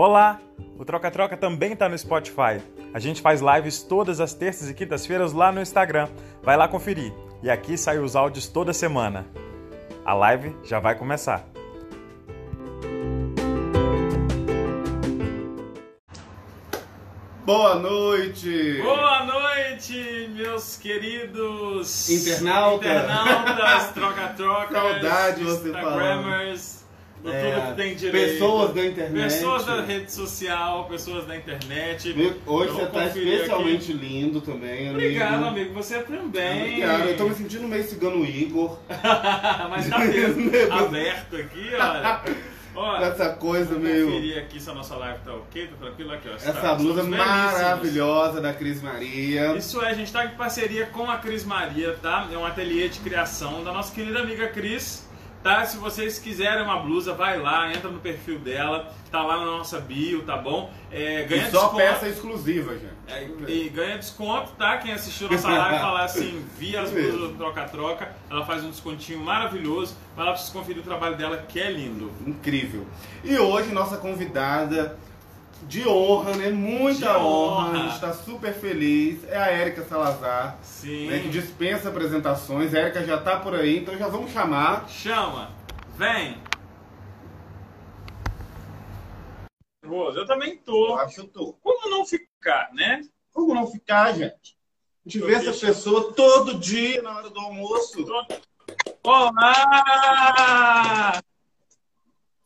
Olá! 0.00 0.38
O 0.78 0.84
Troca 0.84 1.10
Troca 1.10 1.36
também 1.36 1.72
está 1.72 1.88
no 1.88 1.98
Spotify. 1.98 2.62
A 2.94 3.00
gente 3.00 3.20
faz 3.20 3.40
lives 3.40 3.82
todas 3.82 4.20
as 4.20 4.32
terças 4.32 4.70
e 4.70 4.72
quintas-feiras 4.72 5.32
lá 5.32 5.50
no 5.50 5.60
Instagram. 5.60 6.06
Vai 6.40 6.56
lá 6.56 6.68
conferir. 6.68 7.12
E 7.42 7.50
aqui 7.50 7.76
saem 7.76 7.98
os 7.98 8.14
áudios 8.14 8.46
toda 8.46 8.72
semana. 8.72 9.26
A 10.04 10.14
live 10.14 10.56
já 10.62 10.78
vai 10.78 10.94
começar. 10.94 11.44
Boa 17.44 17.74
noite! 17.74 18.80
Boa 18.80 19.24
noite, 19.24 20.30
meus 20.32 20.76
queridos 20.76 22.08
internautas, 22.08 22.86
internautas 22.86 23.92
troca-trocas, 23.94 24.70
saudade 24.70 25.42
você 25.42 25.68
Instagramers, 25.70 26.77
do 27.22 27.32
É, 27.32 27.50
tudo 27.52 27.66
que 27.70 27.82
tem 27.82 27.94
direito. 27.96 28.32
pessoas 28.32 28.74
da 28.74 28.86
internet. 28.86 29.22
Pessoas 29.24 29.64
da 29.64 29.80
rede 29.82 30.12
social, 30.12 30.84
pessoas 30.84 31.26
da 31.26 31.36
internet. 31.36 32.10
Hoje 32.46 32.68
Eu 32.68 32.74
você 32.74 32.86
tá 32.86 33.02
conferir 33.04 33.32
especialmente 33.34 33.92
lindo 33.92 34.40
também, 34.40 34.80
amigo. 34.88 34.94
Obrigado, 34.94 35.44
amigo. 35.46 35.74
Você 35.74 35.98
também. 36.02 36.62
Obrigado. 36.62 37.08
Eu 37.08 37.16
tô 37.16 37.28
me 37.28 37.34
sentindo 37.34 37.66
meio 37.68 37.84
cigano 37.84 38.24
Igor. 38.24 38.78
Mas 39.70 39.88
tá 39.88 39.98
mesmo 39.98 40.50
aberto 40.72 41.36
aqui, 41.36 41.70
olha. 41.74 42.20
Olha, 42.80 43.06
essa 43.06 43.30
coisa 43.30 43.70
vou 43.74 43.80
meio. 43.80 44.06
conferir 44.06 44.38
aqui 44.38 44.60
se 44.60 44.70
a 44.70 44.74
nossa 44.74 44.94
live 44.94 45.18
tá 45.24 45.34
ok, 45.34 45.66
tá 45.66 45.72
tranquilo 45.80 46.12
aqui, 46.12 46.28
ó. 46.28 46.34
Essa 46.36 46.52
Tá- 46.52 46.74
blusa 46.76 47.02
maravilhosa 47.02 48.40
da 48.40 48.52
Cris 48.52 48.80
Maria. 48.80 49.56
Isso 49.56 49.82
é, 49.82 49.90
a 49.90 49.94
gente 49.94 50.12
tá 50.12 50.24
em 50.24 50.28
parceria 50.36 50.86
com 50.86 51.10
a 51.10 51.16
Cris 51.16 51.44
Maria, 51.44 51.96
tá? 52.00 52.28
É 52.32 52.38
um 52.38 52.46
ateliê 52.46 52.88
de 52.88 53.00
criação 53.00 53.64
da 53.64 53.72
nossa 53.72 53.92
querida 53.92 54.20
amiga 54.20 54.46
Cris, 54.48 55.07
tá? 55.42 55.64
Se 55.64 55.76
vocês 55.78 56.18
quiserem 56.18 56.62
uma 56.64 56.78
blusa, 56.78 57.12
vai 57.14 57.38
lá, 57.40 57.72
entra 57.72 57.90
no 57.90 57.98
perfil 58.00 58.38
dela, 58.38 58.92
tá 59.10 59.22
lá 59.22 59.38
na 59.38 59.46
nossa 59.46 59.80
bio, 59.80 60.22
tá 60.22 60.36
bom? 60.36 60.70
É, 60.90 61.24
ganha 61.24 61.48
E 61.48 61.50
só 61.50 61.60
desconto. 61.62 61.76
peça 61.76 62.08
exclusiva, 62.08 62.72
gente. 62.74 62.92
É, 63.08 63.28
e 63.48 63.68
ganha 63.68 63.96
desconto, 63.98 64.52
tá? 64.52 64.76
Quem 64.78 64.92
assistiu 64.92 65.28
nossa 65.30 65.48
live 65.50 65.78
falar 65.78 66.04
assim, 66.04 66.44
via 66.58 66.82
as 66.82 66.90
blusas 66.90 67.30
do 67.30 67.34
troca-troca, 67.36 68.10
ela 68.30 68.44
faz 68.44 68.64
um 68.64 68.70
descontinho 68.70 69.20
maravilhoso. 69.20 69.96
Vai 70.16 70.24
lá 70.26 70.32
pra 70.32 70.40
vocês 70.40 70.52
conferir 70.52 70.80
o 70.80 70.84
trabalho 70.84 71.16
dela, 71.16 71.36
que 71.48 71.60
é 71.60 71.70
lindo. 71.70 72.10
Incrível. 72.26 72.86
E 73.24 73.38
hoje, 73.38 73.70
nossa 73.72 73.96
convidada 73.96 74.98
de 75.62 75.86
honra, 75.86 76.36
né? 76.36 76.50
Muita 76.50 76.98
De 77.00 77.08
honra. 77.08 77.18
honra. 77.20 77.72
A 77.84 77.88
gente 77.88 78.00
tá 78.00 78.12
super 78.12 78.54
feliz. 78.54 79.24
É 79.28 79.36
a 79.36 79.46
Érica 79.50 79.82
Salazar. 79.84 80.58
Sim. 80.62 81.08
né, 81.08 81.18
que 81.20 81.28
dispensa 81.28 81.88
apresentações. 81.88 82.74
A 82.74 82.78
Érica 82.78 83.04
já 83.04 83.18
tá 83.18 83.38
por 83.38 83.54
aí, 83.54 83.78
então 83.78 83.96
já 83.96 84.08
vamos 84.08 84.30
chamar. 84.32 84.88
Chama, 84.88 85.50
vem. 85.96 86.36
Eu 89.82 90.26
também 90.26 90.56
tô. 90.58 90.96
acho 90.96 91.14
que 91.14 91.20
eu 91.20 91.28
tô. 91.28 91.52
Como 91.62 91.88
não 91.90 92.04
ficar, 92.04 92.70
né? 92.74 93.00
Como 93.32 93.54
não 93.54 93.66
ficar, 93.66 94.12
gente? 94.12 94.56
A 95.06 95.08
gente 95.08 95.24
vê 95.24 95.34
essa 95.34 95.52
pessoa 95.66 96.12
todo 96.12 96.58
dia 96.58 97.00
na 97.02 97.16
hora 97.16 97.30
do 97.30 97.40
almoço. 97.40 98.04
Olá! 99.02 99.52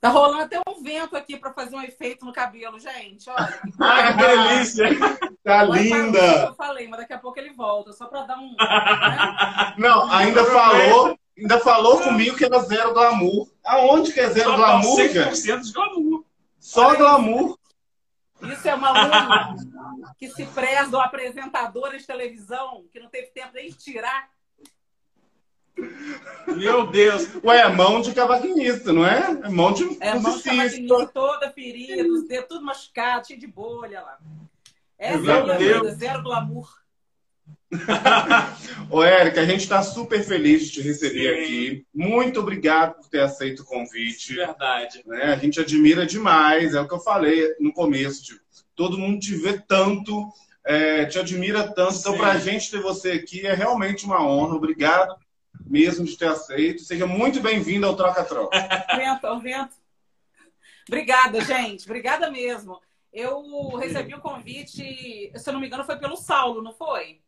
Tá 0.02 0.08
rolando 0.08 0.42
até 0.42 0.60
um 0.68 0.82
vento 0.82 1.16
aqui 1.16 1.36
pra 1.36 1.52
fazer 1.52 1.76
um 1.76 1.80
efeito 1.80 2.24
no 2.26 2.32
cabelo, 2.32 2.76
gente. 2.80 3.30
Olha. 3.30 3.60
Ai, 3.78 4.10
que 4.18 4.18
delícia! 4.18 4.88
Tá 5.08 5.28
para 5.44 5.70
o 5.70 5.74
linda! 5.76 6.18
Eu 6.18 6.54
falei, 6.56 6.88
mas 6.88 6.98
daqui 6.98 7.12
a 7.12 7.18
pouco 7.20 7.38
ele 7.38 7.52
volta, 7.52 7.92
só 7.92 8.06
pra 8.06 8.22
dar 8.22 8.36
um. 8.36 8.50
né? 8.50 9.74
Não, 9.78 10.10
ainda 10.10 10.44
falou, 10.44 11.16
ainda 11.38 11.60
falou 11.60 12.00
comigo 12.00 12.36
que 12.36 12.44
era 12.44 12.58
zero 12.58 12.92
glamour. 12.92 13.48
Aonde 13.64 14.12
que 14.12 14.18
é 14.18 14.28
zero 14.28 14.50
Só 14.50 14.56
glamour, 14.56 14.96
gente? 14.96 15.36
100% 15.36 15.60
de 15.60 15.72
glamour. 15.72 16.24
Só 16.58 16.96
glamour. 16.96 17.58
Isso 18.42 18.68
é 18.68 18.74
uma 18.74 18.88
aluna 18.88 19.54
que 20.18 20.28
se 20.30 20.44
preza, 20.46 20.96
uma 20.96 21.04
apresentadora 21.04 21.96
de 21.96 22.04
televisão, 22.04 22.86
que 22.90 22.98
não 22.98 23.08
teve 23.08 23.28
tempo 23.28 23.52
nem 23.54 23.68
de 23.68 23.76
tirar. 23.76 24.28
Meu 26.56 26.86
Deus! 26.86 27.28
Ué, 27.44 27.60
é 27.60 27.68
mão 27.68 28.00
de 28.00 28.12
cavaquinista, 28.12 28.92
não 28.92 29.06
é? 29.06 29.40
É 29.44 29.48
mão 29.48 29.72
de 29.72 29.84
É, 30.00 30.14
mão 30.18 30.36
de 30.36 30.42
cavaquinista 30.42 31.06
toda 31.08 31.50
ferida, 31.50 32.06
os 32.08 32.26
dedos 32.26 32.48
tudo 32.48 32.64
machucado, 32.64 33.26
cheio 33.26 33.40
de 33.40 33.46
bolha 33.46 34.00
lá. 34.00 34.18
Essa 34.98 35.18
Meu 35.18 35.34
é 35.34 35.40
a 35.40 35.44
minha 35.44 35.58
Deus. 35.58 35.82
vida, 35.82 35.94
zero 35.94 36.22
glamour. 36.22 36.82
Ô, 38.90 39.02
Érica, 39.02 39.40
a 39.40 39.46
gente 39.46 39.60
está 39.62 39.82
super 39.82 40.22
feliz 40.22 40.64
de 40.66 40.72
te 40.72 40.82
receber 40.82 41.36
Sim. 41.36 41.42
aqui. 41.42 41.86
Muito 41.94 42.38
obrigado 42.40 42.96
por 42.96 43.08
ter 43.08 43.20
aceito 43.20 43.60
o 43.60 43.64
convite. 43.64 44.34
Verdade. 44.34 45.02
né? 45.06 45.32
A 45.32 45.36
gente 45.36 45.58
admira 45.58 46.04
demais, 46.04 46.74
é 46.74 46.80
o 46.80 46.86
que 46.86 46.94
eu 46.94 47.00
falei 47.00 47.54
no 47.58 47.72
começo. 47.72 48.22
Tipo, 48.24 48.40
todo 48.76 48.98
mundo 48.98 49.18
te 49.20 49.34
vê 49.34 49.58
tanto, 49.58 50.28
é, 50.64 51.06
te 51.06 51.18
admira 51.18 51.62
tanto. 51.72 51.96
Então, 51.98 52.12
Sim. 52.12 52.18
para 52.18 52.32
a 52.32 52.38
gente 52.38 52.70
ter 52.70 52.80
você 52.82 53.12
aqui 53.12 53.46
é 53.46 53.54
realmente 53.54 54.04
uma 54.04 54.22
honra. 54.22 54.54
Obrigado 54.54 55.16
mesmo 55.72 56.04
de 56.04 56.18
ter 56.18 56.26
aceito. 56.28 56.82
Seja 56.82 57.06
muito 57.06 57.40
bem-vindo 57.40 57.86
ao 57.86 57.96
Troca-Troca. 57.96 58.58
Vento, 58.94 59.26
é 59.26 59.32
um 59.32 59.40
vento. 59.40 59.74
Obrigada, 60.86 61.40
gente. 61.40 61.84
Obrigada 61.86 62.30
mesmo. 62.30 62.78
Eu 63.10 63.76
recebi 63.76 64.14
o 64.14 64.20
convite, 64.20 65.32
se 65.34 65.48
eu 65.48 65.52
não 65.54 65.60
me 65.60 65.66
engano, 65.66 65.84
foi 65.84 65.96
pelo 65.96 66.16
Saulo, 66.16 66.60
não 66.62 66.72
foi? 66.74 67.20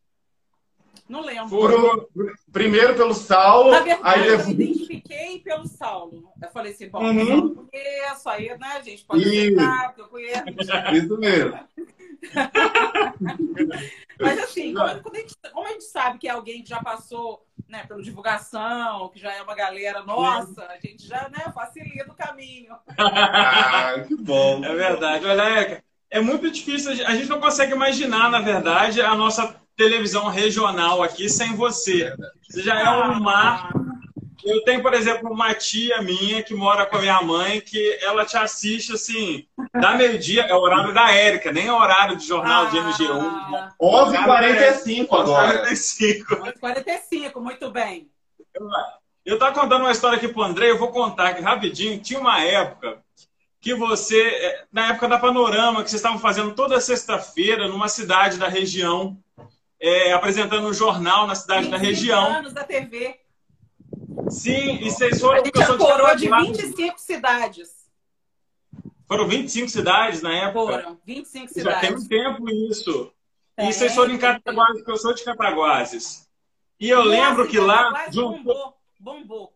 Não 1.09 1.21
lembro. 1.21 1.49
Pro- 1.49 2.09
primeiro 2.51 2.95
pelo 2.95 3.13
Saulo, 3.13 3.71
Na 3.71 3.79
verdade, 3.81 4.01
aí 4.03 4.27
eu 4.27 4.45
me 4.47 4.53
identifiquei 4.53 5.39
pelo 5.39 5.67
Saulo. 5.67 6.23
Eu 6.41 6.49
falei 6.51 6.71
assim, 6.71 6.87
bom, 6.89 7.03
Uhum. 7.03 7.19
eu 7.19 7.37
não 7.37 7.55
conheço, 7.55 8.29
aí, 8.29 8.57
né, 8.57 8.81
gente? 8.83 9.03
Pode 9.05 9.23
porque 9.23 10.01
eu 10.01 10.07
conheço. 10.07 10.43
Isso 10.95 11.17
mesmo. 11.17 11.59
Mas 14.19 14.39
assim, 14.39 14.73
como, 14.73 15.01
como 15.01 15.15
a 15.15 15.19
gente, 15.19 15.35
como 15.51 15.67
a 15.67 15.71
gente 15.71 15.83
sabe 15.83 16.19
que 16.19 16.27
é 16.27 16.31
alguém 16.31 16.63
que 16.63 16.69
já 16.69 16.81
passou 16.81 17.45
né, 17.67 17.83
pela 17.87 18.01
divulgação, 18.01 19.09
que 19.09 19.19
já 19.19 19.33
é 19.33 19.41
uma 19.41 19.55
galera 19.55 20.03
nossa, 20.03 20.65
a 20.67 20.77
gente 20.79 21.05
já 21.05 21.29
né, 21.29 21.51
facilita 21.53 22.11
o 22.11 22.15
caminho. 22.15 22.75
Ah, 22.97 23.95
que 24.07 24.15
bom. 24.15 24.63
É 24.63 24.73
verdade. 24.73 25.25
Olha, 25.25 25.83
é 26.09 26.21
muito 26.21 26.49
difícil. 26.49 26.91
A 27.05 27.15
gente 27.15 27.29
não 27.29 27.39
consegue 27.39 27.73
imaginar, 27.73 28.29
na 28.29 28.39
verdade, 28.39 29.01
a 29.01 29.15
nossa 29.15 29.55
televisão 29.75 30.27
regional 30.27 31.03
aqui 31.03 31.29
sem 31.29 31.53
você. 31.55 32.15
Você 32.47 32.61
já 32.61 32.79
é 32.79 32.89
um 32.89 33.19
mar. 33.19 33.71
Eu 34.45 34.63
tenho, 34.63 34.79
por 34.81 34.93
exemplo, 34.93 35.31
uma 35.31 35.55
tia 35.55 36.03
minha 36.03 36.43
que 36.43 36.53
mora 36.53 36.85
com 36.85 36.97
a 36.97 37.01
minha 37.01 37.19
mãe, 37.23 37.59
que 37.59 37.97
ela 38.01 38.23
te 38.23 38.37
assiste 38.37 38.93
assim, 38.93 39.47
da 39.73 39.95
meio-dia, 39.95 40.43
é 40.43 40.53
o 40.53 40.59
horário 40.59 40.93
da 40.93 41.11
Érica, 41.11 41.51
nem 41.51 41.65
é 41.65 41.73
horário 41.73 42.15
de 42.15 42.27
jornal 42.27 42.67
de 42.67 42.77
MG1. 42.77 43.09
Ah, 43.11 43.73
11h45 43.81 45.07
agora. 45.19 45.57
45. 45.59 46.53
45, 46.59 47.41
muito 47.41 47.71
bem. 47.71 48.07
Eu 49.25 49.39
tava 49.39 49.59
contando 49.59 49.81
uma 49.81 49.91
história 49.91 50.17
aqui 50.17 50.27
pro 50.27 50.43
André, 50.43 50.69
eu 50.69 50.77
vou 50.77 50.91
contar 50.91 51.29
aqui 51.29 51.41
rapidinho. 51.41 51.99
Tinha 51.99 52.19
uma 52.19 52.39
época 52.39 52.99
que 53.59 53.73
você, 53.73 54.21
eh, 54.21 54.65
na 54.71 54.89
época 54.89 55.07
da 55.07 55.17
Panorama, 55.17 55.83
que 55.83 55.89
vocês 55.89 55.99
estavam 55.99 56.19
fazendo 56.19 56.53
toda 56.53 56.79
sexta-feira 56.79 57.67
numa 57.67 57.89
cidade 57.89 58.37
da 58.37 58.47
região, 58.47 59.17
eh, 59.79 60.13
apresentando 60.13 60.67
um 60.67 60.73
jornal 60.73 61.25
na 61.25 61.33
cidade 61.33 61.67
da 61.67 61.77
25 61.77 61.83
região. 61.83 62.25
anos 62.25 62.53
da 62.53 62.63
TV. 62.63 63.24
Sim, 64.29 64.77
e 64.81 64.89
vocês 64.91 65.17
A 65.17 65.19
foram 65.19 65.43
gente 65.45 65.65
sou 65.65 65.77
já 65.79 65.85
coroou 65.85 66.15
de 66.15 66.29
Cataguases. 66.29 66.57
25 66.67 66.99
cidades. 66.99 67.69
Foram 69.07 69.27
25 69.27 69.69
cidades 69.69 70.21
na 70.21 70.33
época. 70.33 70.81
Foram 70.81 70.99
25 71.05 71.59
Já 71.59 71.79
tem 71.79 71.93
um 71.93 71.97
cidades. 71.99 72.07
tempo 72.07 72.49
isso. 72.49 73.11
Tem, 73.55 73.69
e 73.69 73.73
vocês 73.73 73.93
foram 73.93 74.13
em. 74.13 74.17
Cataguases, 74.17 74.77
porque 74.77 74.91
eu 74.91 74.97
sou 74.97 75.13
de 75.13 75.23
Cataguases. 75.23 76.27
E 76.79 76.89
eu 76.89 77.03
lembro 77.03 77.47
que 77.47 77.59
lá 77.59 78.07
juntou- 78.11 78.33
bombou, 78.43 78.77
bombou. 78.99 79.53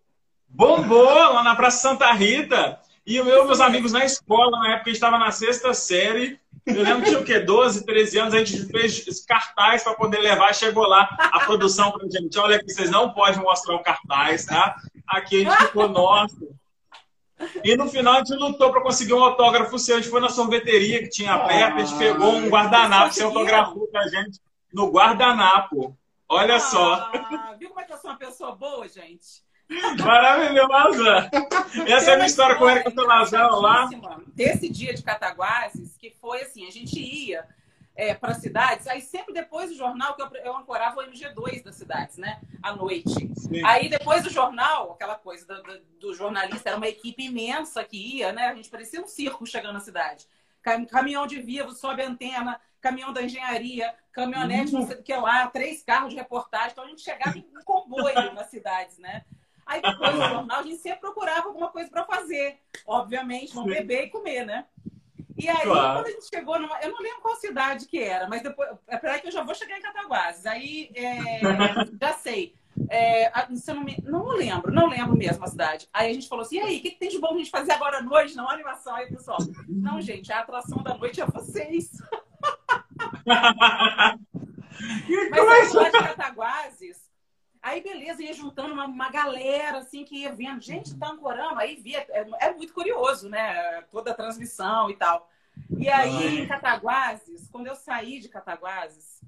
Bombou 0.47 1.13
lá 1.33 1.43
na 1.43 1.55
Praça 1.55 1.89
Santa 1.89 2.11
Rita. 2.13 2.79
E 3.05 3.15
eu, 3.17 3.25
meus 3.45 3.59
amigos 3.59 3.91
na 3.91 4.05
escola, 4.05 4.51
na 4.59 4.67
época, 4.73 4.83
a 4.83 4.89
gente 4.89 4.95
estava 4.95 5.17
na 5.17 5.31
sexta 5.31 5.73
série. 5.73 6.39
Eu 6.65 6.83
lembro 6.83 7.03
que 7.03 7.09
tinha 7.09 7.19
o 7.19 7.25
quê? 7.25 7.39
12, 7.39 7.85
13 7.85 8.19
anos, 8.19 8.33
a 8.33 8.43
gente 8.43 8.65
fez 8.65 9.25
cartaz 9.25 9.83
para 9.83 9.95
poder 9.95 10.19
levar. 10.19 10.53
Chegou 10.53 10.85
lá 10.85 11.09
a 11.19 11.39
produção 11.41 11.91
pra 11.91 12.07
gente. 12.09 12.37
Olha 12.37 12.57
aqui, 12.57 12.71
vocês 12.71 12.89
não 12.89 13.13
podem 13.13 13.41
mostrar 13.41 13.75
o 13.75 13.83
cartaz, 13.83 14.45
tá? 14.45 14.75
Aqui 15.07 15.45
a 15.45 15.49
gente 15.49 15.67
ficou, 15.67 15.87
nossa. 15.87 16.37
E 17.63 17.75
no 17.75 17.87
final 17.87 18.15
a 18.15 18.17
gente 18.19 18.33
lutou 18.33 18.71
para 18.71 18.81
conseguir 18.81 19.13
um 19.13 19.23
autógrafo 19.23 19.79
seu. 19.79 19.95
A 19.95 19.99
gente 19.99 20.11
foi 20.11 20.19
na 20.19 20.29
sorveteria 20.29 20.99
que 20.99 21.09
tinha 21.09 21.37
perto, 21.39 21.77
a 21.77 21.83
gente 21.83 21.97
pegou 21.97 22.33
um 22.33 22.49
guardanapo. 22.49 23.13
Você 23.13 23.23
autografou 23.23 23.87
pra 23.87 24.07
gente 24.07 24.39
no 24.73 24.91
guardanapo. 24.91 25.97
Olha 26.27 26.59
só. 26.59 27.09
Ah, 27.13 27.55
viu 27.57 27.69
como 27.69 27.81
é 27.81 27.83
que 27.85 27.93
eu 27.93 27.97
sou 27.97 28.11
uma 28.11 28.17
pessoa 28.17 28.55
boa, 28.55 28.87
gente? 28.87 29.43
Maravilhosa! 30.03 31.29
Essa 31.87 32.11
é 32.11 32.13
a 32.13 32.17
minha 32.17 32.27
história 32.27 32.55
com 32.55 32.63
o 32.65 32.69
Érica 32.69 32.91
Salazar 32.91 33.51
lá. 33.51 33.89
Desse 34.27 34.69
dia 34.69 34.93
de 34.93 35.03
Cataguases, 35.03 35.95
que 35.97 36.09
foi 36.11 36.41
assim, 36.41 36.67
a 36.67 36.71
gente 36.71 36.99
ia 36.99 37.45
é, 37.95 38.13
para 38.13 38.33
cidades, 38.33 38.87
aí 38.87 39.01
sempre 39.01 39.33
depois 39.33 39.69
do 39.69 39.75
jornal, 39.75 40.15
que 40.15 40.21
eu, 40.21 40.29
eu 40.43 40.57
ancorava 40.57 40.99
o 41.01 41.03
MG2 41.03 41.63
das 41.63 41.75
cidades, 41.75 42.17
né? 42.17 42.39
À 42.63 42.73
noite. 42.73 43.09
Sim. 43.37 43.63
Aí 43.65 43.89
depois 43.89 44.23
do 44.23 44.29
jornal, 44.29 44.93
aquela 44.93 45.15
coisa 45.15 45.45
do, 45.45 45.61
do- 45.63 45.79
do 45.99 46.13
jornalista, 46.15 46.69
era 46.69 46.77
uma 46.77 46.87
equipe 46.87 47.25
imensa 47.25 47.83
que 47.83 48.17
ia, 48.17 48.31
né? 48.31 48.47
A 48.47 48.55
gente 48.55 48.69
parecia 48.69 49.01
um 49.01 49.07
circo 49.07 49.45
chegando 49.45 49.73
na 49.73 49.79
cidade. 49.81 50.25
caminhão 50.89 51.27
de 51.27 51.41
vivo, 51.41 51.71
sobe 51.73 52.01
antena, 52.01 52.59
caminhão 52.81 53.11
da 53.11 53.21
engenharia, 53.21 53.93
caminhonete, 54.13 54.71
não 54.73 54.87
sei 54.87 54.95
o 54.97 55.03
que 55.03 55.13
lá, 55.13 55.47
três 55.47 55.83
carros 55.83 56.11
de 56.11 56.15
reportagem. 56.15 56.69
Então 56.71 56.85
a 56.85 56.87
gente 56.87 57.01
chegava 57.01 57.37
em 57.37 57.45
comboio 57.65 58.33
nas 58.33 58.47
cidades, 58.49 58.97
né? 58.97 59.25
Aí 59.69 59.83
depois 59.83 60.13
do 60.13 60.17
jornal 60.17 60.59
a 60.59 60.63
gente 60.63 60.77
sempre 60.77 60.99
procurava 60.99 61.47
alguma 61.47 61.69
coisa 61.69 61.91
para 61.91 62.03
fazer. 62.03 62.57
Obviamente, 62.87 63.53
vamos 63.53 63.71
beber 63.71 64.05
e 64.05 64.09
comer, 64.09 64.43
né? 64.43 64.65
E 65.37 65.47
aí, 65.47 65.61
claro. 65.61 65.99
quando 65.99 66.07
a 66.07 66.09
gente 66.09 66.27
chegou 66.27 66.59
numa. 66.59 66.81
Eu 66.81 66.91
não 66.91 66.99
lembro 66.99 67.21
qual 67.21 67.35
cidade 67.35 67.85
que 67.85 68.01
era, 68.01 68.27
mas 68.27 68.41
depois. 68.41 68.67
É 68.87 68.97
Peraí, 68.97 69.21
que 69.21 69.27
eu 69.27 69.31
já 69.31 69.43
vou 69.43 69.53
chegar 69.53 69.77
em 69.77 69.81
Cataguases. 69.81 70.47
Aí, 70.47 70.91
é, 70.95 71.39
já 72.01 72.13
sei. 72.13 72.55
É, 72.89 73.31
não, 73.67 73.83
me, 73.83 73.97
não 74.03 74.27
lembro, 74.29 74.73
não 74.73 74.87
lembro 74.87 75.15
mesmo 75.15 75.43
a 75.43 75.47
cidade. 75.47 75.87
Aí 75.93 76.09
a 76.09 76.13
gente 76.13 76.27
falou 76.27 76.43
assim: 76.43 76.57
e 76.57 76.61
aí, 76.61 76.79
o 76.79 76.81
que, 76.81 76.91
que, 76.91 76.99
tem 76.99 77.09
de 77.09 77.19
bom 77.19 77.35
a 77.35 77.37
gente 77.37 77.51
fazer 77.51 77.73
agora 77.73 77.99
à 77.99 78.01
noite? 78.01 78.35
Não, 78.35 78.49
animação. 78.49 78.95
Aí, 78.95 79.07
pessoal, 79.07 79.37
não, 79.67 80.01
gente, 80.01 80.33
a 80.33 80.39
atração 80.39 80.81
da 80.81 80.97
noite 80.97 81.21
é 81.21 81.25
vocês. 81.27 81.91
Mas 85.29 85.47
aí, 85.47 85.73
lá 85.73 85.89
de 85.89 85.91
Cataguases, 85.91 86.78
Aí, 87.61 87.81
beleza, 87.81 88.23
ia 88.23 88.33
juntando 88.33 88.73
uma, 88.73 88.85
uma 88.85 89.11
galera, 89.11 89.79
assim, 89.79 90.05
que 90.05 90.21
ia 90.21 90.33
vendo. 90.33 90.61
Gente, 90.61 90.97
tá 90.97 91.09
ancorando. 91.09 91.59
Aí 91.59 91.75
via. 91.75 92.05
É, 92.09 92.25
é, 92.39 92.53
muito 92.53 92.73
curioso, 92.73 93.29
né? 93.29 93.81
Toda 93.91 94.11
a 94.11 94.15
transmissão 94.15 94.89
e 94.89 94.95
tal. 94.95 95.29
E 95.77 95.89
aí, 95.89 96.39
em 96.39 96.47
Cataguases, 96.47 97.49
quando 97.51 97.67
eu 97.67 97.75
saí 97.75 98.19
de 98.19 98.29
Cataguases, 98.29 99.21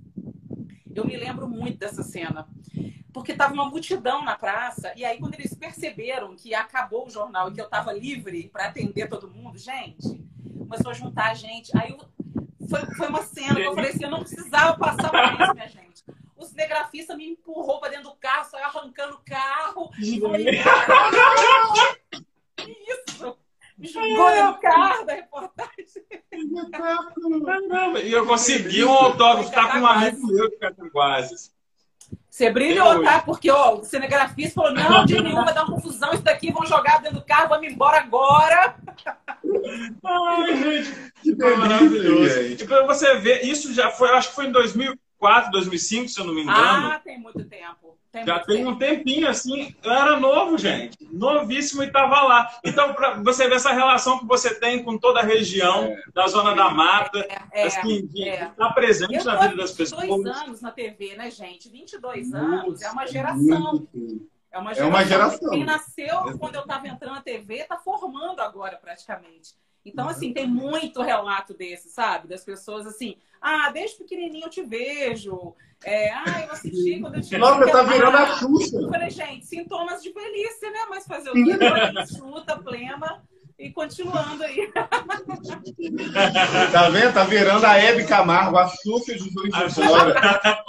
eu 0.95 1.05
me 1.05 1.17
lembro 1.17 1.47
muito 1.47 1.77
dessa 1.77 2.03
cena. 2.03 2.47
Porque 3.13 3.33
tava 3.33 3.53
uma 3.53 3.69
multidão 3.69 4.23
na 4.23 4.37
praça. 4.37 4.93
E 4.95 5.03
aí, 5.03 5.19
quando 5.19 5.33
eles 5.33 5.53
perceberam 5.53 6.33
que 6.33 6.55
acabou 6.55 7.07
o 7.07 7.09
jornal 7.09 7.49
e 7.49 7.53
que 7.53 7.59
eu 7.59 7.67
tava 7.67 7.91
livre 7.91 8.47
para 8.47 8.67
atender 8.67 9.09
todo 9.09 9.29
mundo, 9.29 9.57
gente, 9.57 10.23
começou 10.57 10.91
a 10.91 10.93
juntar 10.93 11.31
a 11.31 11.33
gente. 11.33 11.77
Aí, 11.77 11.97
foi, 12.69 12.85
foi 12.95 13.07
uma 13.09 13.23
cena 13.23 13.55
que 13.55 13.63
eu 13.63 13.75
falei 13.75 13.89
assim: 13.89 14.05
eu 14.05 14.09
não 14.09 14.21
precisava 14.21 14.77
passar 14.77 15.09
por 15.09 15.41
isso, 15.41 15.53
minha 15.53 15.67
gente 15.67 15.91
o 16.43 16.47
cinegrafista 16.47 17.15
me 17.15 17.29
empurrou 17.29 17.79
para 17.79 17.89
dentro 17.89 18.09
do 18.09 18.15
carro, 18.15 18.49
saiu 18.49 18.65
arrancando 18.65 19.15
o 19.15 19.21
carro. 19.25 19.91
que 22.55 22.71
isso? 22.89 23.37
Me 23.77 23.87
jogou 23.87 24.45
no 24.45 24.59
carro 24.59 25.05
da 25.05 25.13
reportagem. 25.13 25.85
E 28.03 28.11
eu 28.11 28.25
consegui 28.25 28.83
um 28.83 28.91
autógrafo, 28.91 29.51
tá 29.51 29.71
com 29.71 29.79
um 29.79 29.87
amigo 29.87 30.27
meu 30.27 30.49
de 30.49 30.57
Cataguases. 30.57 31.51
Você 32.29 32.49
brilhou, 32.49 33.03
tá? 33.03 33.19
Porque 33.21 33.49
ó, 33.49 33.75
o 33.75 33.83
cinegrafista 33.83 34.61
falou: 34.61 34.73
não, 34.73 35.05
de 35.05 35.21
nenhum, 35.21 35.43
vai 35.43 35.53
dar 35.53 35.65
uma 35.65 35.75
confusão 35.75 36.13
isso 36.13 36.23
daqui, 36.23 36.51
vão 36.51 36.65
jogar 36.65 37.01
dentro 37.01 37.19
do 37.19 37.25
carro, 37.25 37.49
vamos 37.49 37.67
embora 37.67 37.97
agora. 37.99 38.75
Ai, 40.03 40.57
gente, 40.57 41.11
que 41.21 41.35
maravilhoso. 41.35 42.41
E 42.41 42.55
para 42.65 42.85
você 42.85 43.15
ver, 43.15 43.45
isso 43.45 43.73
já 43.73 43.91
foi, 43.91 44.09
acho 44.11 44.29
que 44.29 44.35
foi 44.35 44.45
em 44.47 44.51
2000. 44.51 44.97
2004, 45.21 45.51
2005, 45.51 46.09
se 46.09 46.19
eu 46.19 46.25
não 46.25 46.33
me 46.33 46.41
engano. 46.41 46.57
Ah, 46.57 46.99
tem 46.99 47.19
muito 47.19 47.45
tempo. 47.45 47.97
Tem 48.11 48.25
Já 48.25 48.33
muito 48.33 48.47
tem 48.47 48.57
tempo. 48.57 48.69
um 48.71 48.77
tempinho 48.77 49.29
assim. 49.29 49.73
Eu 49.81 49.91
era 49.91 50.19
novo, 50.19 50.57
gente. 50.57 50.97
Novíssimo 51.11 51.83
e 51.83 51.87
estava 51.87 52.21
lá. 52.23 52.59
Então, 52.65 52.93
para 52.93 53.21
você 53.21 53.47
ver 53.47 53.55
essa 53.55 53.71
relação 53.71 54.19
que 54.19 54.25
você 54.25 54.53
tem 54.55 54.83
com 54.83 54.97
toda 54.97 55.21
a 55.21 55.23
região 55.23 55.85
é. 55.85 56.03
da 56.13 56.27
Zona 56.27 56.53
da 56.53 56.71
Mata, 56.71 57.25
é, 57.51 57.63
assim, 57.63 58.05
de 58.07 58.27
é. 58.27 58.43
estar 58.43 58.55
tá 58.55 58.73
presente 58.73 59.15
eu 59.15 59.23
na 59.23 59.35
vida 59.37 59.55
das 59.55 59.71
pessoas. 59.71 60.01
22 60.01 60.37
anos 60.37 60.61
na 60.61 60.71
TV, 60.71 61.15
né, 61.15 61.29
gente? 61.29 61.69
22 61.69 62.33
anos 62.33 62.81
é 62.81 62.89
uma 62.89 63.07
geração. 63.07 63.87
É 64.51 64.57
uma 64.57 64.73
geração. 64.73 64.87
É 64.87 64.89
uma 64.89 65.05
geração. 65.05 65.49
Quem 65.51 65.63
nasceu 65.63 66.37
quando 66.37 66.55
eu 66.55 66.61
estava 66.61 66.87
entrando 66.87 67.15
na 67.15 67.21
TV 67.21 67.59
está 67.59 67.77
formando 67.77 68.41
agora, 68.41 68.75
praticamente. 68.75 69.53
Então, 69.85 70.07
assim, 70.07 70.33
tem 70.33 70.47
muito 70.47 71.01
relato 71.01 71.53
desse, 71.53 71.89
sabe? 71.89 72.27
Das 72.27 72.43
pessoas 72.43 72.85
assim, 72.85 73.17
ah, 73.41 73.71
desde 73.71 73.97
pequenininho 73.97 74.45
eu 74.45 74.49
te 74.49 74.63
vejo. 74.63 75.55
É, 75.83 76.11
ah, 76.11 76.43
eu 76.45 76.51
assisti 76.51 76.99
quando 76.99 77.15
eu 77.15 77.21
tinha. 77.21 77.39
Nossa, 77.39 77.71
tá 77.71 77.81
virando 77.83 78.17
a 78.17 78.37
Xuxa. 78.37 78.77
Eu 78.77 78.89
falei, 78.89 79.09
gente, 79.09 79.45
sintomas 79.47 80.03
de 80.03 80.11
velhice, 80.13 80.69
né? 80.69 80.85
Mas 80.89 81.07
fazer 81.07 81.31
o 81.31 81.33
quê? 81.33 81.57
chuta, 82.15 82.57
plena 82.57 83.23
e 83.57 83.71
continuando 83.71 84.43
aí. 84.43 84.71
Tá 86.71 86.89
vendo? 86.89 87.13
Tá 87.13 87.23
virando 87.23 87.65
a 87.65 87.77
Hebe 87.77 88.05
Camargo, 88.05 88.57
a 88.57 88.67
Xuxa 88.67 89.15
de 89.15 89.29
Juiz 89.29 89.53
de 89.53 89.73
Fora. 89.73 90.63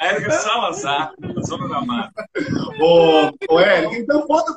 Érica 0.00 0.30
Salazar, 0.32 1.14
Zona 1.44 1.68
da 1.68 1.80
Mata. 1.80 2.28
Ô, 2.80 3.54
ô 3.54 3.60
Érica, 3.60 3.96
então 3.96 4.26
conta, 4.26 4.54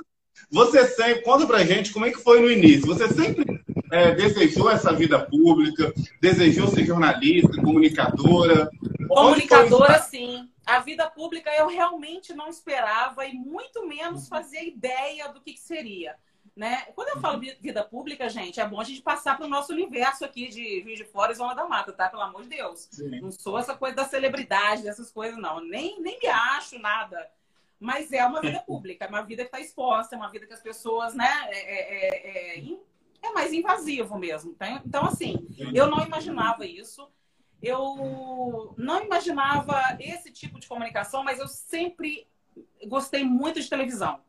você 0.51 0.85
sempre, 0.87 1.23
conta 1.23 1.45
pra 1.45 1.63
gente 1.63 1.93
como 1.93 2.05
é 2.05 2.11
que 2.11 2.21
foi 2.21 2.41
no 2.41 2.51
início. 2.51 2.87
Você 2.87 3.07
sempre 3.09 3.45
é, 3.91 4.13
desejou 4.13 4.69
essa 4.69 4.93
vida 4.93 5.19
pública, 5.19 5.93
desejou 6.21 6.67
ser 6.67 6.85
jornalista, 6.85 7.61
comunicadora? 7.61 8.69
Comunicadora, 9.07 9.99
sim. 9.99 10.49
A 10.65 10.79
vida 10.79 11.09
pública 11.09 11.49
eu 11.51 11.67
realmente 11.67 12.33
não 12.33 12.49
esperava 12.49 13.25
e 13.25 13.33
muito 13.33 13.87
menos 13.87 14.27
fazia 14.27 14.63
ideia 14.63 15.29
do 15.29 15.39
que, 15.39 15.53
que 15.53 15.59
seria. 15.59 16.15
Né? 16.55 16.87
Quando 16.95 17.09
eu 17.09 17.21
falo 17.21 17.39
vida 17.39 17.83
pública, 17.83 18.27
gente, 18.27 18.59
é 18.59 18.67
bom 18.67 18.81
a 18.81 18.83
gente 18.83 19.01
passar 19.01 19.37
para 19.37 19.45
o 19.45 19.49
nosso 19.49 19.71
universo 19.71 20.25
aqui 20.25 20.47
de 20.47 20.81
Rio 20.81 20.95
de 20.95 21.03
Fora 21.03 21.31
e 21.31 21.35
Zona 21.35 21.53
da 21.53 21.67
Mata, 21.67 21.93
tá? 21.93 22.09
Pelo 22.09 22.23
amor 22.23 22.41
de 22.41 22.49
Deus. 22.49 22.87
Sim. 22.91 23.21
Não 23.21 23.31
sou 23.31 23.59
essa 23.59 23.75
coisa 23.75 23.95
da 23.95 24.05
celebridade, 24.05 24.81
dessas 24.81 25.11
coisas, 25.11 25.37
não. 25.37 25.61
Nem, 25.61 26.01
nem 26.01 26.19
me 26.19 26.27
acho 26.27 26.79
nada. 26.79 27.29
Mas 27.79 28.11
é 28.11 28.25
uma 28.25 28.41
vida 28.41 28.59
pública, 28.65 29.05
é 29.05 29.07
uma 29.07 29.21
vida 29.21 29.43
que 29.43 29.49
está 29.49 29.59
exposta, 29.59 30.15
é 30.15 30.17
uma 30.17 30.31
vida 30.31 30.47
que 30.47 30.53
as 30.53 30.59
pessoas, 30.59 31.13
né, 31.13 31.29
é, 31.49 31.59
é, 31.59 32.57
é, 32.57 32.63
é 33.21 33.31
mais 33.31 33.53
invasivo 33.53 34.17
mesmo. 34.17 34.53
Tá? 34.53 34.69
Então, 34.85 35.05
assim, 35.05 35.47
eu 35.73 35.89
não 35.89 36.05
imaginava 36.05 36.65
isso. 36.65 37.07
Eu 37.61 38.75
não 38.77 39.03
imaginava 39.03 39.81
esse 39.99 40.31
tipo 40.31 40.59
de 40.59 40.67
comunicação, 40.67 41.23
mas 41.23 41.39
eu 41.39 41.47
sempre 41.47 42.27
gostei 42.87 43.23
muito 43.23 43.59
de 43.59 43.69
televisão. 43.69 44.19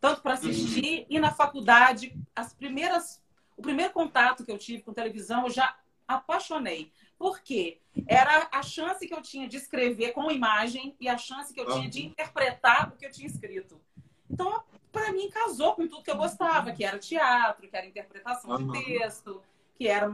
Tanto 0.00 0.22
para 0.22 0.34
assistir 0.34 1.06
e 1.10 1.18
na 1.18 1.30
faculdade, 1.30 2.16
as 2.34 2.54
primeiras, 2.54 3.22
o 3.56 3.60
primeiro 3.60 3.92
contato 3.92 4.44
que 4.44 4.50
eu 4.50 4.56
tive 4.56 4.82
com 4.82 4.94
televisão, 4.94 5.44
eu 5.44 5.50
já 5.50 5.76
apaixonei. 6.08 6.90
Por 7.18 7.40
quê? 7.40 7.78
Era 8.08 8.48
a 8.50 8.62
chance 8.62 9.06
que 9.06 9.12
eu 9.12 9.20
tinha 9.20 9.46
de 9.46 9.58
escrever 9.58 10.12
com 10.12 10.30
imagem 10.30 10.96
e 10.98 11.06
a 11.06 11.18
chance 11.18 11.52
que 11.52 11.60
eu 11.60 11.66
tinha 11.66 11.88
de 11.88 12.06
interpretar 12.06 12.88
o 12.88 12.96
que 12.96 13.04
eu 13.04 13.10
tinha 13.10 13.28
escrito. 13.28 13.78
Então, 14.30 14.62
para 14.92 15.12
mim, 15.12 15.30
casou 15.30 15.74
com 15.74 15.86
tudo 15.86 16.02
que 16.02 16.10
eu 16.10 16.16
gostava, 16.16 16.72
que 16.72 16.84
era 16.84 16.98
teatro, 16.98 17.68
que 17.68 17.76
era 17.76 17.86
interpretação 17.86 18.50
uhum. 18.50 18.72
de 18.72 18.84
texto, 18.84 19.42
que 19.74 19.88
era 19.88 20.12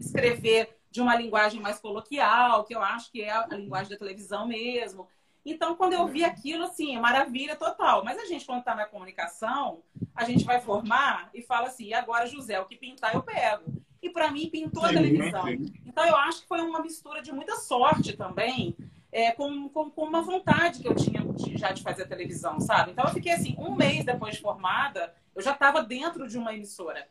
escrever 0.00 0.76
de 0.90 1.00
uma 1.00 1.16
linguagem 1.16 1.60
mais 1.60 1.78
coloquial, 1.78 2.64
que 2.64 2.74
eu 2.74 2.80
acho 2.80 3.10
que 3.10 3.20
é 3.20 3.30
a 3.30 3.46
linguagem 3.48 3.90
da 3.90 3.98
televisão 3.98 4.46
mesmo. 4.46 5.08
Então, 5.44 5.74
quando 5.74 5.92
eu 5.92 6.06
vi 6.06 6.24
aquilo, 6.24 6.64
assim, 6.64 6.96
maravilha 6.98 7.54
total. 7.56 8.02
Mas 8.04 8.18
a 8.18 8.24
gente, 8.24 8.46
quando 8.46 8.60
está 8.60 8.74
na 8.74 8.86
comunicação, 8.86 9.82
a 10.14 10.24
gente 10.24 10.44
vai 10.44 10.60
formar 10.60 11.28
e 11.34 11.42
fala 11.42 11.66
assim, 11.66 11.92
agora, 11.92 12.26
José, 12.26 12.58
o 12.60 12.64
que 12.64 12.76
pintar 12.76 13.14
eu 13.14 13.22
pego. 13.22 13.64
E 14.00 14.08
para 14.08 14.30
mim, 14.30 14.48
pintou 14.48 14.84
a 14.84 14.88
televisão. 14.88 15.48
Então, 15.84 16.06
eu 16.06 16.16
acho 16.16 16.42
que 16.42 16.48
foi 16.48 16.60
uma 16.60 16.80
mistura 16.80 17.20
de 17.20 17.32
muita 17.32 17.56
sorte 17.56 18.16
também, 18.16 18.76
é, 19.14 19.30
com, 19.30 19.68
com, 19.68 19.88
com, 19.88 20.02
uma 20.02 20.22
vontade 20.22 20.80
que 20.82 20.88
eu 20.88 20.94
tinha 20.94 21.24
de, 21.24 21.56
já 21.56 21.70
de 21.70 21.84
fazer 21.84 22.04
televisão, 22.08 22.58
sabe? 22.58 22.90
Então 22.90 23.04
eu 23.04 23.12
fiquei 23.12 23.30
assim, 23.30 23.54
um 23.56 23.72
mês 23.72 24.04
depois 24.04 24.34
de 24.34 24.40
formada, 24.40 25.14
eu 25.36 25.40
já 25.40 25.52
estava 25.52 25.84
dentro 25.84 26.26
de 26.26 26.36
uma 26.36 26.52
emissora. 26.52 27.08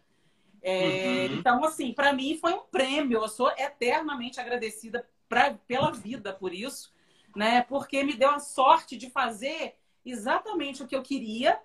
É, 0.61 1.27
uhum. 1.29 1.37
Então, 1.37 1.63
assim, 1.63 1.93
para 1.93 2.11
mim 2.11 2.37
foi 2.37 2.51
um 2.51 2.65
prêmio. 2.65 3.21
Eu 3.21 3.29
sou 3.29 3.49
eternamente 3.57 4.37
agradecida 4.37 5.07
pra, 5.29 5.53
pela 5.65 5.93
vida 5.93 6.33
por 6.33 6.53
isso, 6.53 6.93
né? 7.33 7.61
Porque 7.61 8.03
me 8.03 8.15
deu 8.15 8.31
a 8.31 8.39
sorte 8.39 8.97
de 8.97 9.09
fazer 9.09 9.75
exatamente 10.05 10.83
o 10.83 10.87
que 10.87 10.97
eu 10.97 11.01
queria 11.01 11.57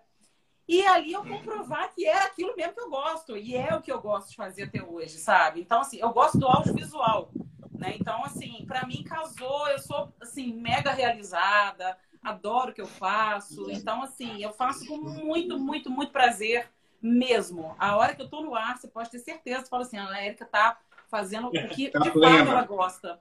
e 0.69 0.87
ali 0.87 1.15
eu 1.15 1.25
comprovar 1.25 1.93
que 1.93 2.07
é 2.07 2.23
aquilo 2.23 2.55
mesmo 2.55 2.75
que 2.75 2.81
eu 2.81 2.91
gosto 2.91 3.37
e 3.37 3.57
é 3.57 3.75
o 3.75 3.83
que 3.83 3.91
eu 3.91 4.01
gosto 4.01 4.31
de 4.31 4.37
fazer 4.37 4.65
até 4.65 4.81
hoje, 4.81 5.19
sabe? 5.19 5.61
Então, 5.61 5.81
assim, 5.81 5.99
eu 5.99 6.11
gosto 6.13 6.39
do 6.39 6.47
audiovisual. 6.47 7.33
Né? 7.79 7.95
Então, 7.99 8.25
assim, 8.25 8.65
para 8.67 8.85
mim 8.87 9.05
casou, 9.05 9.69
eu 9.69 9.79
sou 9.79 10.13
assim 10.21 10.53
mega 10.53 10.91
realizada, 10.91 11.97
adoro 12.21 12.73
o 12.73 12.75
que 12.75 12.81
eu 12.81 12.89
faço. 12.89 13.71
Então, 13.71 14.03
assim, 14.03 14.43
eu 14.43 14.53
faço 14.53 14.85
com 14.87 14.97
muito, 14.97 15.59
muito, 15.59 15.89
muito 15.89 16.11
prazer 16.11 16.69
mesmo. 17.01 17.77
A 17.79 17.97
hora 17.97 18.17
que 18.17 18.23
eu 18.23 18.29
tô 18.29 18.43
no 18.43 18.57
ar, 18.57 18.77
você 18.77 18.89
pode 18.89 19.11
ter 19.11 19.21
certeza, 19.21 19.61
você 19.61 19.71
fala 19.71 19.83
assim, 19.85 19.97
a 19.97 20.21
Érica 20.21 20.45
tá 20.45 20.77
fazendo 21.09 21.47
o 21.47 21.69
que 21.69 21.89
tá 21.89 22.01
de 22.01 22.11
fato 22.11 22.51
ela 22.51 22.65
gosta. 22.65 23.21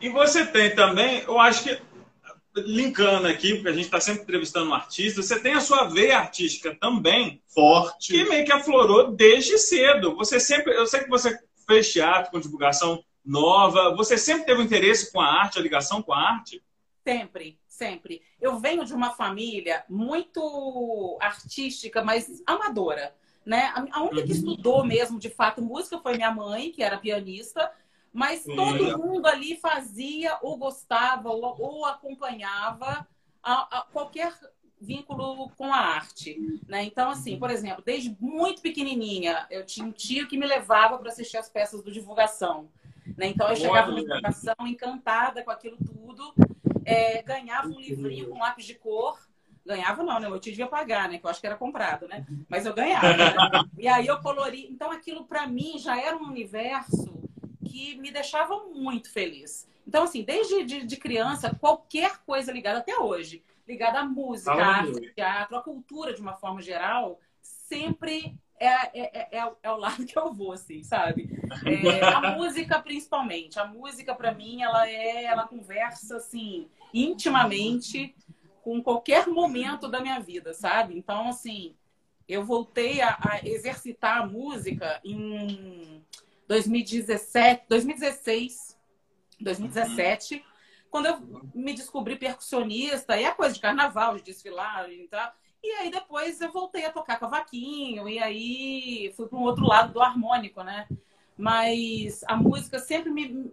E 0.00 0.08
você 0.10 0.46
tem 0.46 0.74
também, 0.74 1.22
eu 1.22 1.40
acho 1.40 1.64
que 1.64 1.82
linkando 2.56 3.26
aqui, 3.26 3.54
porque 3.54 3.68
a 3.68 3.72
gente 3.72 3.86
está 3.86 3.98
sempre 3.98 4.22
entrevistando 4.22 4.70
um 4.70 4.74
artista, 4.74 5.22
você 5.22 5.40
tem 5.40 5.54
a 5.54 5.60
sua 5.60 5.84
veia 5.84 6.18
artística 6.18 6.76
também 6.76 7.42
forte, 7.48 8.12
que 8.12 8.28
meio 8.28 8.44
que 8.44 8.52
aflorou 8.52 9.10
desde 9.10 9.58
cedo. 9.58 10.14
Você 10.16 10.38
sempre, 10.38 10.72
eu 10.72 10.86
sei 10.86 11.00
que 11.00 11.08
você 11.08 11.36
fez 11.66 11.92
teatro 11.92 12.30
com 12.30 12.40
divulgação 12.40 13.02
nova? 13.24 13.94
Você 13.96 14.16
sempre 14.18 14.46
teve 14.46 14.62
interesse 14.62 15.12
com 15.12 15.20
a 15.20 15.26
arte, 15.26 15.58
a 15.58 15.62
ligação 15.62 16.02
com 16.02 16.12
a 16.12 16.18
arte? 16.18 16.62
Sempre, 17.06 17.58
sempre. 17.68 18.22
Eu 18.40 18.58
venho 18.58 18.84
de 18.84 18.94
uma 18.94 19.10
família 19.10 19.84
muito 19.88 21.18
artística, 21.20 22.02
mas 22.02 22.42
amadora. 22.46 23.14
Né? 23.44 23.72
A 23.92 24.02
única 24.02 24.22
que 24.22 24.32
uhum. 24.32 24.38
estudou 24.38 24.84
mesmo, 24.84 25.18
de 25.18 25.28
fato, 25.28 25.60
música 25.60 25.98
foi 25.98 26.16
minha 26.16 26.30
mãe, 26.30 26.70
que 26.70 26.82
era 26.82 26.96
pianista, 26.96 27.70
mas 28.10 28.44
todo 28.44 28.98
mundo 28.98 29.26
ali 29.26 29.56
fazia 29.56 30.38
ou 30.40 30.56
gostava 30.56 31.28
ou, 31.28 31.42
ou 31.60 31.84
acompanhava 31.84 33.06
a, 33.42 33.78
a 33.78 33.82
qualquer 33.82 34.32
vínculo 34.84 35.50
com 35.56 35.72
a 35.72 35.78
arte, 35.78 36.38
né? 36.68 36.84
Então, 36.84 37.10
assim, 37.10 37.38
por 37.38 37.50
exemplo, 37.50 37.82
desde 37.84 38.16
muito 38.20 38.62
pequenininha, 38.62 39.46
eu 39.50 39.64
tinha 39.64 39.86
um 39.86 39.92
tio 39.92 40.28
que 40.28 40.36
me 40.36 40.46
levava 40.46 40.98
para 40.98 41.08
assistir 41.08 41.36
as 41.36 41.48
peças 41.48 41.82
do 41.82 41.90
divulgação, 41.90 42.68
né? 43.16 43.28
Então, 43.28 43.48
eu 43.48 43.56
chegava 43.56 43.90
na 43.90 44.00
divulgação 44.00 44.54
encantada 44.66 45.42
com 45.42 45.50
aquilo 45.50 45.76
tudo, 45.78 46.34
é, 46.84 47.22
ganhava 47.22 47.68
um 47.68 47.80
livrinho 47.80 48.28
com 48.28 48.38
lápis 48.38 48.66
de 48.66 48.74
cor, 48.74 49.18
ganhava 49.64 50.02
não, 50.02 50.20
né? 50.20 50.28
Meu 50.28 50.38
tio 50.38 50.52
devia 50.52 50.66
pagar, 50.66 51.08
né? 51.08 51.18
Que 51.18 51.24
eu 51.24 51.30
acho 51.30 51.40
que 51.40 51.46
era 51.46 51.56
comprado, 51.56 52.06
né? 52.06 52.26
Mas 52.48 52.66
eu 52.66 52.74
ganhava. 52.74 53.16
Né? 53.16 53.24
E 53.78 53.88
aí 53.88 54.06
eu 54.06 54.20
colori. 54.20 54.66
Então, 54.70 54.90
aquilo 54.90 55.24
para 55.24 55.46
mim 55.46 55.78
já 55.78 56.00
era 56.00 56.16
um 56.16 56.28
universo 56.28 57.14
que 57.64 57.96
me 57.96 58.10
deixava 58.10 58.64
muito 58.66 59.10
feliz. 59.10 59.68
Então, 59.86 60.04
assim, 60.04 60.22
desde 60.22 60.64
de, 60.64 60.84
de 60.84 60.96
criança, 60.96 61.54
qualquer 61.60 62.18
coisa 62.24 62.52
ligada 62.52 62.78
até 62.78 62.96
hoje 62.98 63.42
ligada 63.66 64.00
à 64.00 64.04
música, 64.04 64.52
à 64.52 64.66
arte, 64.78 65.12
teatro, 65.14 65.56
à 65.56 65.62
cultura 65.62 66.12
de 66.12 66.20
uma 66.20 66.34
forma 66.34 66.60
geral, 66.60 67.18
sempre 67.40 68.38
é, 68.58 68.66
é, 68.66 69.28
é, 69.38 69.52
é, 69.62 69.70
o 69.70 69.76
lado 69.76 70.04
que 70.06 70.18
eu 70.18 70.32
vou, 70.32 70.52
assim, 70.52 70.82
sabe? 70.82 71.28
É, 71.64 72.04
a 72.04 72.36
música, 72.36 72.80
principalmente. 72.80 73.58
A 73.58 73.66
música, 73.66 74.14
para 74.14 74.32
mim, 74.32 74.62
ela 74.62 74.88
é, 74.88 75.24
ela 75.24 75.46
conversa, 75.46 76.16
assim, 76.16 76.68
intimamente 76.92 78.14
com 78.62 78.82
qualquer 78.82 79.26
momento 79.26 79.88
da 79.88 80.00
minha 80.00 80.18
vida, 80.20 80.54
sabe? 80.54 80.96
Então, 80.96 81.28
assim, 81.28 81.74
eu 82.28 82.44
voltei 82.44 83.00
a, 83.02 83.18
a 83.20 83.40
exercitar 83.46 84.22
a 84.22 84.26
música 84.26 85.00
em 85.04 86.02
2017, 86.48 87.64
2016, 87.68 88.78
2017. 89.40 90.36
Uhum 90.36 90.53
quando 90.94 91.06
eu 91.06 91.18
me 91.52 91.74
descobri 91.74 92.14
percussionista, 92.14 93.20
e 93.20 93.24
é 93.24 93.32
coisa 93.32 93.52
de 93.52 93.60
carnaval, 93.60 94.14
de 94.14 94.22
desfilar 94.22 94.88
e 94.88 95.08
tal. 95.08 95.32
E 95.60 95.68
aí 95.72 95.90
depois 95.90 96.40
eu 96.40 96.52
voltei 96.52 96.86
a 96.86 96.92
tocar 96.92 97.18
cavaquinho, 97.18 98.08
e 98.08 98.20
aí 98.20 99.12
fui 99.16 99.26
para 99.26 99.36
um 99.36 99.42
outro 99.42 99.66
lado 99.66 99.92
do 99.92 100.00
harmônico, 100.00 100.62
né? 100.62 100.86
Mas 101.36 102.22
a 102.28 102.36
música 102.36 102.78
sempre 102.78 103.10
me, 103.10 103.44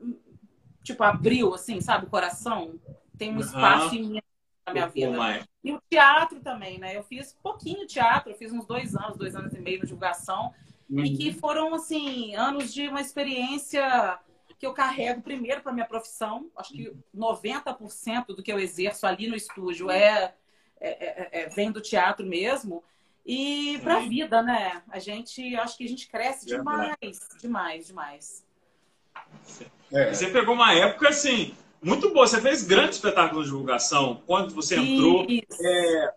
tipo, 0.84 1.02
abriu, 1.02 1.52
assim, 1.56 1.82
sabe, 1.82 2.06
o 2.06 2.10
coração. 2.12 2.80
Tem 3.18 3.36
um 3.36 3.40
espaço 3.40 3.96
uhum. 3.96 4.04
imenso 4.04 4.26
na 4.68 4.74
minha 4.74 4.88
vida. 4.88 5.48
E 5.64 5.74
o 5.74 5.82
teatro 5.90 6.42
também, 6.42 6.78
né? 6.78 6.96
Eu 6.96 7.02
fiz 7.02 7.36
pouquinho 7.42 7.88
teatro, 7.88 8.30
eu 8.30 8.38
fiz 8.38 8.54
uns 8.54 8.68
dois 8.68 8.96
anos, 8.96 9.18
dois 9.18 9.36
anos 9.36 9.52
e 9.56 9.60
meio 9.60 9.80
de 9.80 9.88
divulgação. 9.88 10.54
Uhum. 10.88 11.04
E 11.04 11.18
que 11.18 11.34
foram, 11.34 11.74
assim, 11.74 12.36
anos 12.36 12.72
de 12.72 12.88
uma 12.88 13.02
experiência 13.02 14.20
que 14.62 14.68
eu 14.68 14.74
carrego 14.74 15.24
primeiro 15.24 15.62
para 15.62 15.74
minha 15.74 15.88
profissão. 15.88 16.52
Acho 16.56 16.72
que 16.72 16.94
90% 17.18 18.28
do 18.28 18.44
que 18.44 18.54
eu 18.54 18.60
exerço 18.60 19.08
ali 19.08 19.28
no 19.28 19.36
estúdio 19.36 19.90
é, 19.90 20.36
é, 20.80 20.90
é, 20.90 21.30
é 21.42 21.50
vem 21.50 21.72
do 21.72 21.82
teatro 21.82 22.24
mesmo. 22.24 22.84
E 23.26 23.80
para 23.82 23.98
a 23.98 24.00
vida, 24.02 24.44
né? 24.44 24.84
A 24.90 25.00
gente, 25.00 25.56
acho 25.56 25.76
que 25.76 25.84
a 25.84 25.90
gente 25.90 26.08
cresce 26.08 26.46
demais, 26.46 26.96
demais, 27.42 27.88
demais. 27.88 28.46
É. 29.92 30.14
Você 30.14 30.28
pegou 30.28 30.54
uma 30.54 30.76
época 30.76 31.10
assim 31.10 31.56
muito 31.82 32.14
boa. 32.14 32.28
Você 32.28 32.40
fez 32.40 32.64
grande 32.64 32.92
espetáculo 32.92 33.42
de 33.42 33.50
divulgação. 33.50 34.22
Quando 34.28 34.54
você 34.54 34.76
entrou, 34.76 35.26
é, 35.28 36.14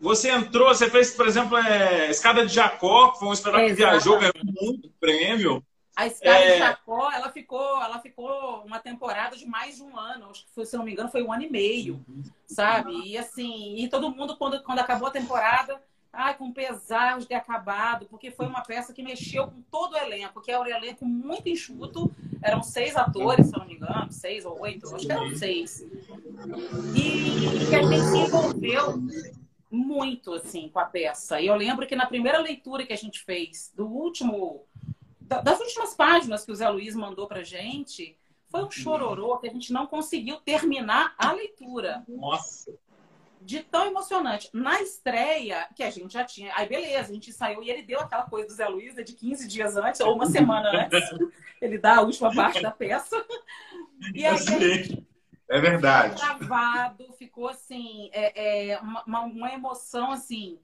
você 0.00 0.30
entrou, 0.30 0.68
você 0.68 0.88
fez, 0.88 1.10
por 1.10 1.28
exemplo, 1.28 1.58
é, 1.58 2.08
Escada 2.08 2.46
de 2.46 2.54
Jacó, 2.54 3.10
que 3.10 3.18
foi 3.18 3.28
um 3.28 3.32
espetáculo 3.34 3.68
que 3.68 3.74
viajou, 3.74 4.18
ganhou 4.18 4.32
muito 4.42 4.90
prêmio. 4.98 5.62
A 5.98 6.06
Sky 6.06 6.28
é... 6.28 6.58
Chacó, 6.58 7.10
ela 7.10 7.28
ficou, 7.32 7.82
ela 7.82 7.98
ficou 7.98 8.62
uma 8.64 8.78
temporada 8.78 9.36
de 9.36 9.44
mais 9.44 9.74
de 9.74 9.82
um 9.82 9.98
ano, 9.98 10.30
acho 10.30 10.44
que 10.44 10.52
foi, 10.52 10.64
se 10.64 10.76
não 10.76 10.84
me 10.84 10.92
engano, 10.92 11.08
foi 11.08 11.24
um 11.24 11.32
ano 11.32 11.42
e 11.42 11.50
meio, 11.50 12.00
sabe? 12.46 12.92
E 13.04 13.18
assim, 13.18 13.74
e 13.74 13.88
todo 13.88 14.08
mundo, 14.08 14.36
quando, 14.36 14.62
quando 14.62 14.78
acabou 14.78 15.08
a 15.08 15.10
temporada, 15.10 15.82
ai, 16.12 16.36
com 16.36 16.52
pesar 16.52 17.18
de 17.18 17.26
ter 17.26 17.34
acabado, 17.34 18.06
porque 18.06 18.30
foi 18.30 18.46
uma 18.46 18.62
peça 18.62 18.92
que 18.92 19.02
mexeu 19.02 19.48
com 19.48 19.60
todo 19.72 19.94
o 19.94 19.98
elenco, 19.98 20.40
que 20.40 20.52
é 20.52 20.60
um 20.60 20.64
elenco 20.64 21.04
muito 21.04 21.48
enxuto, 21.48 22.14
eram 22.40 22.62
seis 22.62 22.94
atores, 22.94 23.46
se 23.46 23.58
não 23.58 23.66
me 23.66 23.74
engano, 23.74 24.12
seis 24.12 24.44
ou 24.44 24.56
oito, 24.60 24.94
acho 24.94 25.04
que 25.04 25.10
eram 25.10 25.34
seis. 25.34 25.80
E, 26.94 27.44
e 27.44 27.68
que 27.68 27.74
a 27.74 27.82
gente 27.82 28.04
se 28.04 28.18
envolveu 28.18 29.02
muito, 29.70 30.32
assim, 30.32 30.68
com 30.68 30.78
a 30.78 30.84
peça. 30.84 31.40
E 31.40 31.46
eu 31.46 31.54
lembro 31.54 31.86
que 31.86 31.96
na 31.96 32.06
primeira 32.06 32.38
leitura 32.38 32.86
que 32.86 32.92
a 32.92 32.96
gente 32.96 33.20
fez 33.24 33.72
do 33.74 33.86
último 33.86 34.64
das 35.28 35.60
últimas 35.60 35.94
páginas 35.94 36.44
que 36.44 36.52
o 36.52 36.54
Zé 36.54 36.68
Luiz 36.68 36.94
mandou 36.94 37.26
para 37.26 37.42
gente, 37.42 38.16
foi 38.48 38.64
um 38.64 38.70
chororô 38.70 39.38
que 39.38 39.48
a 39.48 39.52
gente 39.52 39.72
não 39.72 39.86
conseguiu 39.86 40.36
terminar 40.36 41.14
a 41.18 41.32
leitura. 41.32 42.02
Nossa! 42.08 42.74
De 43.40 43.60
tão 43.60 43.86
emocionante. 43.86 44.50
Na 44.52 44.80
estreia, 44.82 45.68
que 45.74 45.82
a 45.82 45.90
gente 45.90 46.12
já 46.12 46.24
tinha. 46.24 46.52
Aí, 46.56 46.68
beleza, 46.68 47.10
a 47.10 47.14
gente 47.14 47.32
saiu 47.32 47.62
e 47.62 47.70
ele 47.70 47.82
deu 47.82 48.00
aquela 48.00 48.24
coisa 48.24 48.48
do 48.48 48.54
Zé 48.54 48.66
Luiz 48.66 48.94
de 48.96 49.12
15 49.12 49.46
dias 49.46 49.76
antes, 49.76 50.00
ou 50.00 50.14
uma 50.14 50.26
semana 50.30 50.86
antes. 50.86 51.00
ele 51.60 51.78
dá 51.78 51.98
a 51.98 52.00
última 52.00 52.34
parte 52.34 52.60
da 52.60 52.70
peça. 52.70 53.24
E 54.14 54.24
aí, 54.24 54.36
gente, 54.38 55.06
é 55.48 55.60
verdade. 55.60 56.20
Gravado, 56.20 57.12
ficou 57.12 57.48
assim, 57.48 58.10
é, 58.12 58.72
é 58.72 58.80
uma, 58.80 59.20
uma 59.22 59.52
emoção 59.52 60.10
assim 60.10 60.58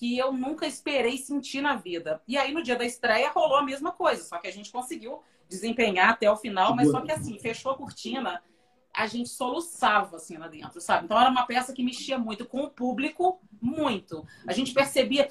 que 0.00 0.16
eu 0.16 0.32
nunca 0.32 0.66
esperei 0.66 1.18
sentir 1.18 1.60
na 1.60 1.76
vida. 1.76 2.22
E 2.26 2.38
aí, 2.38 2.54
no 2.54 2.62
dia 2.62 2.74
da 2.74 2.86
estreia, 2.86 3.30
rolou 3.30 3.58
a 3.58 3.62
mesma 3.62 3.92
coisa, 3.92 4.24
só 4.24 4.38
que 4.38 4.48
a 4.48 4.50
gente 4.50 4.72
conseguiu 4.72 5.22
desempenhar 5.46 6.08
até 6.08 6.30
o 6.30 6.38
final, 6.38 6.74
mas 6.74 6.90
só 6.90 7.02
que 7.02 7.12
assim, 7.12 7.38
fechou 7.38 7.72
a 7.72 7.76
cortina, 7.76 8.42
a 8.94 9.06
gente 9.06 9.28
soluçava 9.28 10.16
assim 10.16 10.38
lá 10.38 10.48
dentro, 10.48 10.80
sabe? 10.80 11.04
Então 11.04 11.20
era 11.20 11.28
uma 11.28 11.44
peça 11.44 11.74
que 11.74 11.82
mexia 11.82 12.16
muito 12.16 12.46
com 12.46 12.62
o 12.62 12.70
público, 12.70 13.42
muito. 13.60 14.26
A 14.48 14.54
gente 14.54 14.72
percebia 14.72 15.28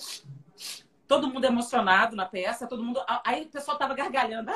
todo 1.08 1.28
mundo 1.28 1.46
emocionado 1.46 2.16
na 2.16 2.28
peça, 2.28 2.68
todo 2.68 2.84
mundo. 2.84 3.02
Aí 3.26 3.46
o 3.46 3.50
pessoal 3.50 3.76
tava 3.76 3.96
gargalhando. 3.96 4.52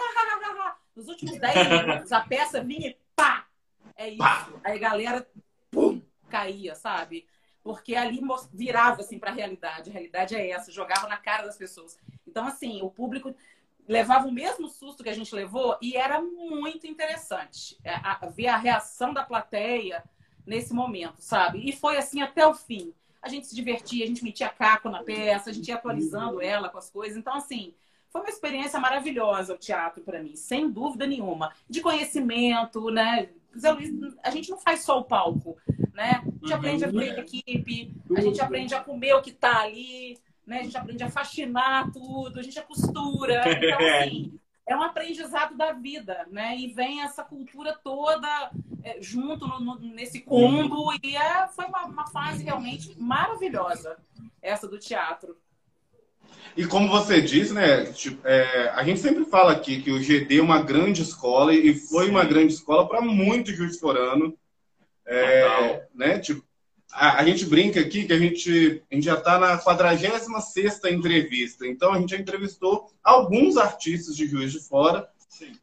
Nos 0.96 1.08
últimos 1.08 1.40
10 1.40 1.70
minutos, 1.70 2.12
a 2.12 2.22
peça 2.22 2.64
vinha 2.64 2.90
e 2.90 2.98
pá! 3.16 3.48
É 3.96 4.10
isso. 4.10 4.60
Aí 4.64 4.76
a 4.76 4.80
galera, 4.80 5.28
pum, 5.72 6.00
caía, 6.30 6.76
sabe? 6.76 7.26
Porque 7.64 7.96
ali 7.96 8.20
virava 8.52 9.02
assim 9.02 9.18
para 9.18 9.32
a 9.32 9.34
realidade. 9.34 9.90
A 9.90 9.94
realidade 9.94 10.36
é 10.36 10.50
essa, 10.50 10.72
jogava 10.72 11.08
na 11.08 11.18
cara 11.18 11.44
das 11.44 11.58
pessoas. 11.58 11.98
Então, 12.28 12.46
assim, 12.46 12.82
o 12.82 12.90
público 12.90 13.34
levava 13.88 14.28
o 14.28 14.32
mesmo 14.32 14.68
susto 14.68 15.04
que 15.04 15.10
a 15.10 15.14
gente 15.14 15.34
levou 15.34 15.78
e 15.82 15.96
era 15.96 16.22
muito 16.22 16.86
interessante 16.86 17.78
é, 17.84 17.94
ver 18.30 18.48
a 18.48 18.58
reação 18.58 19.14
da 19.14 19.24
plateia 19.24 20.04
nesse 20.46 20.74
momento, 20.74 21.20
sabe? 21.20 21.68
E 21.68 21.72
foi 21.72 21.98
assim 21.98 22.22
até 22.22 22.46
o 22.46 22.54
fim. 22.54 22.94
A 23.22 23.30
gente 23.30 23.48
se 23.48 23.56
divertia, 23.56 24.04
a 24.04 24.08
gente 24.08 24.24
metia 24.24 24.50
caco 24.50 24.90
na 24.90 25.02
peça, 25.02 25.50
a 25.50 25.54
gente 25.54 25.70
ia 25.70 25.76
atualizando 25.76 26.42
ela 26.42 26.68
com 26.68 26.78
as 26.78 26.90
coisas. 26.90 27.18
Então, 27.18 27.36
assim, 27.36 27.74
foi 28.10 28.22
uma 28.22 28.30
experiência 28.30 28.80
maravilhosa 28.80 29.54
o 29.54 29.58
teatro 29.58 30.04
para 30.04 30.22
mim, 30.22 30.36
sem 30.36 30.70
dúvida 30.70 31.08
nenhuma. 31.08 31.54
De 31.70 31.80
conhecimento, 31.82 32.90
né? 32.92 33.30
Zé 33.58 33.72
Luiz, 33.72 33.92
a 34.24 34.30
gente 34.30 34.50
não 34.50 34.60
faz 34.60 34.84
só 34.84 35.00
o 35.00 35.06
palco, 35.06 35.58
né? 35.94 36.22
A 36.22 36.24
gente 36.24 36.52
uhum. 36.52 36.56
aprende 36.56 36.86
a 36.86 36.92
ver 36.92 37.20
equipe, 37.20 37.96
a 38.16 38.22
gente 38.22 38.42
aprende 38.42 38.76
a 38.76 38.84
comer 38.84 39.14
o 39.14 39.22
que 39.22 39.30
está 39.30 39.62
ali, 39.62 40.18
né? 40.46 40.60
A 40.60 40.64
gente 40.64 40.78
aprende 40.78 41.04
a 41.04 41.10
faxinar 41.10 41.92
tudo, 41.92 42.40
a 42.40 42.44
gente 42.44 42.60
a 42.60 42.64
costura. 42.64 43.44
Então, 43.48 43.80
assim, 44.00 44.40
é 44.66 44.76
um 44.76 44.82
aprendizado 44.82 45.56
da 45.56 45.74
vida, 45.74 46.28
né? 46.32 46.58
E 46.58 46.68
vem 46.68 47.02
essa 47.02 47.24
cultura 47.24 47.78
toda 47.84 48.52
é, 48.84 49.02
junto 49.02 49.48
no, 49.48 49.60
no, 49.60 49.80
nesse 49.80 50.22
combo 50.22 50.92
e 51.04 51.16
é, 51.16 51.48
foi 51.48 51.66
uma, 51.66 51.86
uma 51.86 52.08
fase 52.08 52.44
realmente 52.44 53.00
maravilhosa 53.00 53.98
essa 54.42 54.68
do 54.68 54.78
teatro. 54.78 55.38
E 56.56 56.66
como 56.66 56.88
você 56.88 57.20
disse, 57.20 57.54
né, 57.54 57.86
tipo, 57.86 58.26
é, 58.28 58.70
a 58.76 58.84
gente 58.84 59.00
sempre 59.00 59.26
fala 59.26 59.52
aqui 59.52 59.82
que 59.82 59.92
o 59.92 60.00
GD 60.00 60.38
é 60.38 60.42
uma 60.42 60.62
grande 60.62 61.02
escola 61.02 61.54
e 61.54 61.74
foi 61.74 62.06
Sim. 62.06 62.12
uma 62.12 62.24
grande 62.24 62.54
escola 62.54 62.88
para 62.88 63.02
muitos 63.02 63.56
juiz 63.56 63.80
forano. 63.80 64.38
É, 65.06 65.86
né, 65.94 66.20
tipo, 66.20 66.44
a, 66.94 67.22
a, 67.22 67.26
gente 67.26 67.46
brinca 67.46 67.80
aqui 67.80 68.06
que 68.06 68.14
a 68.14 68.20
gente, 68.20 68.84
a 68.90 68.96
gente 68.96 69.06
já 69.06 69.16
está 69.16 69.40
na 69.40 69.58
46 69.58 70.80
entrevista, 70.92 71.68
então 71.68 71.92
a 71.92 72.00
gente 72.00 72.12
já 72.12 72.18
entrevistou 72.18 72.90
alguns 73.04 73.58
artistas 73.58 74.16
de 74.16 74.28
Juiz 74.28 74.52
de 74.52 74.60
Fora. 74.60 75.10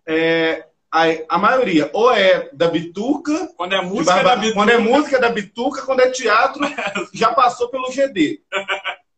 É, 0.05 0.67
a, 0.91 1.05
a, 1.29 1.39
maioria 1.39 1.89
ou 1.93 2.13
é 2.13 2.51
da 2.53 2.69
Bituca, 2.69 3.53
quando 3.57 3.75
é 3.75 3.81
música, 3.81 4.15
Barba, 4.15 4.31
da 4.31 4.37
Bituca. 4.37 4.55
quando 4.55 4.71
é 4.71 4.79
música 4.79 5.21
da 5.21 5.29
Bituca, 5.29 5.83
quando 5.83 6.01
é 6.01 6.11
teatro, 6.11 6.63
já 7.15 7.33
passou 7.33 7.69
pelo 7.69 7.93
GD. 7.93 8.43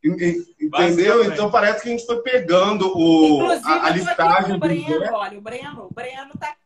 Entendeu? 0.05 1.25
Então 1.25 1.51
parece 1.51 1.83
que 1.83 1.89
a 1.89 1.93
gente 1.93 2.07
foi 2.07 2.21
pegando 2.23 2.93
o, 2.97 3.51
a, 3.51 3.87
a 3.87 3.91
listagem. 3.91 4.57
O 4.57 4.59
Breno, 4.59 5.13
olha, 5.13 5.39
o 5.39 5.41
Breno, 5.41 5.87
o 5.87 5.95
Breno 5.95 6.33
tá. 6.39 6.57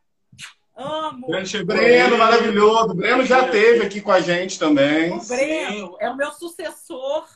Amo. 0.74 1.26
Breno, 1.26 1.66
Breno 1.66 2.18
maravilhoso. 2.18 2.90
O 2.90 2.94
Breno 2.94 3.24
já 3.24 3.44
esteve 3.44 3.84
aqui 3.84 4.00
com 4.00 4.12
a 4.12 4.20
gente 4.20 4.58
também. 4.58 5.12
O 5.12 5.24
Breno 5.26 5.96
é 6.00 6.08
o 6.08 6.16
meu 6.16 6.32
sucessor 6.32 7.26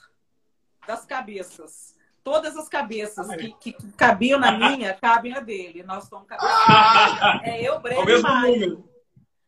das 0.86 1.04
cabeças. 1.04 1.94
Todas 2.22 2.56
as 2.56 2.68
cabeças 2.68 3.26
que, 3.36 3.52
que, 3.52 3.92
cabiam 3.92 4.38
na 4.38 4.52
minha, 4.52 4.92
cabem 5.00 5.32
na 5.32 5.40
dele. 5.40 5.82
Nós 5.82 6.04
estamos 6.04 6.26
cabeça. 6.28 7.40
É 7.42 7.62
eu, 7.62 7.78
Breno 7.80 8.08
e 8.08 8.22
Maio. 8.22 8.90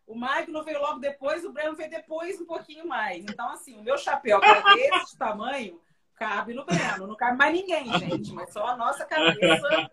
O 0.07 0.15
Mike 0.15 0.51
não 0.51 0.63
veio 0.63 0.79
logo 0.79 0.99
depois, 0.99 1.43
o 1.43 1.53
Breno 1.53 1.75
veio 1.75 1.89
depois 1.89 2.39
um 2.39 2.45
pouquinho 2.45 2.87
mais. 2.87 3.25
Então, 3.25 3.49
assim, 3.51 3.79
o 3.79 3.83
meu 3.83 3.97
chapéu, 3.97 4.41
que 4.41 4.47
é 4.47 4.91
desse 4.91 5.17
tamanho, 5.17 5.81
cabe 6.17 6.55
no 6.55 6.65
Breno. 6.65 7.07
Não 7.07 7.17
cabe 7.17 7.37
mais 7.37 7.55
ninguém, 7.55 7.87
gente. 7.99 8.33
Mas 8.33 8.53
só 8.53 8.67
a 8.67 8.77
nossa 8.77 9.05
cabeça, 9.05 9.91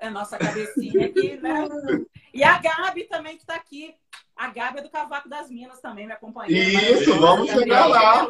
a 0.00 0.10
nossa 0.10 0.38
cabecinha 0.38 1.06
aqui, 1.06 1.36
né? 1.36 1.68
E 2.32 2.42
a 2.42 2.58
Gabi 2.58 3.04
também, 3.04 3.36
que 3.36 3.42
está 3.42 3.54
aqui. 3.54 3.94
A 4.36 4.48
Gabi 4.48 4.78
é 4.78 4.82
do 4.82 4.90
Cavaco 4.90 5.28
das 5.28 5.50
Minas 5.50 5.80
também, 5.80 6.06
me 6.06 6.12
acompanhando. 6.12 6.52
Isso, 6.52 7.18
vamos 7.18 7.50
chegar 7.50 7.86
lá. 7.86 8.26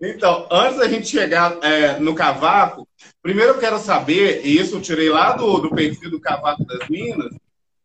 Então, 0.00 0.48
antes 0.50 0.78
da 0.78 0.88
gente 0.88 1.06
chegar 1.06 1.56
é, 1.62 1.98
no 2.00 2.14
cavaco, 2.14 2.86
primeiro 3.22 3.52
eu 3.52 3.58
quero 3.60 3.78
saber, 3.78 4.44
e 4.44 4.58
isso 4.58 4.76
eu 4.76 4.82
tirei 4.82 5.08
lá 5.08 5.32
do, 5.32 5.58
do 5.58 5.70
perfil 5.70 6.10
do 6.10 6.20
Cavaco 6.20 6.64
das 6.64 6.88
Minas, 6.88 7.32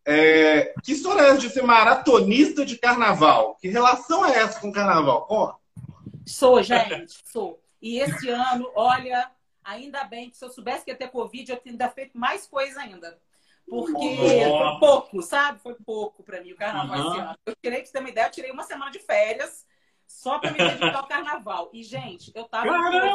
é, 0.03 0.73
que 0.83 0.93
história 0.93 1.21
é 1.21 1.29
essa 1.29 1.37
de 1.37 1.49
ser 1.49 1.61
maratonista 1.61 2.65
de 2.65 2.77
carnaval? 2.77 3.55
Que 3.61 3.67
relação 3.67 4.25
é 4.25 4.39
essa 4.39 4.59
com 4.59 4.71
carnaval? 4.71 5.27
Oh. 5.29 5.58
Sou, 6.29 6.61
gente, 6.61 7.19
sou. 7.25 7.61
E 7.81 7.99
esse 7.99 8.29
ano, 8.29 8.71
olha, 8.75 9.31
ainda 9.63 10.03
bem 10.03 10.29
que 10.29 10.37
se 10.37 10.45
eu 10.45 10.49
soubesse 10.49 10.85
que 10.85 10.91
ia 10.91 10.97
ter 10.97 11.09
Covid, 11.09 11.51
eu 11.51 11.57
teria 11.57 11.73
ainda 11.73 11.89
feito 11.89 12.17
mais 12.17 12.45
coisa 12.47 12.81
ainda. 12.81 13.19
Porque 13.67 14.17
foi 14.17 14.79
pouco, 14.79 15.21
sabe? 15.21 15.59
Foi 15.59 15.75
pouco 15.75 16.23
para 16.23 16.41
mim 16.41 16.51
o 16.51 16.55
carnaval 16.55 16.99
uhum. 16.99 17.11
esse 17.11 17.19
ano. 17.19 17.37
Eu 17.45 17.55
tirei, 17.55 17.79
pra 17.79 17.85
você 17.85 17.91
ter 17.93 17.99
uma 17.99 18.09
ideia, 18.09 18.25
eu 18.25 18.31
tirei 18.31 18.51
uma 18.51 18.63
semana 18.63 18.91
de 18.91 18.99
férias 18.99 19.65
só 20.07 20.39
para 20.39 20.51
me 20.51 20.57
dedicar 20.57 20.97
ao 20.97 21.07
carnaval. 21.07 21.69
E, 21.71 21.83
gente, 21.83 22.31
eu 22.33 22.45
tava 22.45 22.71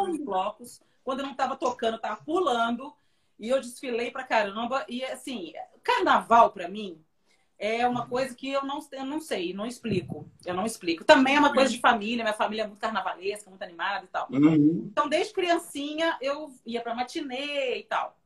nos 0.06 0.21
blocos, 0.21 0.80
quando 1.02 1.21
eu 1.21 1.26
não 1.26 1.35
tava 1.35 1.56
tocando, 1.56 1.94
eu 1.94 2.00
tava 2.00 2.23
pulando. 2.23 2.94
E 3.38 3.49
eu 3.49 3.61
desfilei 3.61 4.12
pra 4.12 4.23
caramba. 4.23 4.85
E 4.88 5.04
assim, 5.04 5.52
carnaval 5.83 6.52
para 6.52 6.68
mim 6.68 7.03
é 7.64 7.88
uma 7.88 8.06
coisa 8.06 8.35
que 8.35 8.50
eu 8.50 8.64
não, 8.64 8.78
eu 8.92 9.06
não 9.06 9.21
sei, 9.21 9.54
não 9.54 9.66
explico. 9.66 10.28
Eu 10.44 10.54
não 10.54 10.66
explico. 10.66 11.04
Também 11.04 11.37
é 11.37 11.38
uma 11.38 11.54
coisa 11.54 11.71
de 11.71 11.80
família, 11.80 12.23
minha 12.23 12.35
família 12.35 12.64
é 12.64 12.66
muito 12.66 12.80
carnavalesca, 12.80 13.49
muito 13.49 13.62
animada 13.62 14.04
e 14.04 14.09
tal. 14.09 14.28
Uhum. 14.30 14.88
Então, 14.90 15.09
desde 15.09 15.33
criancinha, 15.33 16.18
eu 16.21 16.52
ia 16.66 16.83
pra 16.83 16.94
matinê 16.94 17.78
e 17.78 17.85
tal. 17.85 18.18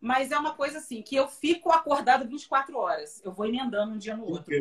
Mas 0.00 0.30
é 0.30 0.38
uma 0.38 0.54
coisa 0.54 0.78
assim, 0.78 1.02
que 1.02 1.16
eu 1.16 1.26
fico 1.26 1.72
acordada 1.72 2.24
24 2.24 2.76
horas. 2.76 3.20
Eu 3.24 3.32
vou 3.32 3.46
emendando 3.46 3.92
um 3.92 3.98
dia 3.98 4.16
no 4.16 4.24
outro. 4.24 4.54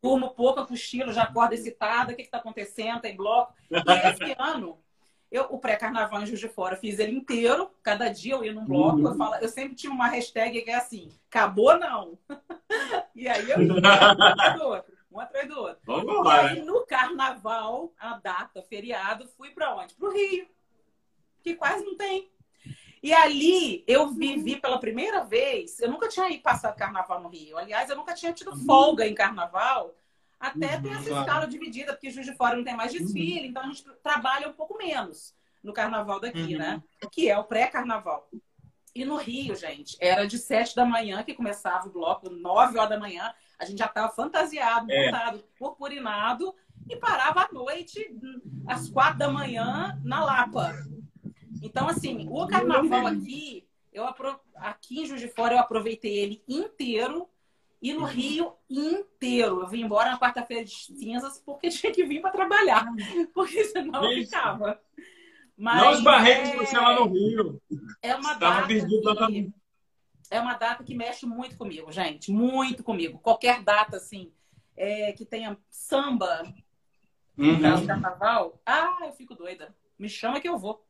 Durmo 0.00 0.30
pouco, 0.34 0.66
cochilo, 0.66 1.12
já 1.12 1.22
acordo 1.22 1.54
excitada, 1.54 2.12
o 2.12 2.16
que 2.16 2.22
está 2.22 2.38
acontecendo, 2.38 3.00
tem 3.00 3.16
bloco. 3.16 3.54
E 3.70 3.76
esse 3.76 4.36
ano, 4.38 4.78
eu, 5.34 5.48
o 5.50 5.58
pré-carnaval 5.58 6.22
em 6.22 6.26
Juiz 6.26 6.38
de 6.38 6.48
Fora, 6.48 6.76
fiz 6.76 7.00
ele 7.00 7.10
inteiro. 7.10 7.68
Cada 7.82 8.08
dia 8.08 8.34
eu 8.34 8.44
ia 8.44 8.52
num 8.52 8.64
bloco. 8.64 8.98
Uhum. 8.98 9.08
Eu, 9.08 9.14
falo, 9.16 9.34
eu 9.34 9.48
sempre 9.48 9.74
tinha 9.74 9.92
uma 9.92 10.06
hashtag 10.06 10.62
que 10.62 10.70
é 10.70 10.76
assim: 10.76 11.10
acabou 11.28 11.76
não. 11.76 12.16
e 13.16 13.26
aí 13.26 13.50
eu 13.50 13.60
ia 13.60 13.72
um 13.72 13.78
atrás 13.84 14.54
do 14.56 14.64
outro. 14.64 14.94
Um 15.10 15.18
atrás 15.18 15.48
do 15.48 15.58
outro. 15.58 15.78
Vamos 15.84 16.24
e 16.24 16.30
aí, 16.30 16.62
no 16.62 16.86
carnaval, 16.86 17.92
a 17.98 18.16
data, 18.18 18.62
feriado, 18.62 19.26
fui 19.36 19.50
para 19.50 19.74
onde? 19.74 19.94
Para 19.94 20.08
o 20.08 20.12
Rio. 20.12 20.46
Que 21.42 21.56
quase 21.56 21.84
não 21.84 21.96
tem. 21.96 22.30
E 23.02 23.12
ali 23.12 23.82
eu 23.88 24.10
vivi 24.10 24.54
pela 24.54 24.78
primeira 24.78 25.24
vez. 25.24 25.80
Eu 25.80 25.90
nunca 25.90 26.08
tinha 26.08 26.30
ido 26.30 26.42
passar 26.42 26.72
carnaval 26.74 27.20
no 27.20 27.28
Rio. 27.28 27.58
Aliás, 27.58 27.90
eu 27.90 27.96
nunca 27.96 28.14
tinha 28.14 28.32
tido 28.32 28.52
uhum. 28.52 28.64
folga 28.64 29.04
em 29.04 29.14
carnaval 29.14 29.96
até 30.38 30.76
uhum, 30.76 30.82
tem 30.82 30.92
essa 30.92 31.08
claro. 31.08 31.20
escala 31.20 31.46
dividida, 31.46 31.92
porque 31.92 32.10
Juiz 32.10 32.26
de 32.26 32.36
Fora 32.36 32.56
não 32.56 32.64
tem 32.64 32.76
mais 32.76 32.92
desfile, 32.92 33.40
uhum. 33.40 33.46
então 33.46 33.62
a 33.62 33.66
gente 33.66 33.84
trabalha 34.02 34.48
um 34.48 34.52
pouco 34.52 34.76
menos 34.76 35.34
no 35.62 35.72
carnaval 35.72 36.20
daqui, 36.20 36.54
uhum. 36.54 36.58
né? 36.58 36.82
Que 37.10 37.30
é 37.30 37.38
o 37.38 37.44
pré-carnaval. 37.44 38.28
E 38.94 39.04
no 39.04 39.16
Rio, 39.16 39.56
gente, 39.56 39.96
era 40.00 40.24
de 40.24 40.38
sete 40.38 40.76
da 40.76 40.84
manhã 40.84 41.22
que 41.24 41.34
começava 41.34 41.88
o 41.88 41.92
bloco, 41.92 42.30
nove 42.30 42.78
horas 42.78 42.90
da 42.90 43.00
manhã, 43.00 43.34
a 43.58 43.64
gente 43.64 43.78
já 43.78 43.86
estava 43.86 44.12
fantasiado, 44.12 44.90
é. 44.90 45.06
montado, 45.06 45.44
purpurinado, 45.58 46.54
e 46.88 46.96
parava 46.96 47.40
à 47.40 47.52
noite, 47.52 48.14
às 48.66 48.88
quatro 48.88 49.18
da 49.18 49.30
manhã, 49.30 49.98
na 50.04 50.24
Lapa. 50.24 50.74
Então, 51.62 51.88
assim, 51.88 52.28
o 52.28 52.46
carnaval 52.46 53.06
aqui, 53.06 53.66
eu 53.92 54.04
aqui 54.56 55.00
em 55.00 55.06
Juiz 55.06 55.20
de 55.20 55.28
Fora, 55.28 55.54
eu 55.54 55.60
aproveitei 55.60 56.16
ele 56.18 56.44
inteiro 56.46 57.28
e 57.84 57.92
no 57.92 58.04
Rio 58.04 58.54
inteiro. 58.70 59.60
Eu 59.60 59.68
vim 59.68 59.82
embora 59.82 60.10
na 60.10 60.18
quarta-feira 60.18 60.64
de 60.64 60.74
cinzas 60.74 61.38
porque 61.44 61.68
tinha 61.68 61.92
que 61.92 62.02
vir 62.02 62.22
para 62.22 62.30
trabalhar. 62.30 62.86
Porque 63.34 63.62
senão 63.64 64.10
eu 64.10 64.24
ficava. 64.24 64.80
Mas 65.54 65.82
não 65.82 65.92
os 65.92 66.02
barreiros 66.02 66.48
é... 66.48 66.56
você 66.56 66.78
lá 66.78 66.94
no 66.98 67.12
Rio. 67.12 67.60
É 68.00 68.14
uma 68.16 68.32
data. 68.34 68.66
Que... 68.66 69.52
É 70.30 70.40
uma 70.40 70.54
data 70.54 70.82
que 70.82 70.94
mexe 70.94 71.26
muito 71.26 71.58
comigo, 71.58 71.92
gente. 71.92 72.32
Muito 72.32 72.82
comigo. 72.82 73.18
Qualquer 73.18 73.62
data, 73.62 73.98
assim, 73.98 74.32
é... 74.74 75.12
que 75.12 75.26
tenha 75.26 75.58
samba 75.68 76.42
uhum. 77.36 77.58
no 77.58 77.86
carnaval, 77.86 78.58
ah, 78.64 78.96
eu 79.02 79.12
fico 79.12 79.34
doida. 79.34 79.76
Me 79.98 80.08
chama 80.08 80.40
que 80.40 80.48
eu 80.48 80.56
vou. 80.56 80.82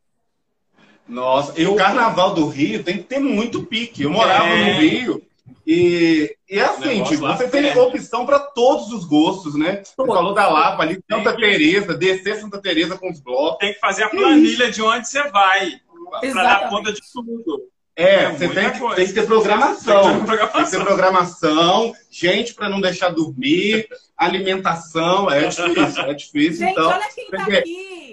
Nossa, 1.08 1.60
e 1.60 1.66
o 1.66 1.74
carnaval 1.74 2.34
do 2.34 2.46
Rio 2.46 2.84
tem 2.84 2.98
que 2.98 3.02
ter 3.04 3.18
muito 3.18 3.66
pique. 3.66 4.04
Eu 4.04 4.12
morava 4.12 4.46
é... 4.46 4.74
no 4.74 4.80
Rio 4.80 5.33
e, 5.66 6.36
e 6.48 6.58
é 6.58 6.62
assim, 6.62 7.02
tipo, 7.04 7.26
você 7.26 7.48
tem 7.48 7.68
é. 7.68 7.78
opção 7.78 8.26
para 8.26 8.38
todos 8.38 8.92
os 8.92 9.04
gostos, 9.04 9.54
né? 9.54 9.82
Você 9.82 9.94
falou 9.96 10.34
da 10.34 10.48
Lapa 10.48 10.82
ali, 10.82 11.02
Santa 11.10 11.34
Teresa, 11.34 11.94
descer 11.94 12.36
Santa 12.36 12.60
Teresa 12.60 12.98
com 12.98 13.10
os 13.10 13.20
blocos. 13.20 13.58
Tem 13.58 13.72
que 13.72 13.80
fazer 13.80 14.04
a 14.04 14.10
planilha 14.10 14.70
de 14.70 14.82
onde 14.82 15.08
você 15.08 15.22
vai, 15.30 15.80
para 16.20 16.42
dar 16.42 16.68
conta 16.68 16.92
de 16.92 17.00
tudo. 17.12 17.62
É, 17.96 18.24
é 18.24 18.30
você 18.30 18.48
tem 18.48 18.70
que, 18.70 18.94
tem 18.94 19.06
que, 19.06 19.12
ter 19.12 19.26
programação. 19.26 20.02
Tem 20.10 20.20
que 20.20 20.26
ter 20.26 20.26
programação, 20.26 20.50
tem 20.52 20.64
que 20.64 20.70
ter 20.70 20.84
programação 20.84 21.94
gente 22.10 22.54
para 22.54 22.68
não 22.68 22.80
deixar 22.80 23.10
dormir, 23.10 23.86
alimentação, 24.16 25.30
é 25.30 25.46
difícil, 25.46 26.02
é 26.02 26.14
difícil. 26.14 26.66
Gente, 26.66 26.72
então, 26.72 26.88
olha 26.88 27.08
quem 27.14 27.30
tá 27.30 27.42
aqui. 27.44 28.03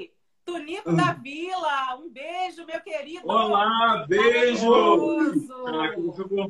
Tunico 0.45 0.95
da 0.95 1.13
Vila, 1.13 1.95
um 1.97 2.10
beijo, 2.10 2.65
meu 2.65 2.82
querido. 2.82 3.27
Olá, 3.27 4.06
beijo. 4.08 4.71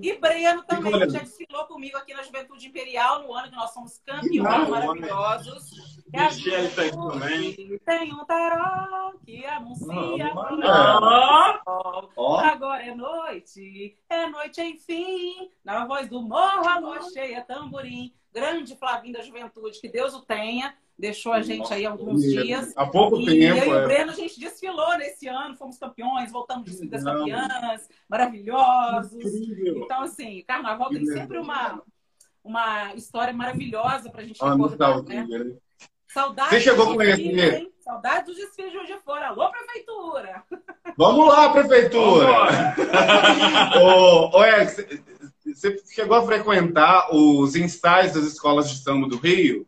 E 0.01 0.17
Breno 0.17 0.63
também, 0.63 0.91
que 0.91 1.10
já 1.10 1.19
desfilou 1.19 1.65
comigo 1.65 1.97
aqui 1.97 2.13
na 2.13 2.23
Juventude 2.23 2.67
Imperial 2.67 3.23
no 3.23 3.34
ano 3.34 3.49
que 3.49 3.56
nós 3.56 3.71
somos 3.71 3.99
campeões 4.06 4.69
maravilhosos. 4.69 6.01
Michelle 6.13 6.69
tá 6.69 6.82
aqui 6.82 6.91
também. 6.91 7.80
Tem 7.86 8.13
um 8.13 8.25
tarô 8.25 9.17
que 9.25 9.45
anuncia 9.45 10.32
ah, 10.63 11.62
oh. 11.65 12.38
Agora 12.38 12.51
é 12.82 12.96
noite, 12.96 13.98
é 14.10 14.28
noite 14.28 14.62
enfim. 14.62 15.50
Na 15.63 15.86
voz 15.86 16.10
do 16.10 16.22
morro, 16.22 16.67
a 16.67 16.80
noite 16.80 17.13
cheia 17.13 17.41
tamborim. 17.41 18.13
Grande 18.34 18.76
Flavinho 18.78 19.13
da 19.13 19.22
Juventude, 19.22 19.80
que 19.82 19.89
Deus 19.89 20.13
o 20.13 20.22
tenha 20.22 20.74
deixou 21.02 21.34
a 21.34 21.41
gente 21.41 21.74
aí 21.74 21.86
alguns 21.86 22.22
dias. 22.22 22.72
Há 22.78 22.86
pouco 22.86 23.20
e 23.20 23.26
tempo. 23.26 23.58
Eu 23.58 23.65
e 23.65 23.70
o 23.70 23.80
é. 23.80 23.86
Breno, 23.86 24.12
a 24.12 24.15
gente 24.15 24.39
desfilou 24.39 24.98
nesse 24.98 25.28
ano, 25.28 25.58
fomos 25.58 25.78
campeões, 25.78 26.32
voltamos 26.32 26.72
de 26.72 26.88
das 26.88 27.04
campeãs, 27.04 27.89
maravilhosos. 28.08 29.13
Incrível. 29.13 29.84
Então, 29.84 30.04
assim, 30.04 30.44
carnaval 30.44 30.89
tem 30.89 31.06
sempre 31.06 31.39
uma, 31.39 31.82
uma 32.44 32.94
história 32.94 33.34
maravilhosa 33.34 34.12
para 34.12 34.22
a 34.22 34.26
gente 34.26 34.38
ah, 34.41 34.52
recordar, 34.52 35.04
né? 35.04 35.26
né? 35.28 35.56
Saudade 36.08 36.50
Você 36.50 36.62
chegou 36.62 36.94
com 36.94 37.02
esse. 37.02 37.72
Saudade 37.82 38.28
dos 38.28 38.36
desfiles 38.36 38.86
de 38.86 38.98
fora. 39.00 39.30
Alô, 39.30 39.50
prefeitura! 39.50 40.44
Vamos 40.96 41.28
lá, 41.28 41.52
prefeitura! 41.52 42.76
ô, 43.82 44.30
você 45.44 45.84
chegou 45.88 46.15
a 46.15 46.26
frequentar 46.26 47.10
os 47.12 47.56
ensaios 47.56 48.13
das 48.13 48.26
escolas 48.26 48.70
de 48.70 48.84
samba 48.84 49.08
do 49.08 49.17
Rio? 49.17 49.67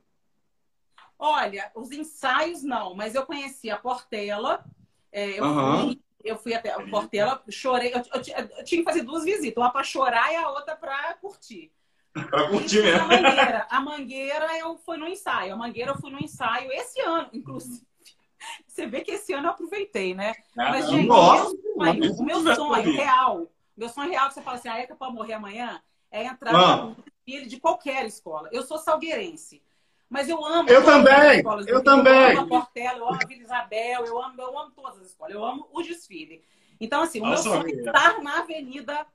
Olha, 1.18 1.72
os 1.74 1.92
ensaios 1.92 2.62
não, 2.62 2.94
mas 2.94 3.16
eu 3.16 3.26
conheci 3.26 3.72
a 3.72 3.78
Portela. 3.78 4.64
É, 5.12 5.40
eu, 5.40 5.44
uhum. 5.44 5.82
fui, 5.82 6.02
eu, 6.24 6.38
fui, 6.38 6.54
até 6.54 6.72
a 6.72 6.86
Portela, 6.86 7.42
chorei. 7.50 7.94
Eu, 7.94 7.98
eu, 7.98 8.22
eu, 8.58 8.64
tinha 8.64 8.82
que 8.82 8.84
fazer 8.84 9.02
duas 9.02 9.24
visitas, 9.24 9.58
uma 9.58 9.72
para 9.72 9.84
chorar 9.84 10.32
e 10.32 10.36
a 10.36 10.50
outra 10.50 10.76
para 10.76 11.16
curtir. 11.16 11.72
Para 12.14 12.48
curtir 12.48 12.84
mesmo. 12.84 13.02
A 13.02 13.08
mangueira. 13.08 13.68
a 13.72 13.80
mangueira 13.80 14.60
eu 14.60 14.78
fui 14.78 14.98
no 14.98 15.08
ensaio. 15.08 15.54
A 15.54 15.58
mangueira 15.58 15.92
eu 15.92 15.98
fui 15.98 16.12
no 16.12 16.20
ensaio 16.20 16.72
esse 16.72 17.02
ano, 17.02 17.30
inclusive. 17.34 17.93
Você 18.68 18.86
vê 18.86 19.02
que 19.02 19.12
esse 19.12 19.34
ano 19.34 19.48
eu 19.48 19.52
aproveitei, 19.52 20.14
né? 20.14 20.34
Ah, 20.58 20.70
Mas, 20.72 20.90
gente, 20.90 21.08
nossa, 21.08 21.56
meu 21.76 21.76
sonho, 21.76 22.14
o 22.20 22.24
meu 22.24 22.56
sonho 22.56 22.96
real, 22.96 23.52
meu 23.76 23.90
sonho 23.90 24.10
real 24.10 24.28
que 24.28 24.34
você 24.36 24.42
fala 24.42 24.58
assim, 24.58 24.70
é 24.70 24.86
que 24.86 24.96
pode 24.96 25.14
morrer 25.14 25.34
amanhã, 25.34 25.82
é 26.12 26.26
entrar 26.26 26.56
ah. 26.56 26.78
no 26.78 26.96
desfile 26.96 27.48
de 27.48 27.60
qualquer 27.60 28.06
escola. 28.06 28.50
Eu 28.52 28.64
sou 28.64 28.78
salgueirense. 28.78 29.62
Mas 30.10 30.30
eu 30.30 30.46
amo. 30.46 30.70
Eu 30.70 30.86
também. 30.86 31.44
Eu 31.68 31.84
também. 31.84 32.34
Eu 32.34 32.42
amo 32.42 32.56
a 32.56 32.60
Portela, 32.60 33.00
eu 33.00 33.08
amo 33.08 33.20
a 33.20 33.28
Vila 33.28 33.42
Isabel, 33.42 34.06
eu 34.06 34.22
amo, 34.22 34.40
eu 34.40 34.60
amo 34.60 34.72
todas 34.72 35.00
as 35.00 35.08
escolas. 35.08 35.34
Eu 35.34 35.44
amo 35.44 35.68
o 35.72 35.82
desfile. 35.82 36.44
Então, 36.80 37.02
assim, 37.02 37.20
o 37.20 37.26
Nossa, 37.26 37.50
meu 37.50 37.62
sonho 37.62 37.68
é 37.68 37.80
estar 37.80 38.22
na 38.22 38.40
avenida, 38.40 39.08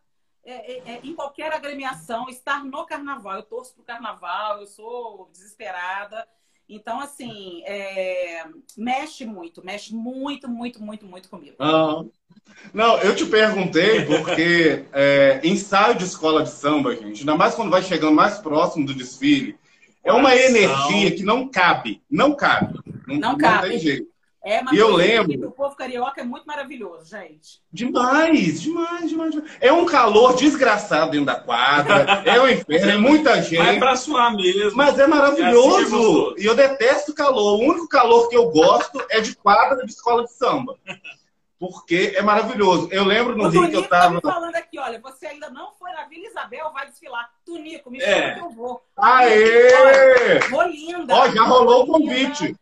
é, 0.45 0.73
é, 0.73 0.95
é, 0.95 1.01
em 1.05 1.15
qualquer 1.15 1.53
agremiação, 1.53 2.29
estar 2.29 2.65
no 2.65 2.85
carnaval. 2.85 3.37
Eu 3.37 3.45
torço 3.45 3.75
pro 3.75 3.85
carnaval, 3.85 4.61
eu 4.61 4.67
sou 4.67 5.29
desesperada. 5.31 6.27
Então, 6.69 7.01
assim, 7.01 7.63
é... 7.65 8.45
mexe 8.77 9.25
muito, 9.25 9.65
mexe 9.65 9.95
muito, 9.95 10.49
muito, 10.49 10.83
muito, 10.83 11.07
muito 11.07 11.29
comigo. 11.29 11.57
Ah, 11.59 12.05
Não, 12.75 12.99
eu 12.99 13.17
te 13.17 13.25
perguntei 13.25 14.05
porque 14.05 14.85
é, 14.93 15.41
ensaio 15.43 15.95
de 15.97 16.05
escola 16.05 16.43
de 16.43 16.51
samba, 16.51 16.95
gente, 16.95 17.21
ainda 17.21 17.37
mais 17.37 17.55
quando 17.55 17.71
vai 17.71 17.83
chegando 17.83 18.15
mais 18.15 18.39
próximo 18.39 18.85
do 18.85 18.95
desfile, 18.95 19.57
é 20.05 20.13
uma 20.13 20.37
energia 20.37 21.11
que 21.15 21.23
não 21.23 21.49
cabe, 21.49 22.03
não 22.11 22.35
cabe. 22.35 22.79
Não, 23.07 23.17
não, 23.17 23.31
não 23.33 23.39
cabe. 23.39 23.71
tem 23.71 23.79
jeito. 23.79 24.18
É, 24.45 24.63
mas 24.63 24.73
e 24.73 24.79
eu 24.79 24.91
lembro. 24.91 25.49
O 25.49 25.53
povo 25.53 25.75
carioca 25.75 26.21
é 26.21 26.25
muito 26.25 26.47
maravilhoso, 26.47 27.11
gente. 27.11 27.61
Demais, 27.73 28.63
demais, 28.63 29.09
demais, 29.09 29.33
demais. 29.33 29.53
É 29.61 29.73
um 29.73 29.85
calor 29.85 30.37
desgraçado 30.37 31.11
dentro 31.11 31.27
da 31.27 31.35
quadra. 31.35 32.23
é 32.25 32.41
um 32.41 32.49
inferno, 32.49 32.91
é 32.91 32.97
muita 32.97 33.43
gente. 33.43 33.59
É 33.61 33.79
pra 33.79 33.97
suar 33.97 34.35
mesmo. 34.35 34.77
Mas 34.77 34.99
é 34.99 35.07
maravilhoso. 35.07 35.81
É 35.81 35.83
assim 35.83 36.43
e 36.43 36.47
eu 36.47 36.55
detesto 36.55 37.15
calor. 37.15 37.59
O 37.59 37.65
único 37.65 37.89
calor 37.89 38.29
que 38.29 38.37
eu 38.37 38.49
gosto 38.51 39.05
é 39.11 39.21
de 39.21 39.35
quadra 39.35 39.85
de 39.85 39.93
escola 39.93 40.25
de 40.25 40.33
samba. 40.33 40.77
Porque 41.59 42.15
é 42.15 42.23
maravilhoso. 42.23 42.89
Eu 42.93 43.05
lembro 43.05 43.37
no 43.37 43.47
o 43.47 43.49
Rio 43.49 43.63
Tunico 43.63 43.81
que 43.81 43.85
eu 43.85 43.89
tava. 43.89 44.21
Tá 44.21 44.29
me 44.29 44.35
falando 44.35 44.55
aqui, 44.55 44.79
olha, 44.79 45.01
você 45.01 45.27
ainda 45.27 45.51
não 45.51 45.73
foi 45.75 45.91
na 45.91 46.05
Vila 46.05 46.29
Isabel, 46.29 46.73
vai 46.73 46.87
desfilar. 46.87 47.29
Tunico, 47.45 47.91
me 47.91 48.01
chama 48.01 48.13
é. 48.13 48.35
que 48.35 48.41
eu 48.41 48.51
vou. 48.51 48.81
Aê! 48.97 49.75
Olha, 49.75 50.49
vou 50.49 50.63
linda. 50.69 51.15
Ó, 51.15 51.29
já 51.29 51.43
rolou 51.43 51.83
o 51.83 51.87
convite. 51.89 52.55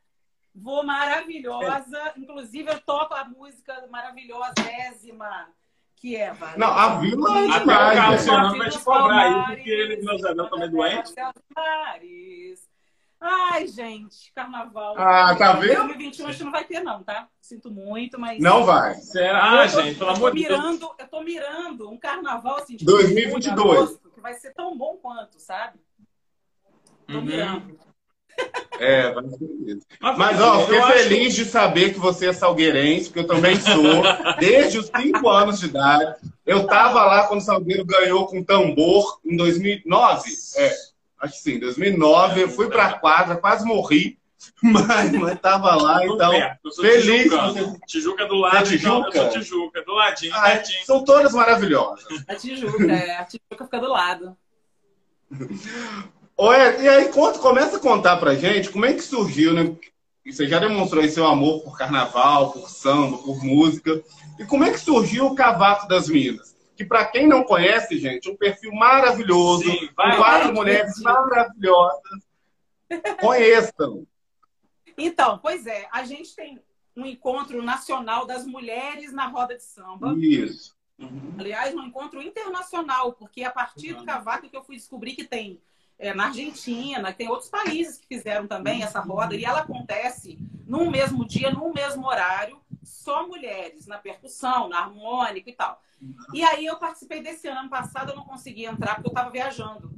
Vou 0.57 0.83
maravilhosa. 0.85 1.99
É. 1.99 2.13
Inclusive, 2.17 2.71
eu 2.71 2.81
toco 2.81 3.15
a 3.15 3.25
música 3.25 3.87
maravilhosa, 3.91 4.55
Ésima, 4.89 5.49
que 5.97 6.17
é. 6.17 6.33
Vale. 6.33 6.59
Não, 6.59 6.69
a 6.69 6.99
Vila 6.99 7.39
é 7.39 7.59
demais. 7.59 8.29
A 8.29 8.53
vai 8.53 8.71
te 8.71 8.79
cobrar 8.79 9.49
aí, 9.49 9.57
porque 9.57 9.71
ele, 9.71 10.03
meu 10.03 10.19
Zé, 10.19 10.35
também 10.35 10.71
doente. 10.71 11.13
Ai, 13.19 13.67
gente, 13.67 14.33
carnaval. 14.35 14.95
Ah, 14.99 15.35
tá 15.35 15.55
vendo? 15.55 15.75
2021 15.75 16.27
acho 16.27 16.39
que 16.39 16.45
não 16.45 16.53
vai 16.53 16.65
ter, 16.65 16.81
não, 16.81 17.03
tá? 17.03 17.29
Sinto 17.41 17.71
muito, 17.71 18.21
mas. 18.21 18.43
Não 18.43 18.65
vai. 18.65 18.95
Será, 18.95 19.61
ah, 19.61 19.67
gente? 19.67 19.99
Pelo 19.99 20.11
amor 20.11 20.35
de 20.35 20.47
Deus. 20.47 20.81
Eu 20.99 21.09
tô 21.09 21.23
mirando 21.23 21.91
um 21.91 21.99
carnaval 21.99 22.59
assim, 22.59 22.77
de 22.77 22.85
2022. 22.85 23.79
Agosto, 23.79 24.11
que 24.11 24.21
vai 24.21 24.35
ser 24.35 24.53
tão 24.53 24.77
bom 24.77 24.97
quanto, 24.97 25.41
sabe? 25.41 25.79
Tô 27.07 27.15
uhum. 27.15 27.23
mirando. 27.23 27.79
É, 28.79 29.11
vai 29.13 29.25
ser 29.29 29.49
isso. 29.67 29.87
Mas, 30.01 30.41
ó, 30.41 30.61
fiquei 30.61 30.83
feliz 30.83 31.29
acho... 31.29 31.37
de 31.37 31.45
saber 31.47 31.93
que 31.93 31.99
você 31.99 32.29
é 32.29 32.33
salgueirense, 32.33 33.07
porque 33.07 33.21
eu 33.21 33.27
também 33.27 33.57
sou, 33.61 34.03
desde 34.39 34.79
os 34.79 34.91
5 34.95 35.29
anos 35.29 35.61
de 35.61 35.67
idade. 35.67 36.17
Eu 36.45 36.67
tava 36.67 37.05
lá 37.05 37.27
quando 37.27 37.41
o 37.41 37.45
Salgueiro 37.45 37.85
ganhou 37.85 38.27
com 38.27 38.43
tambor 38.45 39.19
em 39.25 39.37
2009. 39.37 40.31
É, 40.57 40.75
acho 41.21 41.35
que 41.35 41.41
sim, 41.41 41.59
2009. 41.59 42.43
Eu 42.43 42.49
fui 42.49 42.69
pra 42.69 42.93
quadra, 42.99 43.37
quase 43.37 43.65
morri. 43.67 44.19
Mas, 44.63 45.11
mas 45.13 45.41
tava 45.41 45.75
lá, 45.75 46.07
então. 46.07 46.31
Feliz. 46.77 47.25
Tijuca. 47.25 47.47
Você... 47.49 47.79
Tijuca 47.87 48.27
do 48.27 48.37
lado, 48.37 48.57
é 48.57 48.63
Tijuca? 48.63 49.09
Então, 49.09 49.23
eu 49.25 49.31
sou 49.31 49.41
Tijuca, 49.41 49.83
do 49.83 49.93
ladinho, 49.93 50.35
ah, 50.35 50.63
São 50.85 51.05
todas 51.05 51.33
maravilhosas. 51.33 52.07
A 52.29 52.35
Tijuca, 52.35 52.93
é. 52.93 53.17
A 53.17 53.25
Tijuca 53.25 53.65
fica 53.65 53.81
do 53.81 53.89
lado. 53.89 54.37
Olha, 56.39 56.77
e 56.77 56.89
aí 56.89 57.09
conta, 57.09 57.39
começa 57.39 57.77
a 57.79 57.81
contar 57.81 58.19
pra 58.19 58.35
gente 58.35 58.71
como 58.71 58.85
é 58.85 58.93
que 58.93 59.01
surgiu, 59.01 59.55
né? 59.55 59.75
Você 60.25 60.47
já 60.47 60.59
demonstrou 60.59 61.03
aí 61.03 61.09
seu 61.09 61.27
amor 61.27 61.63
por 61.63 61.79
carnaval, 61.79 62.53
por 62.53 62.69
samba, 62.69 63.17
por 63.19 63.43
música. 63.43 64.03
E 64.39 64.45
como 64.45 64.65
é 64.65 64.73
que 64.73 64.79
surgiu 64.79 65.27
o 65.27 65.35
Cavaco 65.35 65.89
das 65.89 66.09
Minas? 66.09 66.55
Que 66.77 66.85
para 66.85 67.07
quem 67.07 67.27
não 67.27 67.45
conhece, 67.45 67.97
gente, 67.99 68.29
um 68.29 68.37
perfil 68.37 68.73
maravilhoso, 68.75 69.63
Sim, 69.63 69.87
com 69.87 70.17
quatro 70.17 70.53
mulheres 70.53 71.01
maravilhosas. 71.01 72.27
Conheçam. 73.21 74.07
Então, 74.99 75.39
pois 75.39 75.67
é, 75.67 75.89
a 75.91 76.05
gente 76.05 76.35
tem 76.35 76.61
um 76.97 77.07
encontro 77.07 77.63
nacional 77.63 78.27
das 78.27 78.45
mulheres 78.45 79.13
na 79.13 79.27
roda 79.27 79.57
de 79.57 79.63
samba. 79.63 80.15
Isso. 80.19 80.75
Uhum. 80.99 81.35
Aliás, 81.39 81.75
um 81.75 81.83
encontro 81.83 82.21
internacional, 82.23 83.13
porque 83.13 83.45
a 83.45 83.51
partir 83.51 83.93
do 83.93 84.01
uhum. 84.01 84.07
cavaco 84.07 84.49
que 84.49 84.57
eu 84.57 84.65
fui 84.65 84.77
descobrir 84.77 85.15
que 85.15 85.25
tem 85.25 85.61
é, 85.99 86.13
na 86.13 86.27
Argentina, 86.27 87.13
tem 87.13 87.29
outros 87.29 87.49
países 87.49 87.99
que 87.99 88.07
fizeram 88.07 88.47
também 88.47 88.83
essa 88.83 89.01
roda, 89.01 89.35
e 89.35 89.45
ela 89.45 89.61
acontece 89.61 90.39
num 90.67 90.91
mesmo 90.91 91.27
dia, 91.27 91.51
num 91.51 91.73
mesmo 91.73 92.07
horário, 92.07 92.61
só 92.83 93.27
mulheres, 93.27 93.87
na 93.87 93.99
percussão, 93.99 94.69
na 94.69 94.81
harmônica 94.81 95.49
e 95.49 95.53
tal. 95.53 95.81
E 96.33 96.43
aí 96.43 96.67
eu 96.67 96.77
participei 96.77 97.23
desse 97.23 97.49
ano, 97.49 97.71
passado 97.71 98.11
eu 98.11 98.17
não 98.17 98.25
consegui 98.25 98.65
entrar 98.65 98.97
porque 98.97 99.09
eu 99.09 99.13
estava 99.13 99.31
viajando. 99.31 99.91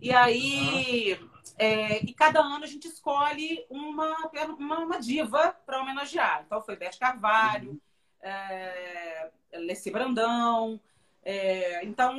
E 0.00 0.12
aí, 0.12 1.18
é, 1.58 2.04
e 2.04 2.12
cada 2.14 2.40
ano 2.40 2.64
a 2.64 2.68
gente 2.68 2.86
escolhe 2.86 3.64
uma, 3.68 4.30
uma, 4.58 4.78
uma 4.78 5.00
diva 5.00 5.56
para 5.66 5.80
homenagear. 5.80 6.44
Então 6.46 6.62
foi 6.62 6.76
Beth 6.76 6.98
Carvalho, 6.98 7.80
é, 8.20 9.30
Leci 9.54 9.90
Brandão, 9.90 10.80
é, 11.24 11.84
então, 11.84 12.16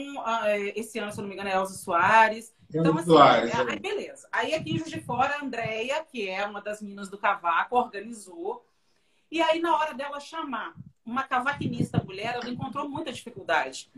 esse 0.75 0.97
ano, 0.99 1.11
se 1.11 1.17
não 1.17 1.27
me 1.27 1.33
engano, 1.33 1.49
é 1.49 1.53
Elza 1.53 1.75
Soares. 1.75 2.53
Então, 2.73 2.97
assim, 2.97 3.05
Soares, 3.05 3.53
aí, 3.53 3.79
beleza. 3.79 4.27
Aí 4.31 4.53
aqui 4.53 4.73
em 4.73 4.77
Juiz 4.77 4.89
de 4.89 5.01
Fora, 5.01 5.35
a 5.35 5.43
Andrea, 5.43 6.03
que 6.03 6.27
é 6.27 6.45
uma 6.45 6.61
das 6.61 6.81
minas 6.81 7.09
do 7.09 7.17
cavaco, 7.17 7.75
organizou. 7.75 8.65
E 9.31 9.41
aí, 9.41 9.59
na 9.59 9.77
hora 9.77 9.93
dela 9.93 10.19
chamar 10.19 10.73
uma 11.05 11.23
cavaquinista 11.23 12.01
mulher, 12.03 12.35
ela 12.35 12.49
encontrou 12.49 12.87
muita 12.87 13.11
dificuldade. 13.11 13.89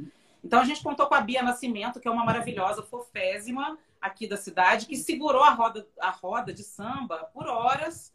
Então, 0.44 0.60
a 0.60 0.66
gente 0.66 0.84
contou 0.84 1.08
com 1.08 1.16
a 1.16 1.22
Bia 1.22 1.42
Nascimento, 1.42 2.00
que 2.00 2.08
é 2.08 2.12
uma 2.12 2.26
maravilhosa 2.26 2.84
fofésima 2.84 3.78
aqui 4.00 4.28
da 4.28 4.38
cidade, 4.38 4.86
que 4.86 4.96
segurou 4.96 5.44
a 5.44 5.50
roda, 5.50 5.88
a 6.00 6.12
roda 6.12 6.54
de 6.54 6.64
samba 6.64 7.30
por 7.34 7.48
horas, 7.48 8.14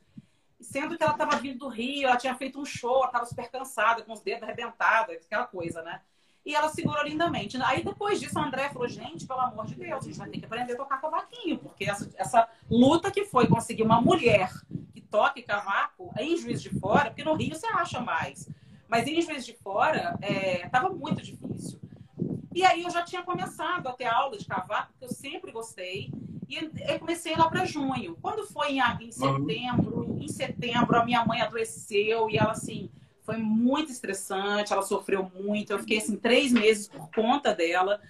sendo 0.60 0.96
que 0.96 1.02
ela 1.02 1.12
estava 1.12 1.36
vindo 1.36 1.58
do 1.58 1.68
Rio, 1.68 2.06
ela 2.06 2.16
tinha 2.16 2.34
feito 2.34 2.60
um 2.60 2.64
show, 2.64 2.98
ela 2.98 3.06
estava 3.06 3.26
super 3.26 3.50
cansada, 3.50 4.02
com 4.02 4.12
os 4.12 4.20
dedos 4.20 4.44
arrebentados, 4.44 5.16
aquela 5.16 5.46
coisa, 5.46 5.82
né? 5.82 6.00
E 6.44 6.54
ela 6.54 6.68
segurou 6.68 7.04
lindamente. 7.04 7.60
Aí 7.62 7.84
depois 7.84 8.18
disso, 8.18 8.38
a 8.38 8.46
André 8.46 8.70
falou: 8.70 8.88
gente, 8.88 9.26
pelo 9.26 9.40
amor 9.40 9.66
de 9.66 9.74
Deus, 9.74 10.04
a 10.04 10.06
gente 10.06 10.18
vai 10.18 10.28
ter 10.28 10.38
que 10.38 10.44
aprender 10.46 10.72
a 10.72 10.76
tocar 10.76 11.00
cavaquinho, 11.00 11.58
porque 11.58 11.84
essa, 11.84 12.10
essa 12.16 12.48
luta 12.70 13.10
que 13.10 13.24
foi 13.24 13.46
conseguir 13.46 13.82
uma 13.82 14.00
mulher 14.00 14.50
que 14.92 15.00
toque 15.00 15.42
cavaco 15.42 16.12
em 16.18 16.36
Juiz 16.36 16.62
de 16.62 16.70
Fora, 16.70 17.10
porque 17.10 17.24
no 17.24 17.34
Rio 17.34 17.54
você 17.54 17.66
acha 17.66 18.00
mais, 18.00 18.48
mas 18.88 19.06
em 19.06 19.20
Juiz 19.20 19.44
de 19.44 19.52
Fora 19.54 20.18
estava 20.64 20.88
é, 20.88 20.90
muito 20.90 21.22
difícil. 21.22 21.80
E 22.52 22.64
aí 22.64 22.82
eu 22.82 22.90
já 22.90 23.02
tinha 23.02 23.22
começado 23.22 23.86
a 23.86 23.92
ter 23.92 24.06
aula 24.06 24.36
de 24.36 24.44
cavaco, 24.44 24.92
que 24.98 25.04
eu 25.04 25.08
sempre 25.08 25.52
gostei. 25.52 26.12
E 26.48 26.56
eu 26.56 26.98
comecei 26.98 27.36
lá 27.36 27.48
para 27.48 27.64
junho. 27.64 28.18
Quando 28.20 28.44
foi 28.44 28.72
em, 28.72 28.80
em 29.00 29.12
setembro, 29.12 30.18
em 30.20 30.28
setembro 30.28 30.96
a 30.96 31.04
minha 31.04 31.24
mãe 31.24 31.40
adoeceu 31.40 32.28
e 32.28 32.36
ela 32.36 32.50
assim, 32.50 32.90
foi 33.30 33.36
muito 33.36 33.92
estressante, 33.92 34.72
ela 34.72 34.82
sofreu 34.82 35.30
muito. 35.32 35.72
Eu 35.72 35.78
fiquei 35.78 35.98
assim 35.98 36.16
três 36.16 36.50
meses 36.50 36.88
por 36.88 37.08
conta 37.12 37.54
dela. 37.54 38.00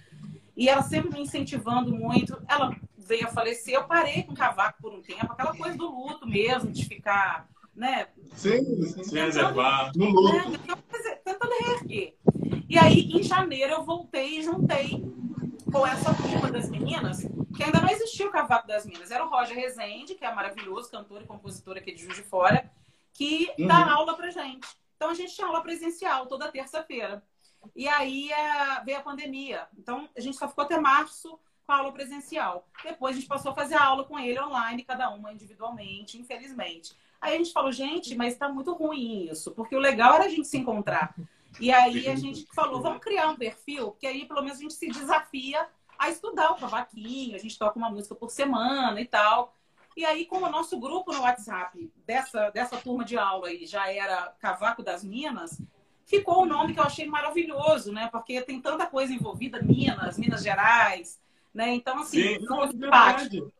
E 0.57 0.67
ela 0.67 0.81
sempre 0.81 1.11
me 1.11 1.21
incentivando 1.21 1.93
muito. 1.93 2.41
Ela 2.47 2.75
veio 2.97 3.27
a 3.27 3.31
falecer, 3.31 3.75
eu 3.75 3.83
parei 3.83 4.23
com 4.23 4.33
o 4.33 4.35
cavaco 4.35 4.81
por 4.81 4.93
um 4.93 5.01
tempo, 5.01 5.31
aquela 5.31 5.55
coisa 5.55 5.77
do 5.77 5.85
luto 5.85 6.27
mesmo, 6.27 6.71
de 6.71 6.85
ficar, 6.85 7.47
né? 7.75 8.07
Sim, 8.33 8.83
sim. 8.83 9.03
Se 9.03 9.15
reservar. 9.15 9.91
No 9.95 10.09
luto. 10.09 10.49
Né, 10.49 10.59
tentando 11.23 11.53
reerguer. 11.61 12.15
E 12.67 12.77
aí, 12.79 13.11
em 13.11 13.21
janeiro, 13.21 13.73
eu 13.73 13.83
voltei 13.83 14.39
e 14.39 14.43
juntei 14.43 15.03
com 15.71 15.85
essa 15.85 16.13
turma 16.15 16.51
das 16.51 16.69
meninas, 16.69 17.27
que 17.55 17.63
ainda 17.63 17.79
não 17.79 17.89
existia 17.89 18.27
o 18.27 18.31
Cavaco 18.31 18.67
das 18.67 18.85
Minas. 18.85 19.11
Era 19.11 19.25
o 19.25 19.29
Roger 19.29 19.55
Rezende, 19.55 20.15
que 20.15 20.25
é 20.25 20.33
maravilhoso, 20.33 20.89
cantor 20.89 21.21
e 21.21 21.25
compositor 21.25 21.77
aqui 21.77 21.93
de 21.93 22.03
Juiz 22.03 22.15
de 22.15 22.23
Fora, 22.23 22.69
que 23.13 23.51
uhum. 23.57 23.67
dá 23.67 23.91
aula 23.91 24.15
pra 24.15 24.31
gente. 24.31 24.67
Então 25.01 25.09
a 25.09 25.15
gente 25.15 25.33
tinha 25.33 25.47
aula 25.47 25.63
presencial 25.63 26.27
toda 26.27 26.51
terça-feira. 26.51 27.23
E 27.75 27.87
aí 27.87 28.31
é, 28.31 28.83
veio 28.85 28.99
a 28.99 29.01
pandemia. 29.01 29.67
Então 29.75 30.07
a 30.15 30.21
gente 30.21 30.37
só 30.37 30.47
ficou 30.47 30.63
até 30.63 30.79
março 30.79 31.39
com 31.65 31.71
a 31.71 31.77
aula 31.77 31.91
presencial. 31.91 32.67
Depois 32.83 33.15
a 33.15 33.19
gente 33.19 33.27
passou 33.27 33.51
a 33.51 33.55
fazer 33.55 33.73
a 33.73 33.83
aula 33.83 34.03
com 34.03 34.19
ele 34.19 34.39
online, 34.39 34.83
cada 34.83 35.09
uma 35.09 35.33
individualmente, 35.33 36.19
infelizmente. 36.19 36.95
Aí 37.19 37.33
a 37.33 37.37
gente 37.39 37.51
falou, 37.51 37.71
gente, 37.71 38.15
mas 38.15 38.33
está 38.33 38.47
muito 38.47 38.73
ruim 38.73 39.27
isso, 39.27 39.49
porque 39.53 39.75
o 39.75 39.79
legal 39.79 40.13
era 40.13 40.25
a 40.25 40.29
gente 40.29 40.47
se 40.47 40.59
encontrar. 40.59 41.15
E 41.59 41.71
aí 41.73 42.07
a 42.07 42.15
gente 42.15 42.45
falou, 42.53 42.79
vamos 42.79 43.01
criar 43.01 43.27
um 43.29 43.35
perfil, 43.35 43.93
que 43.99 44.05
aí 44.05 44.27
pelo 44.27 44.43
menos 44.43 44.59
a 44.59 44.61
gente 44.61 44.75
se 44.75 44.87
desafia 44.87 45.67
a 45.97 46.11
estudar 46.11 46.51
o 46.51 46.57
cavaquinho, 46.57 47.35
a 47.35 47.39
gente 47.39 47.57
toca 47.57 47.75
uma 47.75 47.89
música 47.89 48.13
por 48.13 48.29
semana 48.29 49.01
e 49.01 49.05
tal. 49.05 49.55
E 49.95 50.05
aí, 50.05 50.25
como 50.25 50.45
o 50.45 50.49
nosso 50.49 50.79
grupo 50.79 51.11
no 51.11 51.21
WhatsApp 51.21 51.91
dessa, 52.05 52.49
dessa 52.49 52.77
turma 52.77 53.03
de 53.03 53.17
aula 53.17 53.49
aí 53.49 53.65
já 53.65 53.91
era 53.91 54.33
Cavaco 54.39 54.81
das 54.81 55.03
Minas, 55.03 55.61
ficou 56.05 56.39
o 56.39 56.43
um 56.43 56.45
nome 56.45 56.73
que 56.73 56.79
eu 56.79 56.83
achei 56.83 57.05
maravilhoso, 57.05 57.91
né? 57.91 58.09
Porque 58.11 58.41
tem 58.41 58.61
tanta 58.61 58.85
coisa 58.85 59.13
envolvida, 59.13 59.61
Minas, 59.61 60.17
Minas 60.17 60.43
Gerais, 60.43 61.19
né? 61.53 61.69
Então, 61.69 61.99
assim, 61.99 62.21
Sim, 62.21 62.39
ficou 62.39 62.57
muito 62.57 62.77
simpático. 62.77 63.53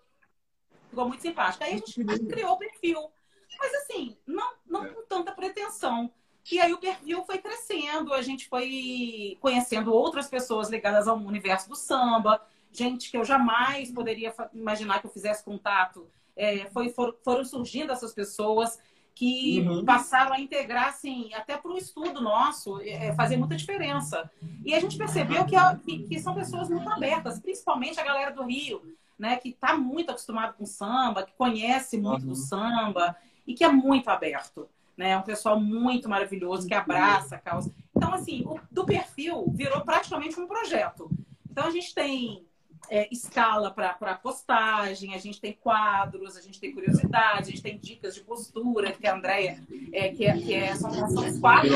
Ficou 0.89 1.07
muito 1.07 1.21
simpático. 1.21 1.63
Aí 1.63 1.73
a 1.73 1.77
gente 1.77 2.25
criou 2.27 2.53
o 2.53 2.57
perfil. 2.57 3.11
Mas 3.59 3.73
assim, 3.75 4.17
não, 4.25 4.53
não 4.65 4.85
com 4.93 5.03
tanta 5.03 5.31
pretensão. 5.33 6.11
E 6.49 6.59
aí 6.59 6.73
o 6.73 6.79
perfil 6.79 7.23
foi 7.23 7.37
crescendo, 7.37 8.13
a 8.13 8.21
gente 8.21 8.47
foi 8.47 9.37
conhecendo 9.39 9.93
outras 9.93 10.27
pessoas 10.27 10.69
ligadas 10.69 11.07
ao 11.07 11.17
universo 11.17 11.69
do 11.69 11.75
samba, 11.75 12.41
gente 12.71 13.11
que 13.11 13.17
eu 13.17 13.23
jamais 13.23 13.91
poderia 13.91 14.33
imaginar 14.53 14.99
que 14.99 15.07
eu 15.07 15.11
fizesse 15.11 15.43
contato 15.43 16.09
é, 16.35 16.69
foi, 16.71 16.89
for, 16.89 17.17
foram 17.23 17.43
surgindo 17.43 17.91
essas 17.91 18.13
pessoas. 18.13 18.79
que 19.13 19.61
uhum. 19.67 19.83
passaram 19.83 20.33
a 20.33 20.39
integrar, 20.39 20.87
assim, 20.87 21.33
até 21.33 21.57
para 21.57 21.69
o 21.69 21.77
estudo 21.77 22.21
nosso, 22.21 22.79
é, 22.79 23.07
é, 23.07 23.13
fazer 23.13 23.35
muita 23.35 23.57
diferença. 23.57 24.31
E 24.65 24.73
a 24.73 24.79
gente 24.79 24.97
percebeu 24.97 25.45
que, 25.45 25.55
que, 25.85 26.03
que, 26.07 26.19
são 26.19 26.33
pessoas 26.33 26.69
muito 26.69 26.89
abertas, 26.89 27.37
principalmente 27.39 27.99
a 27.99 28.05
galera 28.05 28.31
do 28.31 28.43
Rio, 28.43 28.81
né, 29.19 29.35
que 29.35 29.49
está 29.49 29.77
muito 29.77 30.09
acostumado 30.09 30.55
com 30.57 30.65
samba, 30.65 31.23
que 31.23 31.33
conhece 31.33 31.97
muito 31.97 32.23
uhum. 32.23 32.29
do 32.29 32.35
samba 32.35 33.15
e 33.45 33.53
que 33.53 33.63
é 33.63 33.69
muito 33.69 34.09
aberto. 34.09 34.67
Né? 34.97 35.11
É 35.11 35.17
um 35.17 35.23
pessoal 35.23 35.59
muito 35.59 36.09
maravilhoso, 36.09 36.67
que 36.67 36.73
abraça 36.73 37.35
a 37.35 37.39
causa. 37.39 37.71
Então, 37.95 38.13
assim, 38.13 38.43
o, 38.45 38.59
do 38.71 38.85
perfil 38.85 39.45
virou 39.53 39.81
praticamente 39.81 40.39
um 40.39 40.47
projeto. 40.47 41.09
Então, 41.49 41.65
a 41.65 41.71
gente 41.71 41.93
tem 41.93 42.45
é, 42.89 43.07
escala 43.11 43.71
para 43.71 44.15
postagem, 44.15 45.13
a 45.13 45.17
gente 45.17 45.39
tem 45.39 45.53
quadros, 45.53 46.35
a 46.35 46.41
gente 46.41 46.59
tem 46.59 46.73
curiosidade, 46.73 47.49
a 47.49 47.51
gente 47.51 47.61
tem 47.61 47.77
dicas 47.77 48.15
de 48.15 48.21
postura, 48.21 48.91
que 48.91 49.07
a 49.07 49.15
Andrea, 49.15 49.59
é, 49.93 50.09
que, 50.09 50.25
é, 50.25 50.37
que 50.37 50.53
é, 50.53 50.75
são, 50.75 50.91
são 50.91 51.27
os 51.27 51.39
quadros. 51.39 51.73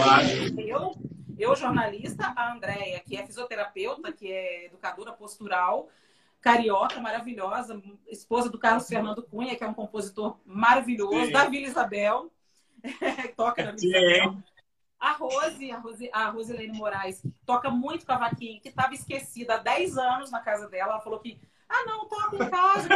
Eu, 0.57 0.95
eu, 1.37 1.55
jornalista, 1.55 2.33
a 2.35 2.53
Andrea, 2.53 2.99
que 2.99 3.17
é 3.17 3.25
fisioterapeuta, 3.25 4.11
que 4.11 4.31
é 4.31 4.65
educadora 4.65 5.13
postural, 5.13 5.89
carioca, 6.41 6.99
maravilhosa, 6.99 7.81
esposa 8.07 8.49
do 8.49 8.59
Carlos 8.59 8.87
Fernando 8.87 9.23
Cunha, 9.23 9.55
que 9.55 9.63
é 9.63 9.67
um 9.67 9.73
compositor 9.73 10.37
maravilhoso, 10.45 11.25
Sim. 11.25 11.31
da 11.31 11.45
Vila 11.45 11.67
Isabel, 11.67 12.31
toca 13.35 13.63
na 13.63 13.71
Vila 13.71 13.97
Isabel. 13.97 14.37
A 15.05 15.11
Rose, 15.11 15.71
a 15.71 15.77
Rose, 15.77 16.09
a 16.11 16.29
Rosilene 16.31 16.75
Moraes, 16.75 17.21
toca 17.45 17.69
muito 17.69 18.07
cavaquinho, 18.07 18.59
que 18.59 18.69
estava 18.69 18.95
esquecida 18.95 19.53
há 19.53 19.57
10 19.57 19.99
anos 19.99 20.31
na 20.31 20.39
casa 20.39 20.67
dela. 20.67 20.93
Ela 20.93 21.01
falou 21.01 21.19
que, 21.19 21.39
ah, 21.69 21.85
não, 21.85 22.09
toca 22.09 22.35
em 22.35 22.49
casa, 22.49 22.89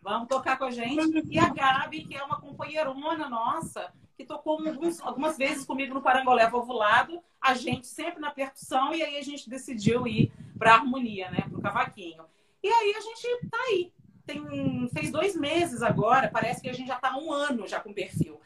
vamos 0.00 0.28
tocar 0.28 0.56
com 0.56 0.66
a 0.66 0.70
gente. 0.70 1.26
E 1.28 1.36
a 1.36 1.48
Gabi, 1.48 2.04
que 2.04 2.16
é 2.16 2.22
uma 2.22 2.40
companheirona 2.40 3.28
nossa, 3.28 3.92
que 4.16 4.24
tocou 4.24 4.64
alguns, 4.64 5.00
algumas 5.00 5.36
vezes 5.36 5.64
comigo 5.64 5.92
no 5.92 6.00
Parangolé 6.00 6.48
Vovulado, 6.48 7.20
a 7.40 7.52
gente 7.52 7.88
sempre 7.88 8.20
na 8.20 8.30
percussão, 8.30 8.94
e 8.94 9.02
aí 9.02 9.18
a 9.18 9.22
gente 9.22 9.50
decidiu 9.50 10.06
ir 10.06 10.32
para 10.56 10.70
a 10.70 10.74
harmonia, 10.76 11.32
né, 11.32 11.40
para 11.48 11.58
o 11.58 11.60
cavaquinho. 11.60 12.22
E 12.62 12.68
aí 12.68 12.94
a 12.96 13.00
gente 13.00 13.48
tá 13.50 13.58
aí. 13.70 13.92
Tem, 14.24 14.88
fez 14.92 15.10
dois 15.10 15.34
meses 15.34 15.82
agora, 15.82 16.30
parece 16.32 16.62
que 16.62 16.68
a 16.68 16.72
gente 16.72 16.86
já 16.86 16.94
está 16.94 17.16
um 17.16 17.32
ano 17.32 17.66
já 17.66 17.80
com 17.80 17.92
perfil 17.92 18.38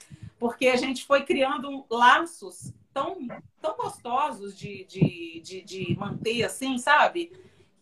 porque 0.42 0.66
a 0.66 0.76
gente 0.76 1.06
foi 1.06 1.22
criando 1.22 1.86
laços 1.88 2.74
tão, 2.92 3.16
tão 3.60 3.76
gostosos 3.76 4.58
de, 4.58 4.84
de, 4.86 5.40
de, 5.40 5.62
de 5.62 5.96
manter, 5.96 6.42
assim, 6.42 6.78
sabe? 6.78 7.30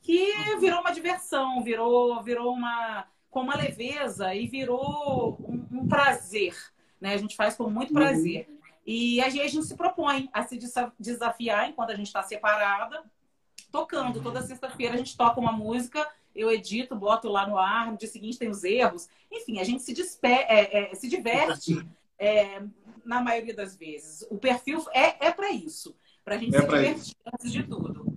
Que 0.02 0.30
virou 0.58 0.80
uma 0.80 0.90
diversão, 0.90 1.62
virou, 1.62 2.22
virou 2.22 2.52
uma 2.52 3.06
com 3.30 3.40
uma 3.40 3.56
leveza 3.56 4.34
e 4.34 4.46
virou 4.46 5.38
um, 5.40 5.78
um 5.80 5.88
prazer, 5.88 6.54
né? 7.00 7.14
A 7.14 7.16
gente 7.16 7.34
faz 7.34 7.56
com 7.56 7.70
muito 7.70 7.94
prazer. 7.94 8.46
Uhum. 8.46 8.58
E 8.86 9.22
a 9.22 9.30
gente 9.30 9.62
se 9.62 9.74
propõe 9.74 10.28
a 10.30 10.42
se 10.42 10.58
desafiar 10.98 11.70
enquanto 11.70 11.92
a 11.92 11.96
gente 11.96 12.08
está 12.08 12.22
separada, 12.22 13.02
tocando. 13.72 14.20
Toda 14.20 14.42
sexta-feira 14.42 14.96
a 14.96 14.98
gente 14.98 15.16
toca 15.16 15.40
uma 15.40 15.52
música, 15.52 16.06
eu 16.34 16.50
edito, 16.50 16.94
boto 16.94 17.26
lá 17.26 17.46
no 17.46 17.56
ar, 17.56 17.90
no 17.90 17.96
dia 17.96 18.08
seguinte 18.08 18.38
tem 18.38 18.50
os 18.50 18.64
erros. 18.64 19.08
Enfim, 19.32 19.60
a 19.60 19.64
gente 19.64 19.82
se, 19.82 19.94
despe 19.94 20.28
é, 20.28 20.90
é, 20.90 20.94
se 20.94 21.08
diverte 21.08 21.88
é, 22.20 22.60
na 23.04 23.20
maioria 23.20 23.54
das 23.54 23.74
vezes. 23.74 24.26
O 24.30 24.36
perfil 24.36 24.84
é, 24.92 25.26
é 25.26 25.32
para 25.32 25.50
isso, 25.50 25.96
para 26.24 26.34
a 26.34 26.38
gente 26.38 26.54
é 26.54 26.60
se 26.60 26.66
divertir 26.66 27.00
isso. 27.00 27.16
antes 27.34 27.52
de 27.52 27.62
tudo. 27.62 28.10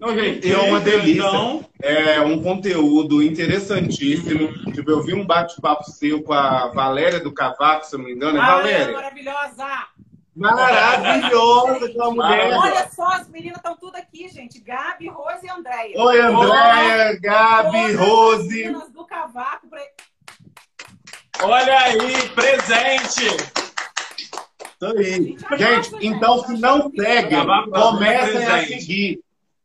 Não, 0.00 0.14
gente, 0.14 0.50
é 0.50 0.58
uma 0.58 0.80
delícia. 0.80 1.20
Então... 1.20 1.64
É 1.82 2.20
um 2.20 2.42
conteúdo 2.42 3.22
interessantíssimo. 3.22 4.72
Tipo, 4.72 4.90
eu 4.90 5.02
vi 5.02 5.12
um 5.14 5.26
bate-papo 5.26 5.84
seu 5.84 6.22
com 6.22 6.32
a 6.32 6.68
Valéria 6.68 7.20
do 7.20 7.32
Cavaco, 7.32 7.84
se 7.84 7.94
eu 7.94 7.98
não 7.98 8.06
me 8.06 8.12
engano. 8.14 8.38
É 8.38 8.40
Valéria? 8.40 8.92
Maravilhosa! 8.92 9.66
Maravilhosa 10.34 11.86
aquela 11.86 12.10
mulher. 12.10 12.58
Olha 12.58 12.90
só, 12.90 13.06
as 13.08 13.28
meninas 13.28 13.58
estão 13.58 13.76
tudo 13.76 13.96
aqui, 13.96 14.28
gente. 14.28 14.58
Gabi, 14.60 15.08
Rose 15.08 15.46
e 15.46 15.50
Andréia. 15.50 15.94
Oi, 15.96 16.20
Andréia, 16.20 17.20
Gabi, 17.20 17.92
Rose. 17.94 18.42
As 18.42 18.48
meninas 18.48 18.90
do 18.90 19.04
Cavaco. 19.04 19.68
Olha 21.46 21.78
aí, 21.78 22.28
presente! 22.30 23.26
Isso 23.26 24.86
aí. 24.96 25.36
Gente, 25.58 26.06
então 26.06 26.42
se 26.42 26.54
não 26.58 26.90
segue, 26.90 27.36
comecem 27.70 28.46
a 28.46 28.66
seguir. 28.66 29.20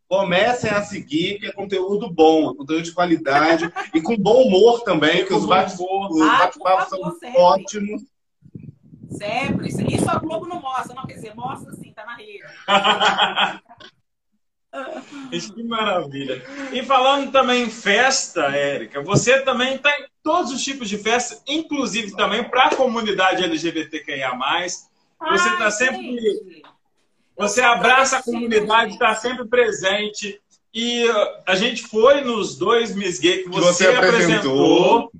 Comecem 0.09 0.71
a 0.71 0.81
seguir, 0.81 1.39
que 1.39 1.45
é 1.47 1.51
conteúdo 1.53 2.11
bom, 2.11 2.53
conteúdo 2.53 2.81
de 2.81 2.91
qualidade 2.91 3.71
e 3.93 4.01
com 4.01 4.17
bom 4.17 4.41
humor 4.41 4.81
também, 4.81 5.23
que 5.25 5.33
os 5.33 5.45
bate-papos 5.45 6.59
bate 6.59 6.89
são 6.89 7.11
sempre. 7.11 7.39
ótimos. 7.39 8.01
Sempre. 9.11 9.69
Isso 9.69 10.09
a 10.09 10.17
Globo 10.17 10.47
não 10.47 10.59
mostra, 10.59 10.95
não 10.95 11.05
quer 11.05 11.13
dizer, 11.13 11.33
mostra 11.35 11.71
sim, 11.73 11.93
tá 11.93 12.05
na 12.05 12.15
rede. 12.15 12.43
que 15.55 15.63
maravilha. 15.63 16.43
E 16.71 16.83
falando 16.83 17.31
também 17.31 17.63
em 17.63 17.69
festa, 17.69 18.41
Érica, 18.55 19.01
você 19.01 19.41
também 19.41 19.75
está 19.75 19.89
em 19.99 20.05
todos 20.23 20.51
os 20.51 20.63
tipos 20.63 20.87
de 20.87 20.97
festa, 20.97 21.41
inclusive 21.47 22.15
também 22.15 22.43
para 22.43 22.65
a 22.65 22.75
comunidade 22.75 23.43
LGBTQIA+. 23.43 24.37
Você 24.67 25.49
está 25.49 25.71
sempre... 25.71 26.63
Você 27.37 27.61
abraça 27.61 28.17
a 28.17 28.23
comunidade, 28.23 28.93
está 28.93 29.15
sempre 29.15 29.47
presente. 29.47 30.41
E 30.73 31.05
a 31.47 31.55
gente 31.55 31.83
foi 31.87 32.21
nos 32.21 32.57
dois 32.57 32.93
Miss 32.93 33.17
Gay 33.17 33.43
que 33.43 33.49
você, 33.49 33.85
você 33.85 33.87
apresentou. 33.87 34.97
apresentou. 34.97 35.11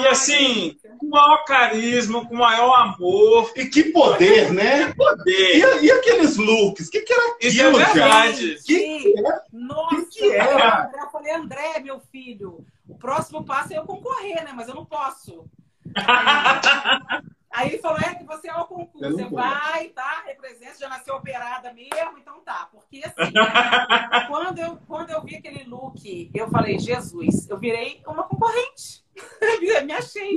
E 0.00 0.06
assim, 0.08 0.76
com 0.98 1.08
maior 1.08 1.44
carisma, 1.44 2.26
com 2.26 2.34
maior 2.36 2.74
amor. 2.74 3.52
E 3.56 3.66
que 3.66 3.84
poder, 3.84 4.52
né? 4.52 4.88
Que 4.88 4.96
poder. 4.96 5.56
E, 5.82 5.84
e 5.84 5.92
aqueles 5.92 6.36
looks? 6.36 6.88
O 6.88 6.90
que, 6.90 7.00
que 7.00 7.12
era 7.12 7.30
aquilo, 7.32 7.50
Isso 7.50 7.62
é 7.62 7.72
verdade. 7.72 8.56
Que, 8.64 8.98
que 9.00 9.14
Nossa, 9.52 9.96
que 9.96 10.06
que 10.06 10.32
era? 10.32 10.90
eu 10.98 11.10
falei, 11.10 11.32
André, 11.32 11.80
meu 11.80 12.00
filho, 12.00 12.64
o 12.88 12.96
próximo 12.96 13.44
passo 13.44 13.72
é 13.72 13.78
eu 13.78 13.84
concorrer, 13.84 14.44
né? 14.44 14.52
Mas 14.54 14.68
eu 14.68 14.74
não 14.74 14.84
posso. 14.84 15.44
Aí, 17.54 17.68
ele 17.68 17.78
falou, 17.78 17.98
é 17.98 18.14
que 18.16 18.24
você 18.24 18.48
é 18.48 18.56
o 18.56 18.64
concurso. 18.64 19.12
Você 19.12 19.24
vai, 19.26 19.88
tá? 19.90 20.24
Representa, 20.26 20.76
já 20.76 20.88
nasceu 20.88 21.14
operada 21.14 21.72
mesmo, 21.72 22.18
então 22.18 22.40
tá. 22.40 22.68
Porque 22.72 23.00
assim, 23.04 23.32
quando, 24.26 24.58
eu, 24.58 24.76
quando 24.88 25.10
eu 25.10 25.22
vi 25.22 25.36
aquele 25.36 25.62
look, 25.62 26.30
eu 26.34 26.48
falei, 26.50 26.80
Jesus, 26.80 27.48
eu 27.48 27.56
virei 27.56 28.02
uma 28.08 28.24
concorrente. 28.24 29.04
Me 29.86 29.92
achei. 29.92 30.36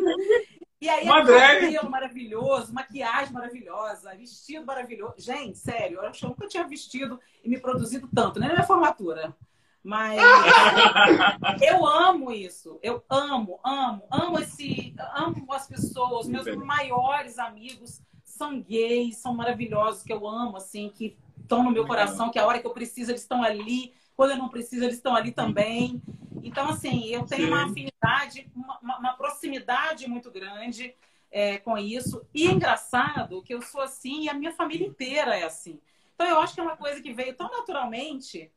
E 0.80 0.88
aí, 0.88 1.06
uma 1.06 1.26
cabelo 1.26 1.90
maravilhoso, 1.90 2.72
maquiagem 2.72 3.34
maravilhosa, 3.34 4.16
vestido 4.16 4.64
maravilhoso. 4.64 5.16
Gente, 5.18 5.58
sério, 5.58 5.98
eu 5.98 6.02
acho 6.04 6.20
que 6.20 6.26
eu 6.26 6.30
nunca 6.30 6.48
tinha 6.48 6.68
vestido 6.68 7.20
e 7.44 7.50
me 7.50 7.60
produzido 7.60 8.08
tanto, 8.14 8.40
nem 8.40 8.48
na 8.48 8.54
minha 8.54 8.68
formatura. 8.68 9.36
Mas 9.84 10.20
eu 11.62 11.86
amo 11.86 12.32
isso. 12.32 12.80
Eu 12.82 13.04
amo, 13.10 13.60
amo, 13.64 14.04
amo 14.12 14.40
esse, 14.40 14.94
amo 15.16 15.52
as 15.54 15.68
pessoas, 15.68 16.28
meus 16.28 16.46
maiores 16.58 17.40
amigos 17.40 18.02
são 18.38 18.62
gays, 18.62 19.18
são 19.18 19.34
maravilhosos, 19.34 20.04
que 20.04 20.14
eu 20.14 20.28
amo, 20.28 20.58
assim, 20.58 20.90
que 20.90 21.18
estão 21.42 21.64
no 21.64 21.72
meu 21.72 21.88
coração, 21.88 22.30
que 22.30 22.38
a 22.38 22.46
hora 22.46 22.60
que 22.60 22.68
eu 22.68 22.74
preciso 22.74 23.12
eles 23.12 23.22
estão 23.22 23.44
ali, 23.44 23.94
quando 24.16 24.32
eu 24.32 24.38
não 24.38 24.50
preciso 24.50 24.84
eles 24.84 24.98
estão 24.98 25.16
ali 25.16 25.32
também. 25.32 26.02
Então, 26.44 26.70
assim, 26.70 27.06
eu 27.08 27.26
tenho 27.26 27.48
Sim. 27.48 27.54
uma 27.54 27.66
afinidade, 27.66 28.52
uma, 28.56 29.00
uma, 29.00 29.14
proximidade 29.14 30.08
muito 30.08 30.30
grande 30.30 30.94
é, 31.32 31.58
com 31.58 31.78
isso. 31.78 32.26
E 32.34 32.48
é 32.48 32.52
engraçado 32.52 33.42
que 33.42 33.54
eu 33.54 33.62
sou 33.62 33.82
assim 33.82 34.24
e 34.24 34.30
a 34.30 34.34
minha 34.34 34.52
família 34.52 34.86
inteira 34.86 35.36
é 35.36 35.44
assim. 35.44 35.80
Então, 36.14 36.28
eu 36.28 36.40
acho 36.40 36.54
que 36.54 36.60
é 36.60 36.64
uma 36.64 36.78
coisa 36.78 37.02
que 37.02 37.14
veio 37.14 37.36
tão 37.36 37.50
naturalmente 37.50 38.52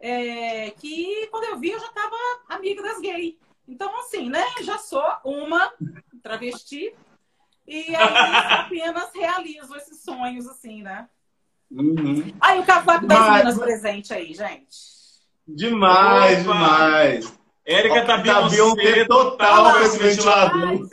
é, 0.00 0.70
que 0.72 1.26
quando 1.30 1.44
eu 1.44 1.58
vi, 1.58 1.70
eu 1.70 1.80
já 1.80 1.86
estava 1.86 2.16
amiga 2.48 2.82
das 2.82 3.00
gays. 3.00 3.34
Então, 3.66 3.98
assim, 4.00 4.30
né? 4.30 4.44
Já 4.62 4.78
sou 4.78 5.04
uma 5.24 5.72
travesti 6.22 6.94
e 7.66 7.94
aí 7.94 8.36
apenas 8.50 9.10
realizo 9.14 9.76
esses 9.76 10.00
sonhos, 10.02 10.46
assim, 10.46 10.82
né? 10.82 11.08
Uhum. 11.70 12.32
Aí 12.40 12.58
o 12.58 12.64
cavaco 12.64 13.06
das 13.06 13.18
Mas... 13.18 13.32
meninas 13.32 13.58
presente 13.58 14.14
aí, 14.14 14.32
gente. 14.32 14.98
Demais, 15.46 16.46
Opa. 16.46 16.52
demais. 16.52 17.38
Érica 17.64 18.06
tá 18.06 18.16
Beyoncé 18.16 19.04
total 19.04 19.74
com 19.74 19.80
esse 19.80 19.98
ventilador. 19.98 20.88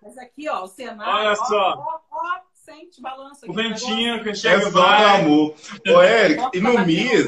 Mas 0.00 0.18
aqui, 0.18 0.48
ó, 0.48 0.62
o 0.62 0.68
cenário. 0.68 1.12
Olha 1.12 1.34
só. 1.34 1.74
Ó, 1.78 2.00
ó, 2.10 2.40
sente 2.52 3.00
balanço 3.00 3.44
aqui. 3.44 3.50
O 3.50 3.54
ventinho 3.54 4.22
que 4.22 4.34
chega 4.34 4.68
é 4.68 4.70
só 4.70 4.86
amor. 4.86 5.54
Ô, 5.88 6.00
Érica, 6.00 6.50
e 6.54 6.60
no 6.60 6.78
MIS, 6.78 7.26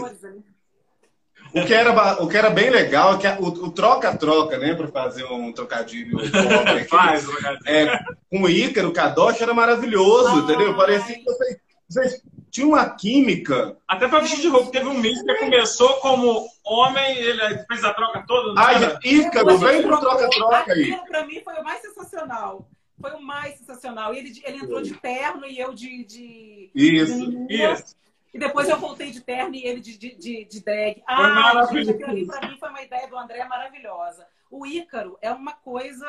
o 1.57 1.67
que, 1.67 1.73
era, 1.75 2.23
o 2.23 2.29
que 2.29 2.37
era 2.37 2.51
bem 2.51 2.69
legal 2.69 3.15
é 3.15 3.19
que 3.19 3.43
o 3.43 3.71
troca-troca, 3.71 4.59
né? 4.59 4.75
Para 4.75 4.89
fazer 4.89 5.25
um 5.25 5.53
trocadilho 5.53 6.19
pobre 6.19 6.81
aqui. 6.81 6.89
Faz, 6.89 7.27
é, 7.67 7.99
com 8.31 8.43
o 8.43 8.49
Ícaro, 8.49 8.89
o 8.89 8.93
Kadosh 8.93 9.41
era 9.41 9.55
maravilhoso, 9.55 10.29
Ai. 10.29 10.39
entendeu? 10.39 10.77
Parecia 10.77 11.17
que 11.17 11.25
vocês, 11.25 11.57
vocês 11.89 12.23
tinha 12.51 12.67
uma 12.67 12.89
química. 12.91 13.77
Até 13.89 14.07
para 14.07 14.21
vestir 14.21 14.41
de 14.41 14.49
roupa. 14.49 14.71
Teve 14.71 14.87
um 14.87 14.99
mês 14.99 15.23
que 15.23 15.35
começou 15.37 15.95
como 16.01 16.47
homem, 16.65 17.19
ele 17.19 17.59
fez 17.67 17.85
a 17.85 17.95
troca 17.95 18.25
toda. 18.27 18.61
Ai, 18.61 18.99
Ícaro, 19.05 19.59
vem 19.59 19.83
pro 19.83 19.99
troca-troca 19.99 20.73
aí. 20.73 20.95
Para 21.09 21.27
mim 21.27 21.41
foi 21.43 21.55
o 21.55 21.65
mais 21.65 21.81
sensacional. 21.81 22.69
Foi 23.01 23.13
o 23.13 23.23
mais 23.23 23.59
sensacional. 23.59 24.15
Ele, 24.15 24.33
ele 24.45 24.59
entrou 24.59 24.81
de 24.83 24.95
terno 24.95 25.47
e 25.47 25.59
eu 25.59 25.73
de. 25.73 26.05
de 26.05 26.71
isso, 26.75 27.47
de 27.47 27.55
isso. 27.55 27.95
E 28.33 28.39
depois 28.39 28.69
eu 28.69 28.79
voltei 28.79 29.11
de 29.11 29.21
terno 29.21 29.55
e 29.55 29.65
ele 29.65 29.81
de, 29.81 29.97
de, 29.97 30.15
de, 30.15 30.45
de 30.45 30.65
drag. 30.65 31.03
Ah, 31.07 31.67
gente, 31.73 31.91
aquilo 31.91 32.11
ali 32.11 32.27
pra 32.27 32.49
mim 32.49 32.59
foi 32.59 32.69
uma 32.69 32.83
ideia 32.83 33.09
do 33.09 33.17
André 33.17 33.45
maravilhosa. 33.45 34.27
O 34.51 34.67
Ícaro 34.67 35.19
é 35.23 35.31
uma 35.31 35.53
coisa 35.53 36.07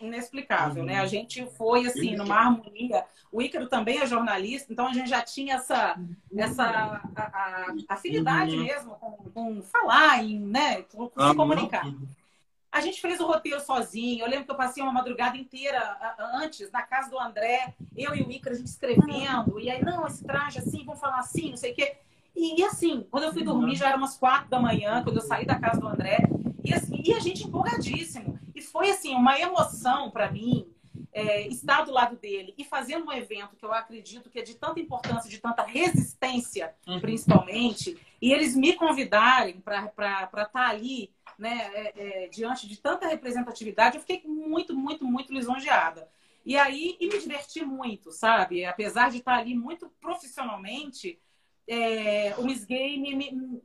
inexplicável, 0.00 0.82
uhum. 0.82 0.88
né? 0.88 0.98
A 0.98 1.06
gente 1.06 1.46
foi 1.56 1.86
assim 1.86 2.16
numa 2.16 2.34
harmonia. 2.36 3.04
O 3.30 3.40
Ícaro 3.40 3.68
também 3.68 4.00
é 4.00 4.06
jornalista, 4.06 4.72
então 4.72 4.88
a 4.88 4.92
gente 4.92 5.08
já 5.08 5.22
tinha 5.22 5.54
essa 5.54 5.96
essa 6.36 6.64
a, 6.64 7.22
a 7.88 7.94
afinidade 7.94 8.56
uhum. 8.56 8.64
mesmo 8.64 8.94
com, 8.96 9.30
com, 9.32 9.62
falar, 9.62 10.22
em, 10.22 10.38
né, 10.40 10.82
com, 10.82 11.08
com 11.08 11.28
se 11.28 11.36
comunicar. 11.36 11.84
A 12.72 12.80
gente 12.80 13.02
fez 13.02 13.20
o 13.20 13.26
roteiro 13.26 13.60
sozinho. 13.60 14.24
Eu 14.24 14.30
lembro 14.30 14.46
que 14.46 14.50
eu 14.50 14.56
passei 14.56 14.82
uma 14.82 14.92
madrugada 14.92 15.36
inteira 15.36 15.78
antes 16.34 16.72
na 16.72 16.80
casa 16.82 17.10
do 17.10 17.20
André, 17.20 17.74
eu 17.94 18.14
e 18.16 18.22
o 18.22 18.30
Ícaro 18.30 18.56
a 18.56 18.58
gente 18.58 18.68
escrevendo. 18.68 19.60
E 19.60 19.70
aí, 19.70 19.84
não, 19.84 20.06
esse 20.06 20.24
traje 20.24 20.58
assim, 20.58 20.82
vamos 20.82 20.98
falar 20.98 21.18
assim, 21.18 21.50
não 21.50 21.56
sei 21.58 21.72
o 21.72 21.74
quê. 21.74 21.98
E, 22.34 22.60
e, 22.60 22.64
assim, 22.64 23.06
quando 23.10 23.24
eu 23.24 23.32
fui 23.32 23.44
dormir, 23.44 23.76
já 23.76 23.88
era 23.88 23.96
umas 23.98 24.16
quatro 24.16 24.48
da 24.48 24.58
manhã, 24.58 25.04
quando 25.04 25.16
eu 25.16 25.22
saí 25.22 25.44
da 25.44 25.58
casa 25.58 25.78
do 25.78 25.86
André. 25.86 26.16
E, 26.64 26.72
assim, 26.72 27.02
e 27.04 27.12
a 27.12 27.20
gente 27.20 27.44
empolgadíssimo. 27.44 28.40
E 28.54 28.62
foi, 28.62 28.88
assim, 28.88 29.14
uma 29.14 29.38
emoção 29.38 30.10
para 30.10 30.32
mim 30.32 30.66
é, 31.12 31.46
estar 31.48 31.82
do 31.84 31.92
lado 31.92 32.16
dele 32.16 32.54
e 32.56 32.64
fazendo 32.64 33.06
um 33.06 33.12
evento 33.12 33.54
que 33.54 33.64
eu 33.64 33.72
acredito 33.72 34.30
que 34.30 34.38
é 34.38 34.42
de 34.42 34.54
tanta 34.54 34.80
importância, 34.80 35.28
de 35.28 35.38
tanta 35.38 35.62
resistência, 35.62 36.74
uhum. 36.86 37.00
principalmente. 37.00 37.98
E 38.20 38.32
eles 38.32 38.56
me 38.56 38.72
convidarem 38.74 39.60
para 39.60 39.86
estar 39.86 40.46
tá 40.46 40.68
ali, 40.68 41.10
né, 41.42 41.70
é, 41.74 41.92
é, 41.96 42.28
diante 42.28 42.68
de 42.68 42.80
tanta 42.80 43.08
representatividade, 43.08 43.96
eu 43.96 44.00
fiquei 44.00 44.22
muito, 44.24 44.76
muito, 44.76 45.04
muito 45.04 45.34
lisonjeada. 45.34 46.08
E 46.46 46.56
aí, 46.56 46.96
e 47.00 47.08
me 47.08 47.18
diverti 47.18 47.64
muito, 47.64 48.12
sabe? 48.12 48.64
Apesar 48.64 49.10
de 49.10 49.18
estar 49.18 49.38
ali 49.38 49.52
muito 49.52 49.90
profissionalmente, 50.00 51.18
é, 51.66 52.34
o 52.38 52.44
Miss 52.44 52.64
Gay 52.64 52.96
me, 52.98 53.14
me, 53.16 53.60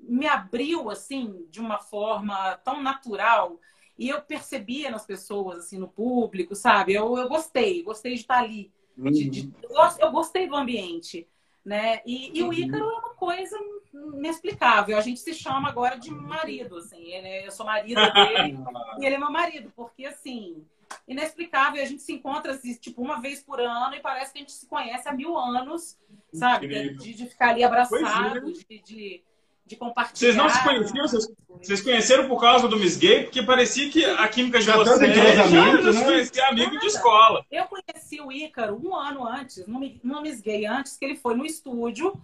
me, 0.00 0.26
abriu 0.26 0.90
assim 0.90 1.46
de 1.50 1.60
uma 1.60 1.78
forma 1.78 2.56
tão 2.64 2.82
natural 2.82 3.60
e 3.96 4.08
eu 4.08 4.20
percebia 4.22 4.90
nas 4.90 5.04
pessoas 5.04 5.58
assim 5.58 5.76
no 5.76 5.88
público 5.88 6.54
sabe 6.54 6.94
eu, 6.94 7.18
eu 7.18 7.28
gostei 7.28 7.82
gostei 7.82 8.14
de 8.14 8.20
estar 8.20 8.38
ali 8.38 8.72
de, 8.96 9.28
de, 9.28 9.40
uhum. 9.40 9.96
eu 9.98 10.12
gostei 10.12 10.46
do 10.46 10.54
ambiente 10.54 11.26
né 11.70 12.00
e, 12.04 12.36
e 12.36 12.42
o 12.42 12.46
uhum. 12.46 12.52
Ícaro 12.52 12.84
é 12.84 12.98
uma 12.98 13.14
coisa 13.14 13.56
inexplicável 13.94 14.98
a 14.98 15.00
gente 15.00 15.20
se 15.20 15.32
chama 15.32 15.68
agora 15.68 15.96
de 15.96 16.10
marido 16.10 16.76
assim 16.76 17.12
ele, 17.12 17.46
eu 17.46 17.52
sou 17.52 17.64
marido 17.64 18.00
dele 18.12 18.58
e 18.98 19.06
ele 19.06 19.14
é 19.14 19.18
meu 19.18 19.30
marido 19.30 19.72
porque 19.76 20.04
assim 20.04 20.66
inexplicável. 21.06 21.82
A 21.82 21.86
gente 21.86 22.02
se 22.02 22.12
encontra, 22.12 22.52
assim, 22.52 22.74
tipo, 22.74 23.00
uma 23.00 23.20
vez 23.20 23.42
por 23.42 23.60
ano 23.60 23.94
e 23.94 24.00
parece 24.00 24.32
que 24.32 24.38
a 24.38 24.42
gente 24.42 24.52
se 24.52 24.66
conhece 24.66 25.08
há 25.08 25.12
mil 25.12 25.36
anos, 25.36 25.96
sabe? 26.32 26.68
De, 26.68 27.14
de, 27.14 27.26
ficar 27.26 27.50
ali 27.50 27.62
abraçado, 27.62 28.50
é. 28.50 28.52
de, 28.52 28.82
de, 28.82 29.24
de, 29.70 29.76
compartilhar. 29.76 30.32
Vocês 30.32 30.36
não 30.36 30.48
se 30.48 30.62
conheciam? 30.62 31.08
Vocês, 31.08 31.28
vocês 31.48 31.80
conheceram 31.80 32.28
por 32.28 32.40
causa 32.40 32.68
do 32.68 32.78
Miss 32.78 32.96
Gay? 32.96 33.24
Porque 33.24 33.42
parecia 33.42 33.90
que 33.90 34.04
a 34.04 34.28
química 34.28 34.58
de 34.58 34.70
vocês 34.70 35.14
já 35.14 35.92
se 35.92 36.04
conhecia 36.04 36.48
amigo 36.48 36.78
de 36.78 36.86
escola. 36.86 37.44
Eu 37.50 37.64
conheci 37.66 38.20
o 38.20 38.32
Ícaro 38.32 38.80
um 38.82 38.94
ano 38.94 39.26
antes, 39.26 39.66
no, 39.66 39.80
Miss 40.22 40.40
Gay, 40.40 40.66
antes 40.66 40.96
que 40.96 41.04
ele 41.04 41.16
foi 41.16 41.34
no 41.34 41.46
estúdio 41.46 42.20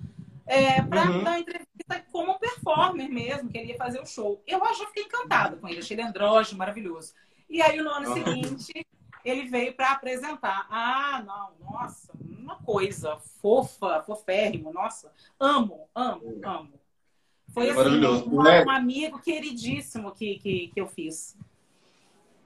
é, 0.47 0.83
para 0.83 1.11
uhum. 1.11 1.25
dar 1.25 1.39
entrevista 1.39 2.05
como 2.11 2.39
performer 2.39 3.09
mesmo, 3.09 3.49
que 3.49 3.59
ele 3.59 3.73
ia 3.73 3.77
fazer 3.77 4.01
o 4.01 4.07
show. 4.07 4.43
Eu 4.47 4.59
já 4.75 4.87
fiquei 4.87 5.05
encantada 5.05 5.57
com 5.57 5.69
ele, 5.69 5.79
achei 5.79 5.97
ele 5.97 6.07
andrógeno, 6.07 6.59
maravilhoso. 6.59 7.15
E 7.49 7.63
aí, 7.63 7.81
no 7.81 7.91
ano 7.91 8.13
seguinte, 8.13 8.87
ele 9.25 9.49
veio 9.49 9.75
para 9.75 9.93
apresentar. 9.93 10.67
Ah, 10.71 11.23
não, 11.25 11.53
nossa, 11.71 12.13
uma 12.21 12.57
coisa 12.57 13.17
fofa, 13.41 14.03
foférrimo, 14.03 14.73
nossa, 14.73 15.13
amo, 15.39 15.89
amo, 15.95 16.41
amo. 16.45 16.76
Foi 17.57 17.71
assim, 17.71 18.05
um, 18.05 18.35
um, 18.35 18.71
amigo 18.71 19.19
queridíssimo 19.19 20.13
que, 20.13 20.39
que, 20.39 20.71
que 20.75 20.79
eu 20.79 20.87
fiz. 20.87 21.35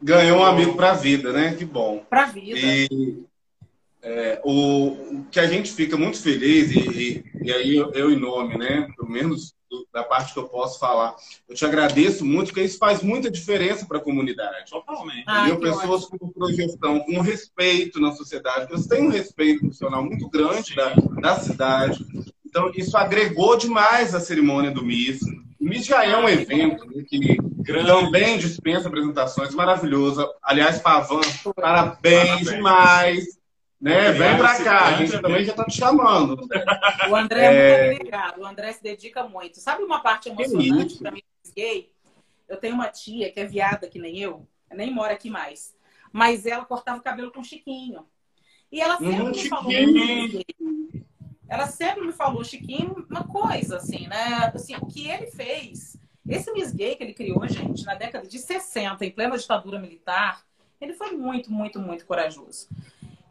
Ganhou 0.00 0.38
um 0.38 0.44
amigo 0.44 0.76
para 0.76 0.92
a 0.92 0.94
vida, 0.94 1.32
né? 1.32 1.52
Que 1.56 1.64
bom. 1.64 2.06
Para 2.08 2.22
a 2.22 2.26
vida. 2.26 2.56
E 2.56 3.24
é, 4.00 4.40
o, 4.44 4.86
o, 4.90 5.26
que 5.28 5.40
a 5.40 5.48
gente 5.48 5.72
fica 5.72 5.96
muito 5.96 6.22
feliz, 6.22 6.70
e, 6.70 6.78
e, 6.78 7.24
e 7.42 7.52
aí 7.52 7.74
eu, 7.74 7.90
eu, 7.92 8.12
em 8.12 8.20
nome, 8.20 8.56
né? 8.56 8.88
Pelo 8.96 9.10
menos 9.10 9.52
da 9.92 10.04
parte 10.04 10.32
que 10.32 10.38
eu 10.38 10.48
posso 10.48 10.78
falar. 10.78 11.16
Eu 11.48 11.56
te 11.56 11.64
agradeço 11.64 12.24
muito, 12.24 12.46
porque 12.46 12.62
isso 12.62 12.78
faz 12.78 13.02
muita 13.02 13.28
diferença 13.28 13.86
para 13.86 13.98
a 13.98 14.00
comunidade. 14.00 14.70
Totalmente. 14.70 15.24
Ah, 15.26 15.56
pessoas 15.56 16.04
ótimo. 16.04 16.20
com 16.20 16.28
projeção, 16.28 17.00
com 17.00 17.20
respeito 17.20 18.00
na 18.00 18.12
sociedade. 18.12 18.70
Você 18.70 18.88
tem 18.88 19.08
um 19.08 19.10
respeito 19.10 19.58
profissional 19.58 20.04
muito 20.04 20.28
grande 20.28 20.72
da, 20.76 20.94
da 21.20 21.40
cidade. 21.40 22.06
Então, 22.50 22.70
isso 22.74 22.96
agregou 22.96 23.56
demais 23.56 24.14
a 24.14 24.20
cerimônia 24.20 24.72
do 24.72 24.84
MIS. 24.84 25.20
O 25.60 25.64
MIS 25.64 25.86
já 25.86 26.04
é 26.04 26.16
um 26.16 26.28
evento 26.28 26.84
né, 26.90 27.04
que 27.06 27.36
Grande. 27.62 27.86
também 27.86 28.38
dispensa 28.38 28.88
apresentações 28.88 29.54
maravilhosa. 29.54 30.28
Aliás, 30.42 30.80
Pavan, 30.80 31.20
parabéns, 31.54 32.28
parabéns. 32.28 32.50
demais 32.50 33.40
né? 33.80 34.12
Vem 34.12 34.36
pra 34.36 34.62
cá, 34.62 34.88
a 34.88 34.92
gente 34.96 35.18
também 35.22 35.42
já 35.42 35.54
tá 35.54 35.64
te 35.64 35.78
chamando. 35.78 36.36
O 37.08 37.16
André 37.16 37.44
é, 37.44 37.86
muito 37.86 38.00
obrigado. 38.00 38.40
O 38.40 38.46
André 38.46 38.72
se 38.74 38.82
dedica 38.82 39.26
muito. 39.26 39.58
Sabe 39.58 39.82
uma 39.82 40.00
parte 40.00 40.28
emocionante 40.28 40.98
para 40.98 41.10
mim 41.10 41.22
gay? 41.56 41.90
Eu 42.46 42.58
tenho 42.58 42.74
uma 42.74 42.88
tia 42.88 43.32
que 43.32 43.40
é 43.40 43.46
viada 43.46 43.88
que 43.88 43.98
nem 43.98 44.18
eu, 44.18 44.46
nem 44.70 44.92
mora 44.92 45.14
aqui 45.14 45.30
mais. 45.30 45.74
Mas 46.12 46.44
ela 46.44 46.64
cortava 46.64 46.98
o 46.98 47.02
cabelo 47.02 47.32
com 47.32 47.42
chiquinho. 47.42 48.04
E 48.70 48.80
ela 48.80 48.98
sempre 48.98 49.22
hum, 49.22 49.30
me 49.30 49.48
falou. 49.48 49.72
Ela 51.50 51.66
sempre 51.66 52.06
me 52.06 52.12
falou, 52.12 52.44
Chiquinho, 52.44 53.04
uma 53.10 53.24
coisa, 53.24 53.78
assim, 53.78 54.06
né? 54.06 54.52
Assim, 54.54 54.76
o 54.76 54.86
que 54.86 55.08
ele 55.10 55.26
fez, 55.32 55.98
esse 56.28 56.52
Miss 56.52 56.72
Gay 56.72 56.94
que 56.94 57.02
ele 57.02 57.12
criou, 57.12 57.44
gente, 57.48 57.84
na 57.84 57.96
década 57.96 58.24
de 58.24 58.38
60, 58.38 59.04
em 59.04 59.10
plena 59.10 59.36
ditadura 59.36 59.76
militar, 59.76 60.44
ele 60.80 60.94
foi 60.94 61.10
muito, 61.10 61.52
muito, 61.52 61.80
muito 61.80 62.06
corajoso. 62.06 62.68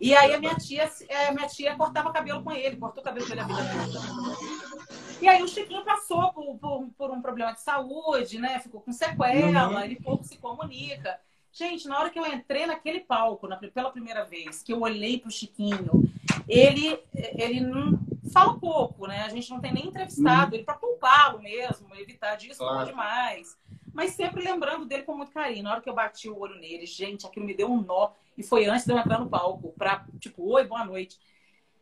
E 0.02 0.14
aí 0.14 0.34
a 0.34 0.40
minha 0.40 0.54
tia, 0.56 0.90
a 1.30 1.32
minha 1.32 1.48
tia 1.48 1.78
cortava 1.78 2.12
cabelo 2.12 2.44
com 2.44 2.52
ele, 2.52 2.76
cortou 2.76 3.02
o 3.02 3.06
cabelo 3.06 3.26
dele 3.26 3.40
a 3.40 3.44
vida 3.46 3.64
toda. 3.64 5.00
E 5.22 5.28
aí 5.28 5.42
o 5.42 5.48
Chiquinho 5.48 5.86
passou 5.86 6.34
por, 6.34 6.58
por, 6.58 6.90
por, 6.98 7.12
um 7.12 7.22
problema 7.22 7.54
de 7.54 7.62
saúde, 7.62 8.38
né? 8.38 8.60
Ficou 8.60 8.82
com 8.82 8.92
sequela, 8.92 9.70
uhum. 9.70 9.80
ele 9.80 9.96
pouco 9.96 10.26
se 10.26 10.38
comunica. 10.38 11.18
Gente, 11.54 11.88
na 11.88 11.98
hora 11.98 12.10
que 12.10 12.20
eu 12.20 12.26
entrei 12.26 12.66
naquele 12.66 13.00
palco, 13.00 13.48
na, 13.48 13.56
pela 13.56 13.92
primeira 13.92 14.26
vez, 14.26 14.62
que 14.62 14.74
eu 14.74 14.82
olhei 14.82 15.20
pro 15.20 15.32
Chiquinho, 15.32 16.04
ele, 16.48 17.00
ele 17.14 17.62
não 17.62 18.09
fala 18.30 18.60
pouco, 18.60 19.08
né? 19.08 19.22
A 19.22 19.30
gente 19.30 19.50
não 19.50 19.60
tem 19.60 19.74
nem 19.74 19.88
entrevistado 19.88 20.52
uhum. 20.52 20.56
ele 20.56 20.64
para 20.64 20.76
poupá-lo 20.76 21.42
mesmo, 21.42 21.96
evitar 21.96 22.36
disso 22.36 22.60
claro. 22.60 22.88
demais. 22.88 23.58
Mas 23.94 24.12
sempre 24.12 24.44
lembrando 24.44 24.86
dele 24.86 25.04
com 25.04 25.16
muito 25.16 25.32
carinho. 25.32 25.64
Na 25.64 25.72
hora 25.72 25.82
que 25.82 25.90
eu 25.90 25.94
bati 25.94 26.30
o 26.30 26.38
olho 26.38 26.56
nele, 26.56 26.86
gente, 26.86 27.26
aquilo 27.26 27.46
me 27.46 27.54
deu 27.54 27.70
um 27.70 27.82
nó. 27.82 28.12
E 28.38 28.44
foi 28.44 28.66
antes 28.66 28.86
de 28.86 28.94
eu 28.94 28.98
entrar 28.98 29.20
no 29.20 29.30
palco, 29.30 29.74
pra, 29.74 30.06
tipo, 30.20 30.44
oi, 30.52 30.66
boa 30.66 30.86
noite. 30.86 31.20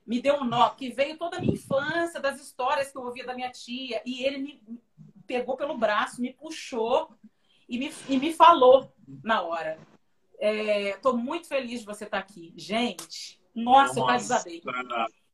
Me 0.05 0.21
deu 0.21 0.35
um 0.35 0.43
nó, 0.45 0.69
que 0.69 0.89
veio 0.89 1.17
toda 1.17 1.37
a 1.37 1.41
minha 1.41 1.53
infância, 1.53 2.19
das 2.19 2.41
histórias 2.41 2.91
que 2.91 2.97
eu 2.97 3.03
ouvia 3.03 3.25
da 3.25 3.35
minha 3.35 3.51
tia. 3.51 4.01
E 4.05 4.23
ele 4.23 4.37
me 4.37 4.81
pegou 5.27 5.57
pelo 5.57 5.77
braço, 5.77 6.21
me 6.21 6.33
puxou 6.33 7.09
e 7.67 7.77
me, 7.77 7.93
e 8.07 8.17
me 8.17 8.33
falou 8.33 8.91
na 9.23 9.41
hora. 9.41 9.77
Estou 10.39 11.13
é, 11.13 11.17
muito 11.17 11.47
feliz 11.47 11.81
de 11.81 11.85
você 11.85 12.05
estar 12.05 12.17
tá 12.17 12.23
aqui. 12.23 12.53
Gente, 12.55 13.39
nossa, 13.53 13.87
nossa. 13.87 13.99
eu 13.99 14.03
quase 14.05 14.27
desabei. 14.27 14.61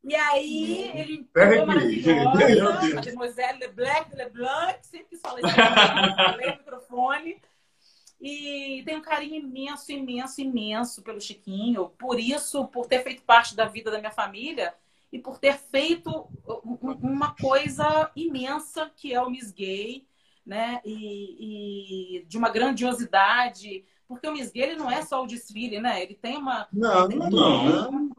E 0.04 0.16
aí 0.16 0.92
ele 0.96 1.24
pegou 1.32 1.66
maravilhosa, 1.66 2.94
Mademoiselle 2.94 3.60
Leblanc, 3.60 4.14
Leblanc, 4.14 4.80
sempre 4.82 5.08
que 5.12 5.18
fala 5.18 5.40
isso, 5.40 5.56
falei 5.56 6.52
no 6.52 6.58
microfone. 6.58 7.42
E 8.20 8.84
tenho 8.86 9.00
um 9.00 9.02
carinho 9.02 9.36
imenso, 9.36 9.92
imenso, 9.92 10.42
imenso 10.42 11.02
pelo 11.02 11.22
Chiquinho. 11.22 11.90
Por 11.98 12.20
isso, 12.20 12.66
por 12.68 12.86
ter 12.86 13.02
feito 13.04 13.22
parte 13.24 13.56
da 13.56 13.66
vida 13.66 13.92
da 13.92 14.00
minha 14.00 14.12
família 14.12 14.74
e 15.12 15.20
por 15.20 15.38
ter 15.38 15.58
feito 15.58 16.28
uma 16.82 17.36
coisa 17.36 18.12
imensa 18.16 18.92
que 18.96 19.14
é 19.14 19.22
o 19.22 19.30
Miss 19.30 19.52
Gay, 19.52 20.06
né? 20.46 20.82
E, 20.84 22.18
e 22.20 22.26
de 22.26 22.38
uma 22.38 22.50
grandiosidade. 22.50 23.86
Porque 24.08 24.28
o 24.28 24.34
Miss 24.34 24.52
Gay 24.52 24.64
ele 24.64 24.76
não 24.76 24.92
é 24.92 25.02
só 25.02 25.24
o 25.24 25.28
desfile, 25.28 25.80
né? 25.80 26.02
Ele 26.02 26.16
tem 26.16 26.38
uma. 26.38 26.68
Não, 26.74 27.08
tem 27.08 27.18
não, 27.18 27.30
não. 27.30 28.16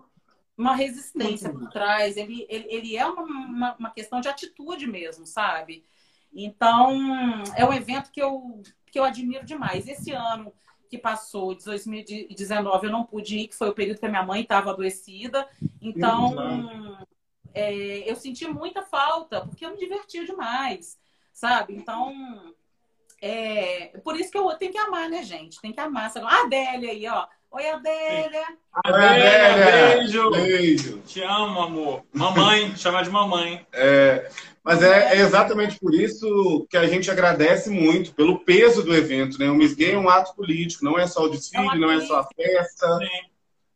Uma 0.57 0.75
resistência 0.75 1.53
por 1.53 1.69
trás, 1.69 2.17
ele, 2.17 2.47
ele, 2.49 2.67
ele 2.69 2.97
é 2.97 3.05
uma, 3.05 3.23
uma, 3.23 3.77
uma 3.77 3.91
questão 3.91 4.21
de 4.21 4.29
atitude 4.29 4.87
mesmo, 4.87 5.27
sabe? 5.27 5.85
Então, 6.33 7.43
é 7.57 7.65
um 7.65 7.73
evento 7.73 8.11
que 8.11 8.21
eu 8.21 8.63
que 8.95 8.99
eu 9.01 9.05
admiro 9.05 9.45
demais. 9.45 9.89
Esse 9.89 10.13
ano 10.13 10.53
que 10.89 10.97
passou, 10.97 11.53
de 11.53 11.65
2019, 11.65 12.87
eu 12.87 12.93
não 12.93 13.05
pude 13.05 13.39
ir, 13.39 13.49
que 13.49 13.57
foi 13.57 13.69
o 13.69 13.75
período 13.75 13.99
que 13.99 14.07
a 14.07 14.09
minha 14.09 14.23
mãe 14.23 14.43
estava 14.43 14.71
adoecida. 14.71 15.49
Então, 15.83 16.97
é, 17.53 18.09
eu 18.09 18.15
senti 18.15 18.47
muita 18.47 18.83
falta, 18.83 19.45
porque 19.45 19.67
eu 19.67 19.73
me 19.73 19.79
divertia 19.79 20.25
demais, 20.25 20.97
sabe? 21.33 21.75
Então, 21.75 22.55
é, 23.27 23.99
por 24.05 24.21
isso 24.21 24.31
que 24.31 24.37
eu 24.37 24.47
tenho 24.59 24.71
que 24.71 24.77
amar, 24.77 25.09
né, 25.09 25.23
gente? 25.23 25.59
Tem 25.59 25.73
que 25.73 25.81
amar. 25.81 26.13
A 26.15 26.43
Adélia 26.43 26.91
aí, 26.91 27.09
ó. 27.09 27.27
Oi, 27.53 27.67
Adélia. 27.71 28.45
Adélia, 28.85 29.97
beijo. 29.97 30.31
beijo. 30.31 30.99
Te 31.07 31.23
amo, 31.23 31.63
amor. 31.63 32.05
Mamãe, 32.13 32.75
chama 32.77 33.03
de 33.03 33.09
mamãe. 33.09 33.67
É, 33.73 34.29
mas 34.63 34.83
é, 34.83 35.17
é, 35.17 35.21
exatamente 35.23 35.81
por 35.81 35.95
isso 35.95 36.67
que 36.69 36.77
a 36.77 36.87
gente 36.87 37.11
agradece 37.11 37.71
muito 37.71 38.13
pelo 38.13 38.41
peso 38.41 38.83
do 38.83 38.95
evento, 38.95 39.39
né? 39.39 39.49
O 39.49 39.55
Miss 39.55 39.73
Gay 39.73 39.93
é 39.93 39.99
um 39.99 40.11
ato 40.11 40.35
político, 40.35 40.85
não 40.85 40.99
é 40.99 41.07
só 41.07 41.23
o 41.23 41.31
desfile, 41.31 41.67
é 41.67 41.79
não 41.79 41.91
é 41.91 42.03
só 42.03 42.21
a 42.21 42.29
festa. 42.37 42.99
Sim. 42.99 43.31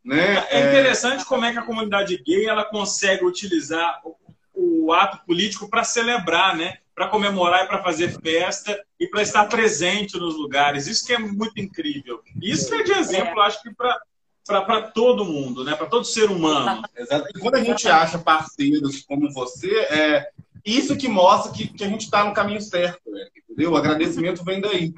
Né? 0.05 0.47
É, 0.51 0.61
é 0.61 0.69
interessante 0.69 1.25
como 1.25 1.47
é 1.47 1.53
que 1.53 1.59
a 1.59 1.65
comunidade 1.65 2.23
gay 2.23 2.45
ela 2.45 2.67
consegue 2.67 3.25
utilizar 3.25 4.03
o, 4.05 4.15
o 4.53 4.93
ato 4.93 5.25
político 5.25 5.71
para 5.71 5.85
celebrar, 5.85 6.55
né? 6.55 6.77
Para 6.99 7.07
comemorar 7.07 7.65
e 7.65 7.69
para 7.69 7.81
fazer 7.81 8.21
festa 8.21 8.77
e 8.99 9.07
para 9.07 9.23
estar 9.23 9.45
presente 9.45 10.19
nos 10.19 10.35
lugares. 10.35 10.89
Isso 10.89 11.07
que 11.07 11.13
é 11.13 11.19
muito 11.19 11.61
incrível. 11.61 12.21
Isso 12.43 12.75
é 12.75 12.83
de 12.83 12.91
exemplo, 12.91 13.41
acho 13.41 13.63
que 13.63 13.71
para 13.73 14.83
todo 14.91 15.25
mundo, 15.25 15.63
né? 15.63 15.77
para 15.77 15.87
todo 15.87 16.05
ser 16.05 16.29
humano. 16.29 16.83
Exato. 16.97 17.29
E 17.33 17.39
quando 17.39 17.55
a 17.55 17.63
gente 17.63 17.89
acha 17.89 18.19
parceiros 18.19 19.03
como 19.03 19.33
você, 19.33 19.73
é 19.79 20.29
isso 20.65 20.97
que 20.97 21.07
mostra 21.07 21.53
que, 21.53 21.69
que 21.69 21.85
a 21.85 21.89
gente 21.89 22.03
está 22.03 22.25
no 22.25 22.35
caminho 22.35 22.61
certo, 22.61 23.09
né? 23.13 23.29
entendeu? 23.49 23.71
O 23.71 23.77
agradecimento 23.77 24.45
vem 24.45 24.61
daí. 24.61 24.93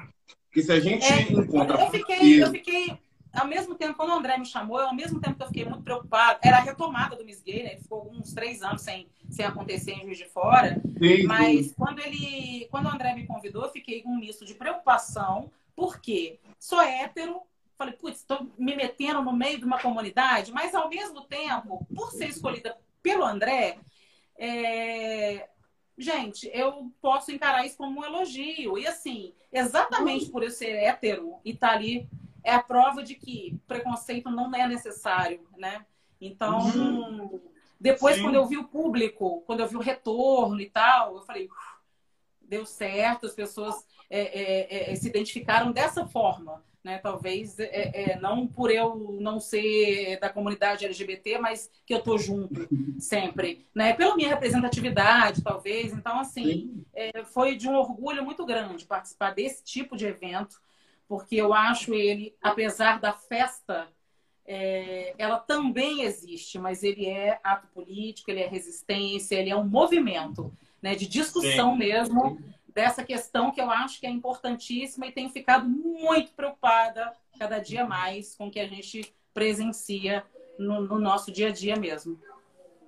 Porque 0.45 0.63
se 0.63 0.71
a 0.71 0.79
gente 0.79 1.05
é, 1.05 1.21
encontra. 1.21 1.83
Eu 1.83 1.91
fiquei, 1.91 2.43
eu 2.43 2.49
fiquei 2.49 2.97
ao 3.33 3.47
mesmo 3.47 3.75
tempo, 3.75 3.95
quando 3.95 4.09
o 4.09 4.13
André 4.13 4.37
me 4.37 4.45
chamou, 4.45 4.79
ao 4.79 4.93
mesmo 4.93 5.19
tempo 5.19 5.37
que 5.37 5.43
eu 5.43 5.47
fiquei 5.47 5.65
muito 5.65 5.83
preocupada, 5.83 6.39
era 6.43 6.57
a 6.57 6.61
retomada 6.61 7.15
do 7.15 7.23
Miss 7.23 7.41
Gay, 7.41 7.63
né? 7.63 7.71
Ele 7.73 7.81
ficou 7.81 8.09
uns 8.11 8.33
três 8.33 8.61
anos 8.61 8.81
sem, 8.81 9.07
sem 9.29 9.45
acontecer 9.45 9.93
em 9.93 10.03
Juiz 10.03 10.17
de 10.17 10.25
Fora. 10.25 10.81
Sim, 10.99 11.23
mas 11.23 11.67
sim. 11.67 11.73
quando 11.77 11.99
ele, 11.99 12.67
quando 12.69 12.85
o 12.87 12.89
André 12.89 13.15
me 13.15 13.25
convidou, 13.25 13.63
eu 13.63 13.71
fiquei 13.71 14.01
com 14.01 14.09
um 14.09 14.19
misto 14.19 14.45
de 14.45 14.53
preocupação, 14.53 15.49
porque 15.75 16.39
sou 16.59 16.81
hétero, 16.81 17.41
falei, 17.77 17.93
putz, 17.93 18.19
estou 18.19 18.45
me 18.57 18.75
metendo 18.75 19.21
no 19.21 19.31
meio 19.31 19.57
de 19.57 19.65
uma 19.65 19.79
comunidade, 19.79 20.51
mas 20.51 20.75
ao 20.75 20.89
mesmo 20.89 21.21
tempo, 21.21 21.87
por 21.95 22.11
ser 22.11 22.27
escolhida 22.27 22.77
pelo 23.01 23.23
André, 23.23 23.77
é... 24.37 25.47
gente, 25.97 26.51
eu 26.53 26.91
posso 27.01 27.31
encarar 27.31 27.65
isso 27.65 27.77
como 27.77 28.01
um 28.01 28.05
elogio. 28.05 28.77
E 28.77 28.85
assim, 28.85 29.33
exatamente 29.53 30.29
por 30.29 30.43
eu 30.43 30.51
ser 30.51 30.71
hétero 30.71 31.39
e 31.45 31.51
estar 31.51 31.69
tá 31.69 31.73
ali 31.73 32.09
é 32.43 32.53
a 32.53 32.63
prova 32.63 33.03
de 33.03 33.15
que 33.15 33.59
preconceito 33.67 34.29
não 34.29 34.53
é 34.55 34.67
necessário, 34.67 35.47
né? 35.57 35.85
Então, 36.19 36.59
uhum. 36.59 37.41
depois, 37.79 38.15
Sim. 38.15 38.23
quando 38.23 38.35
eu 38.35 38.45
vi 38.45 38.57
o 38.57 38.67
público, 38.67 39.41
quando 39.45 39.61
eu 39.61 39.67
vi 39.67 39.75
o 39.75 39.81
retorno 39.81 40.61
e 40.61 40.69
tal, 40.69 41.15
eu 41.15 41.21
falei, 41.21 41.49
deu 42.41 42.65
certo, 42.65 43.25
as 43.25 43.33
pessoas 43.33 43.87
é, 44.09 44.19
é, 44.19 44.91
é, 44.91 44.95
se 44.95 45.07
identificaram 45.07 45.71
dessa 45.71 46.05
forma. 46.05 46.63
Né? 46.83 46.97
Talvez 46.97 47.59
é, 47.59 48.11
é, 48.11 48.19
não 48.19 48.47
por 48.47 48.71
eu 48.71 49.17
não 49.19 49.39
ser 49.39 50.19
da 50.19 50.29
comunidade 50.29 50.83
LGBT, 50.83 51.37
mas 51.37 51.69
que 51.85 51.93
eu 51.93 52.01
tô 52.01 52.17
junto 52.17 52.67
sempre, 52.99 53.67
né? 53.73 53.93
Pela 53.93 54.15
minha 54.15 54.29
representatividade, 54.29 55.43
talvez. 55.43 55.93
Então, 55.93 56.19
assim, 56.19 56.83
é, 56.93 57.23
foi 57.23 57.55
de 57.55 57.69
um 57.69 57.75
orgulho 57.75 58.25
muito 58.25 58.43
grande 58.45 58.85
participar 58.85 59.31
desse 59.31 59.63
tipo 59.63 59.95
de 59.95 60.07
evento 60.07 60.59
porque 61.11 61.35
eu 61.35 61.53
acho 61.53 61.93
ele, 61.93 62.33
apesar 62.41 62.97
da 63.01 63.11
festa, 63.11 63.85
é, 64.45 65.13
ela 65.17 65.39
também 65.39 66.03
existe, 66.03 66.57
mas 66.57 66.83
ele 66.83 67.05
é 67.05 67.37
ato 67.43 67.67
político, 67.67 68.31
ele 68.31 68.39
é 68.39 68.47
resistência, 68.47 69.35
ele 69.35 69.49
é 69.49 69.55
um 69.57 69.67
movimento 69.67 70.53
né, 70.81 70.95
de 70.95 71.05
discussão 71.05 71.73
Sim. 71.73 71.79
mesmo 71.79 72.39
dessa 72.73 73.03
questão 73.03 73.51
que 73.51 73.59
eu 73.59 73.69
acho 73.69 73.99
que 73.99 74.07
é 74.07 74.09
importantíssima 74.09 75.05
e 75.05 75.11
tenho 75.11 75.29
ficado 75.29 75.67
muito 75.67 76.31
preocupada 76.31 77.11
cada 77.37 77.59
dia 77.59 77.85
mais 77.85 78.33
com 78.33 78.47
o 78.47 78.49
que 78.49 78.61
a 78.61 78.67
gente 78.69 79.13
presencia 79.33 80.23
no, 80.57 80.79
no 80.79 80.97
nosso 80.97 81.29
dia 81.29 81.49
a 81.49 81.51
dia 81.51 81.75
mesmo. 81.75 82.17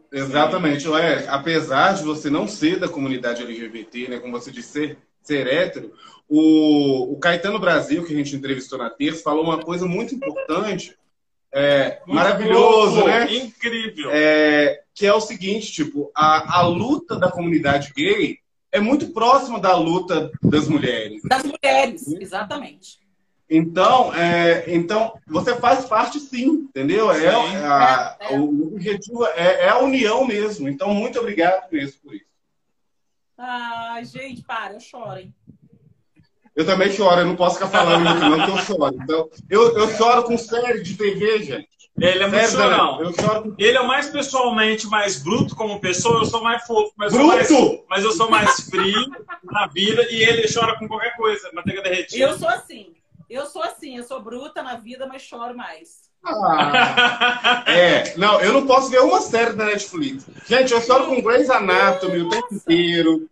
Exatamente. 0.09 0.87
Ué, 0.87 1.27
apesar 1.27 1.91
de 1.95 2.03
você 2.03 2.29
não 2.29 2.47
ser 2.47 2.79
da 2.79 2.87
comunidade 2.87 3.43
LGBT, 3.43 4.07
né, 4.07 4.19
como 4.21 4.31
você 4.31 4.49
disse, 4.49 4.69
ser, 4.69 4.97
ser 5.27 5.47
hétero, 5.47 5.91
o, 6.27 7.13
o 7.13 7.19
Caetano 7.19 7.59
Brasil, 7.59 8.03
que 8.03 8.13
a 8.13 8.17
gente 8.17 8.35
entrevistou 8.35 8.77
na 8.77 8.89
terça, 8.89 9.23
falou 9.23 9.43
uma 9.43 9.59
coisa 9.59 9.85
muito 9.85 10.15
importante, 10.15 10.97
é, 11.51 11.99
muito 12.05 12.15
maravilhoso, 12.15 13.01
bom, 13.01 13.07
né? 13.07 13.33
Incrível. 13.33 14.09
É, 14.11 14.81
que 14.95 15.05
é 15.05 15.13
o 15.13 15.21
seguinte, 15.21 15.71
tipo, 15.71 16.11
a, 16.15 16.59
a 16.59 16.67
luta 16.67 17.17
da 17.17 17.29
comunidade 17.29 17.93
gay 17.95 18.39
é 18.71 18.79
muito 18.79 19.09
próxima 19.09 19.59
da 19.59 19.75
luta 19.75 20.31
das 20.41 20.67
mulheres. 20.67 21.21
Das 21.23 21.43
mulheres, 21.43 22.07
exatamente. 22.07 23.03
Então, 23.49 24.11
é, 24.15 24.63
então 24.67 25.13
você 25.27 25.55
faz 25.55 25.85
parte 25.85 26.19
sim, 26.19 26.67
entendeu? 26.69 27.11
É, 27.11 27.29
a, 27.29 28.17
é, 28.19 28.33
é. 28.33 28.39
O 28.39 28.73
objetivo 28.73 29.25
é, 29.27 29.65
é, 29.65 29.69
a 29.69 29.77
união 29.77 30.25
mesmo. 30.25 30.67
Então, 30.67 30.91
muito 30.91 31.19
obrigado 31.19 31.71
mesmo 31.71 31.99
por 32.01 32.15
isso. 32.15 32.25
Ah, 33.45 33.99
gente, 34.03 34.41
para, 34.41 34.73
eu 34.73 34.79
choro, 34.79 35.19
hein? 35.19 35.33
Eu 36.55 36.65
também 36.65 36.89
choro, 36.91 37.19
eu 37.19 37.25
não 37.25 37.35
posso 37.35 37.55
ficar 37.55 37.67
falando 37.67 38.05
muito, 38.05 38.19
não, 38.21 38.45
que 38.45 38.51
eu 38.51 38.57
choro. 38.59 38.95
Então, 39.01 39.29
eu, 39.49 39.77
eu 39.77 39.89
choro 39.97 40.23
com 40.23 40.37
série 40.37 40.81
de 40.81 40.95
TV, 40.95 41.43
gente. 41.43 41.67
Ele 41.99 42.23
é 42.23 42.27
muito 42.27 42.51
chorão. 42.51 43.01
Eu 43.01 43.13
choro... 43.13 43.55
Ele 43.57 43.77
é 43.77 43.83
mais 43.83 44.09
pessoalmente 44.09 44.87
mais 44.87 45.21
bruto 45.21 45.57
como 45.57 45.81
pessoa, 45.81 46.19
eu 46.19 46.25
sou 46.25 46.41
mais 46.41 46.65
fofo. 46.65 46.93
Mas 46.95 47.11
bruto! 47.11 47.25
Eu 47.25 47.35
mais, 47.35 47.79
mas 47.89 48.03
eu 48.05 48.11
sou 48.13 48.29
mais 48.29 48.61
frio 48.61 49.11
na 49.43 49.67
vida 49.67 50.07
e 50.09 50.23
ele 50.23 50.47
chora 50.51 50.79
com 50.79 50.87
qualquer 50.87 51.15
coisa, 51.17 51.51
manteiga 51.53 51.81
derretida. 51.81 52.23
Eu 52.23 52.37
sou 52.37 52.47
assim. 52.47 52.93
Eu 53.29 53.45
sou 53.45 53.63
assim, 53.63 53.97
eu 53.97 54.03
sou 54.03 54.21
bruta 54.21 54.63
na 54.63 54.75
vida, 54.75 55.05
mas 55.05 55.21
choro 55.21 55.55
mais. 55.57 56.03
Ah, 56.25 57.63
é, 57.67 58.15
não, 58.15 58.39
eu 58.39 58.53
não 58.53 58.65
posso 58.65 58.89
ver 58.89 59.01
uma 59.01 59.19
série 59.19 59.53
da 59.53 59.65
Netflix. 59.65 60.25
Gente, 60.47 60.71
eu 60.71 60.81
choro 60.81 61.07
com 61.07 61.21
Grey's 61.21 61.49
Anatomy 61.49 62.21
o 62.21 62.29
tempo 62.29 62.53
inteiro. 62.53 63.29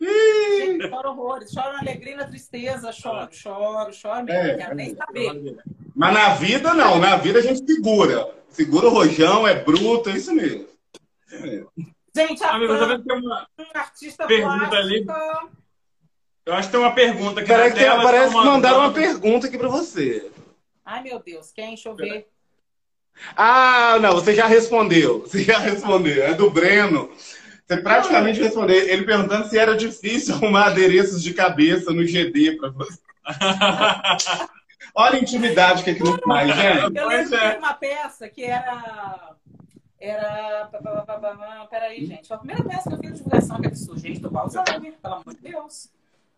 Choro 0.00 1.10
horrores, 1.10 1.50
choro 1.50 1.72
na 1.72 1.80
alegria 1.80 2.12
e 2.12 2.16
na 2.16 2.26
tristeza, 2.26 2.92
choro, 2.92 3.28
choro, 3.32 3.92
choro 3.92 4.24
mesmo, 4.24 4.40
é, 4.40 4.56
quero 4.56 4.74
nem 4.74 4.94
saber. 4.94 5.56
Mas 5.94 6.14
na 6.14 6.34
vida, 6.34 6.72
não, 6.72 6.98
na 6.98 7.16
vida 7.16 7.40
a 7.40 7.42
gente 7.42 7.64
segura. 7.66 8.32
Segura 8.48 8.86
o 8.86 8.90
rojão, 8.90 9.46
é 9.46 9.54
bruto, 9.54 10.10
é 10.10 10.16
isso 10.16 10.32
mesmo. 10.32 10.66
É 11.32 11.64
Gente, 12.16 12.42
a 12.42 12.54
Amigo, 12.54 12.76
fã, 12.76 13.00
tem 13.00 13.16
uma 13.18 13.48
artista 13.74 14.26
pergunta 14.26 14.68
plástica... 14.68 14.78
ali. 14.78 15.06
Eu 16.46 16.54
acho 16.54 16.68
que 16.68 16.72
tem 16.72 16.80
uma 16.80 16.94
pergunta 16.94 17.40
aqui 17.40 17.48
Peraí, 17.48 17.74
tela, 17.74 18.02
Parece 18.02 18.34
que 18.34 18.44
mandaram 18.44 18.78
uma 18.80 18.92
pergunta 18.92 19.46
aqui 19.46 19.58
para 19.58 19.68
você. 19.68 20.30
Ai, 20.84 21.02
meu 21.02 21.18
Deus, 21.20 21.52
quem? 21.52 21.68
Deixa 21.68 21.88
eu 21.90 21.94
ver. 21.94 22.26
Ah, 23.36 23.98
não, 24.00 24.14
você 24.14 24.34
já 24.34 24.46
respondeu. 24.46 25.20
Você 25.20 25.42
já 25.42 25.58
respondeu. 25.58 26.24
É 26.24 26.34
do 26.34 26.50
Breno. 26.50 27.10
Você 27.68 27.76
praticamente 27.76 28.40
respondeu. 28.40 28.76
Ele 28.76 29.04
perguntando 29.04 29.46
se 29.46 29.58
era 29.58 29.76
difícil 29.76 30.34
arrumar 30.36 30.68
adereços 30.68 31.22
de 31.22 31.34
cabeça 31.34 31.92
no 31.92 32.02
GD 32.02 32.56
para 32.56 32.70
você. 32.70 32.98
Olha 34.94 35.16
a 35.16 35.20
intimidade 35.20 35.84
que 35.84 35.90
aqui 35.90 36.02
não 36.02 36.16
faz, 36.18 36.48
gente. 36.48 36.96
Eu 36.96 37.08
lembro 37.08 37.38
de 37.38 37.58
uma 37.58 37.74
peça 37.74 38.26
que 38.28 38.42
era. 38.42 39.36
Era. 40.00 40.70
Peraí, 41.68 42.06
gente. 42.06 42.26
Foi 42.26 42.36
a 42.36 42.40
primeira 42.40 42.64
peça 42.64 42.88
que 42.88 42.94
eu 42.94 43.00
fiz 43.00 43.10
de 43.10 43.16
divulgação 43.18 43.60
que 43.60 43.66
absurdo. 43.66 44.00
Gente, 44.00 44.20
tô 44.20 44.30
pausando, 44.30 44.64
pelo 44.64 45.14
amor 45.14 45.34
de 45.34 45.40
Deus. 45.42 45.90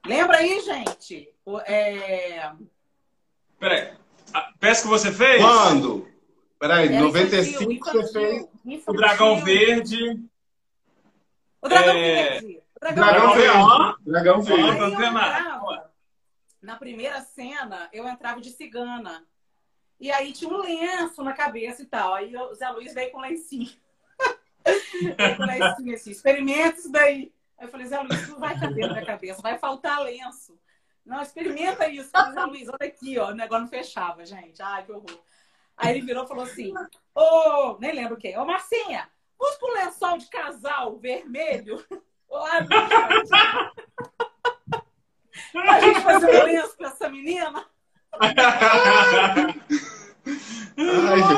Lembra 0.05 0.39
aí, 0.39 0.61
gente? 0.62 1.28
É... 1.66 2.51
Peraí. 3.59 3.93
A 4.33 4.53
peça 4.59 4.83
que 4.83 4.89
você 4.89 5.12
fez? 5.12 5.41
Quando? 5.43 6.09
Peraí, 6.59 6.89
Era 6.89 7.01
95 7.01 7.72
infantil, 7.72 8.03
você 8.03 8.12
fez. 8.12 8.49
Infantil. 8.64 8.85
O 8.89 8.93
Dragão 8.95 9.45
Verde. 9.45 10.20
O 11.62 11.68
Dragão 11.68 11.96
é... 11.96 12.40
Verde. 12.40 12.62
O 12.74 12.80
Dragão, 12.80 13.04
Dragão 13.04 13.34
Verde. 13.34 14.02
Dragão 14.04 14.42
Verde. 14.42 15.82
na 16.62 16.76
primeira 16.76 17.20
cena, 17.20 17.88
eu 17.92 18.08
entrava 18.08 18.40
de 18.40 18.50
cigana. 18.50 19.26
E 19.98 20.11
aí 20.11 20.32
tinha 20.32 20.50
um 20.50 20.61
lenço 20.62 21.22
na 21.22 21.34
cabeça 21.34 21.82
e 21.82 21.86
tal. 21.86 22.14
Aí 22.14 22.34
o 22.34 22.54
Zé 22.54 22.68
Luiz 22.70 22.94
veio 22.94 23.11
com 23.12 23.20
lencinho. 23.20 23.70
veio 25.16 25.36
com 25.36 25.44
lencinho 25.44 25.94
assim, 25.94 26.11
experimenta 26.11 26.78
isso 26.78 26.90
daí. 26.90 27.32
Aí 27.58 27.66
eu 27.66 27.68
falei, 27.68 27.86
Zé 27.86 28.00
Luiz, 28.00 28.28
não 28.28 28.38
vai 28.38 28.58
caber 28.58 28.86
na 28.86 28.94
minha 28.94 29.06
cabeça, 29.06 29.42
vai 29.42 29.58
faltar 29.58 30.00
lenço. 30.02 30.58
Não, 31.04 31.20
experimenta 31.20 31.86
isso. 31.88 32.11
Falei, 32.11 32.32
Zé 32.32 32.44
Luiz, 32.44 32.68
olha 32.68 32.88
aqui, 32.88 33.18
ó. 33.18 33.28
O 33.28 33.34
negócio 33.34 33.62
não 33.62 33.68
fechava, 33.68 34.24
gente. 34.24 34.62
Ai, 34.62 34.84
que 34.84 34.92
horror. 34.92 35.20
Aí 35.76 35.96
ele 35.96 36.06
virou 36.06 36.24
e 36.24 36.28
falou 36.28 36.44
assim: 36.44 36.72
Ô, 37.14 37.22
oh, 37.22 37.78
nem 37.78 37.92
lembro 37.92 38.16
quem. 38.16 38.38
Ô, 38.38 38.44
Marcinha, 38.44 39.08
busca 39.41 39.66
um 39.66 39.72
lençol 39.72 40.18
de 40.18 40.26
casal 40.26 40.99
vermelho. 40.99 41.82
Lá 42.30 42.59
a 45.74 45.80
gente 45.80 46.01
fazer 46.03 46.43
um 46.43 46.45
lenço 46.45 46.76
pra 46.76 46.88
essa 46.88 47.09
menina. 47.09 47.66
Ai, 48.20 48.34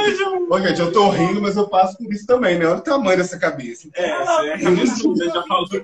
gente. 0.06 0.22
Ô, 0.50 0.58
gente, 0.60 0.80
eu 0.80 0.92
tô 0.92 1.08
rindo, 1.10 1.40
mas 1.40 1.56
eu 1.56 1.68
passo 1.68 1.96
por 1.96 2.12
isso 2.12 2.26
também, 2.26 2.58
né? 2.58 2.66
Olha 2.66 2.78
o 2.78 2.82
tamanho 2.82 3.16
dessa 3.16 3.38
cabeça. 3.38 3.88
É, 3.94 4.58
você, 4.58 5.08
você 5.08 5.26
já 5.26 5.42
falou. 5.44 5.66
Você 5.66 5.82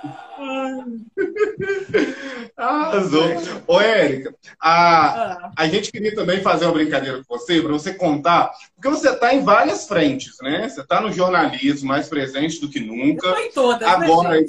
Arrasou. 2.56 3.26
Ô, 3.66 3.78
Érica, 3.80 4.34
a, 4.58 5.52
a 5.56 5.68
gente 5.68 5.92
queria 5.92 6.14
também 6.14 6.40
fazer 6.40 6.64
uma 6.64 6.72
brincadeira 6.74 7.22
com 7.22 7.38
você, 7.38 7.60
para 7.60 7.72
você 7.72 7.92
contar, 7.92 8.50
porque 8.74 8.88
você 8.88 9.10
está 9.10 9.34
em 9.34 9.44
várias 9.44 9.86
frentes, 9.86 10.38
né? 10.40 10.66
Você 10.68 10.80
está 10.80 11.00
no 11.00 11.12
jornalismo 11.12 11.88
mais 11.88 12.08
presente 12.08 12.60
do 12.60 12.70
que 12.70 12.80
nunca. 12.80 13.28
Eu 13.28 13.38
em 13.38 13.52
todas, 13.52 13.80
né, 13.80 13.88
Agora. 13.88 14.40
Né, 14.40 14.46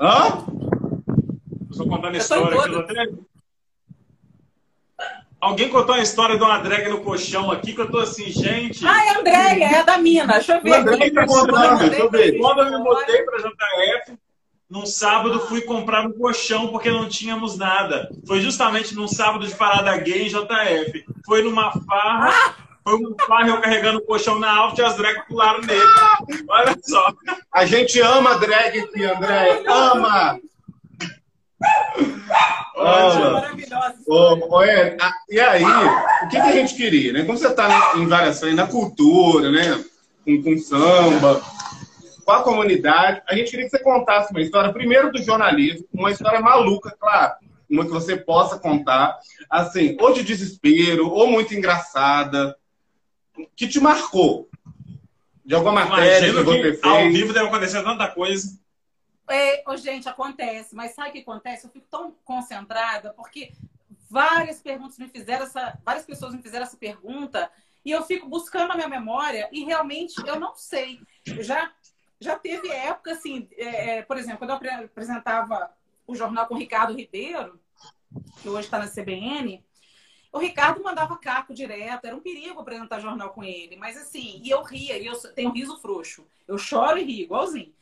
Hã? 0.00 0.46
Estou 1.70 1.86
contando 1.88 2.14
a 2.14 2.18
história 2.18 2.58
aqui 2.58 2.70
do 2.70 3.26
Alguém 5.40 5.68
contou 5.70 5.94
a 5.96 6.00
história 6.00 6.36
de 6.36 6.42
uma 6.44 6.58
drag 6.58 6.88
no 6.88 7.00
colchão 7.00 7.50
aqui 7.50 7.72
que 7.72 7.80
eu 7.80 7.90
tô 7.90 7.98
assim, 7.98 8.30
gente. 8.30 8.86
Ah, 8.86 9.06
é 9.06 9.10
a 9.10 9.22
drag, 9.22 9.60
é 9.60 9.82
da 9.82 9.98
mina. 9.98 10.34
Deixa 10.34 10.54
eu 10.54 10.62
ver. 10.62 10.74
Aqui. 10.74 11.10
Tá 11.10 11.26
contando, 11.26 11.78
deixa 11.80 11.98
eu 11.98 12.08
ver. 12.10 12.38
Quando 12.38 12.60
eu 12.60 12.78
me 12.78 12.84
botei 12.84 13.24
pra 13.24 13.38
JF, 13.38 14.16
num 14.72 14.86
sábado 14.86 15.38
fui 15.40 15.60
comprar 15.60 16.06
um 16.06 16.12
colchão 16.12 16.68
porque 16.68 16.90
não 16.90 17.06
tínhamos 17.06 17.58
nada. 17.58 18.10
Foi 18.26 18.40
justamente 18.40 18.94
num 18.94 19.06
sábado 19.06 19.46
de 19.46 19.54
parada 19.54 19.94
gay 19.98 20.22
em 20.22 20.28
JF. 20.30 21.04
Foi 21.26 21.42
numa 21.42 21.70
farra. 21.70 22.54
Foi 22.82 22.94
um 22.94 23.14
farra 23.26 23.48
eu 23.48 23.60
carregando 23.60 23.98
o 23.98 24.06
colchão 24.06 24.38
na 24.38 24.50
alta 24.50 24.80
e 24.80 24.84
as 24.86 24.96
drags 24.96 25.26
pularam 25.28 25.60
nele. 25.60 25.82
Olha 26.48 26.74
só. 26.82 27.12
A 27.52 27.66
gente 27.66 28.00
ama 28.00 28.38
drag 28.38 28.78
aqui, 28.78 29.04
André. 29.04 29.62
Ama! 29.68 30.40
Olha, 32.74 33.54
oh, 34.08 34.62
é, 34.62 34.96
e 35.28 35.38
aí, 35.38 35.62
o 35.62 36.28
que, 36.28 36.40
que, 36.40 36.48
a 36.48 36.52
gente 36.52 36.74
queria, 36.74 37.12
né? 37.12 37.24
Como 37.24 37.36
você 37.36 37.46
está 37.46 37.92
em 37.96 38.06
várias 38.06 38.40
frentes, 38.40 38.56
na 38.56 38.66
cultura, 38.66 39.50
né? 39.50 39.84
Com, 40.24 40.42
com, 40.42 40.58
samba, 40.58 41.42
com 42.24 42.32
a 42.32 42.42
comunidade, 42.42 43.22
a 43.28 43.34
gente 43.34 43.50
queria 43.50 43.66
que 43.66 43.70
você 43.70 43.82
contasse 43.82 44.30
uma 44.30 44.40
história, 44.40 44.72
primeiro 44.72 45.10
do 45.10 45.22
jornalismo, 45.22 45.86
uma 45.92 46.10
história 46.10 46.40
maluca, 46.40 46.96
claro, 46.98 47.34
uma 47.68 47.84
que 47.84 47.90
você 47.90 48.16
possa 48.16 48.58
contar, 48.58 49.18
assim, 49.50 49.96
ou 50.00 50.12
de 50.12 50.22
desespero, 50.22 51.08
ou 51.08 51.26
muito 51.26 51.54
engraçada, 51.54 52.56
que 53.56 53.66
te 53.66 53.80
marcou. 53.80 54.48
De 55.44 55.54
alguma 55.54 55.84
matéria 55.84 56.32
que 56.32 56.42
você 56.42 56.62
fez. 56.62 56.84
Ao 56.84 57.10
vivo 57.10 57.32
deve 57.32 57.46
acontecer 57.46 57.82
tanta 57.82 58.08
coisa. 58.08 58.60
É, 59.28 59.62
oh, 59.66 59.76
gente, 59.76 60.08
acontece, 60.08 60.74
mas 60.74 60.94
sabe 60.94 61.08
o 61.08 61.12
que 61.12 61.18
acontece? 61.20 61.66
Eu 61.66 61.70
fico 61.70 61.86
tão 61.90 62.14
concentrada 62.24 63.12
porque 63.14 63.52
várias 64.10 64.60
perguntas 64.60 64.98
me 64.98 65.08
fizeram 65.08 65.44
essa, 65.44 65.78
várias 65.84 66.04
pessoas 66.04 66.34
me 66.34 66.42
fizeram 66.42 66.64
essa 66.64 66.76
pergunta 66.76 67.50
e 67.84 67.90
eu 67.90 68.02
fico 68.04 68.28
buscando 68.28 68.68
na 68.68 68.74
minha 68.76 68.88
memória 68.88 69.48
e 69.50 69.64
realmente 69.64 70.14
eu 70.26 70.38
não 70.38 70.54
sei. 70.54 71.00
Eu 71.26 71.42
já 71.42 71.72
já 72.22 72.38
teve 72.38 72.68
época 72.68 73.12
assim, 73.12 73.48
é, 73.56 73.98
é 73.98 74.02
por 74.02 74.16
exemplo, 74.16 74.38
quando 74.38 74.50
eu 74.50 74.84
apresentava 74.84 75.70
o 76.06 76.14
jornal 76.14 76.46
com 76.46 76.54
o 76.54 76.58
Ricardo 76.58 76.94
Ribeiro, 76.94 77.60
que 78.40 78.48
hoje 78.48 78.66
está 78.66 78.78
na 78.78 78.88
CBN, 78.88 79.64
o 80.32 80.38
Ricardo 80.38 80.82
mandava 80.82 81.18
caco 81.18 81.52
direto, 81.52 82.06
era 82.06 82.16
um 82.16 82.20
perigo 82.20 82.60
apresentar 82.60 83.00
jornal 83.00 83.30
com 83.30 83.44
ele, 83.44 83.76
mas 83.76 83.98
assim, 83.98 84.40
e 84.42 84.48
eu 84.48 84.62
ria, 84.62 84.96
e 84.96 85.04
eu 85.04 85.14
tenho 85.34 85.50
um 85.50 85.52
riso 85.52 85.76
frouxo. 85.78 86.26
Eu 86.48 86.56
choro 86.56 86.98
e 86.98 87.04
rio, 87.04 87.24
igualzinho. 87.24 87.72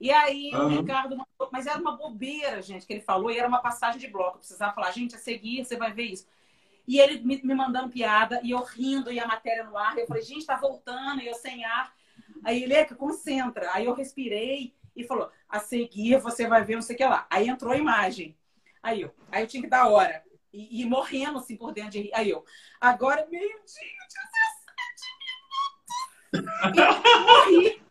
E 0.00 0.12
aí 0.12 0.50
uhum. 0.54 0.66
o 0.66 0.68
Ricardo 0.68 1.16
mandou, 1.16 1.48
mas 1.50 1.66
era 1.66 1.80
uma 1.80 1.96
bobeira, 1.96 2.62
gente, 2.62 2.86
que 2.86 2.92
ele 2.92 3.00
falou, 3.00 3.30
e 3.30 3.38
era 3.38 3.48
uma 3.48 3.58
passagem 3.58 3.98
de 3.98 4.06
bloco. 4.06 4.36
Eu 4.36 4.40
precisava 4.40 4.74
falar, 4.74 4.92
gente, 4.92 5.16
a 5.16 5.18
seguir, 5.18 5.64
você 5.64 5.76
vai 5.76 5.92
ver 5.92 6.04
isso. 6.04 6.28
E 6.86 7.00
ele 7.00 7.18
me, 7.20 7.42
me 7.42 7.54
mandando 7.54 7.88
piada, 7.88 8.40
e 8.44 8.52
eu 8.52 8.62
rindo, 8.62 9.10
e 9.10 9.18
a 9.18 9.26
matéria 9.26 9.64
no 9.64 9.76
ar. 9.76 9.98
Eu 9.98 10.06
falei, 10.06 10.22
gente, 10.22 10.46
tá 10.46 10.56
voltando, 10.56 11.20
e 11.20 11.26
eu 11.26 11.34
sem 11.34 11.64
ar. 11.64 11.92
Aí 12.44 12.62
ele, 12.62 12.74
é 12.74 12.84
que 12.84 12.94
concentra. 12.94 13.70
Aí 13.72 13.84
eu 13.84 13.94
respirei 13.94 14.74
e 14.94 15.04
falou, 15.04 15.30
a 15.48 15.58
seguir 15.58 16.18
você 16.20 16.46
vai 16.46 16.64
ver 16.64 16.76
não 16.76 16.82
sei 16.82 16.94
o 16.94 16.98
que 16.98 17.04
lá. 17.04 17.26
Aí 17.30 17.48
entrou 17.48 17.72
a 17.72 17.76
imagem. 17.76 18.36
Aí 18.82 19.02
eu, 19.02 19.14
aí 19.30 19.42
eu 19.42 19.46
tinha 19.46 19.62
que 19.62 19.68
dar 19.68 19.88
hora. 19.88 20.22
E, 20.52 20.80
e 20.80 20.86
morrendo 20.86 21.38
assim 21.38 21.56
por 21.56 21.72
dentro 21.72 21.90
de. 21.90 22.10
Aí 22.14 22.30
eu, 22.30 22.44
agora 22.80 23.26
meio-dia, 23.30 23.56
17 26.32 26.42
minutos. 26.42 26.76
E 26.76 27.20
morri. 27.20 27.86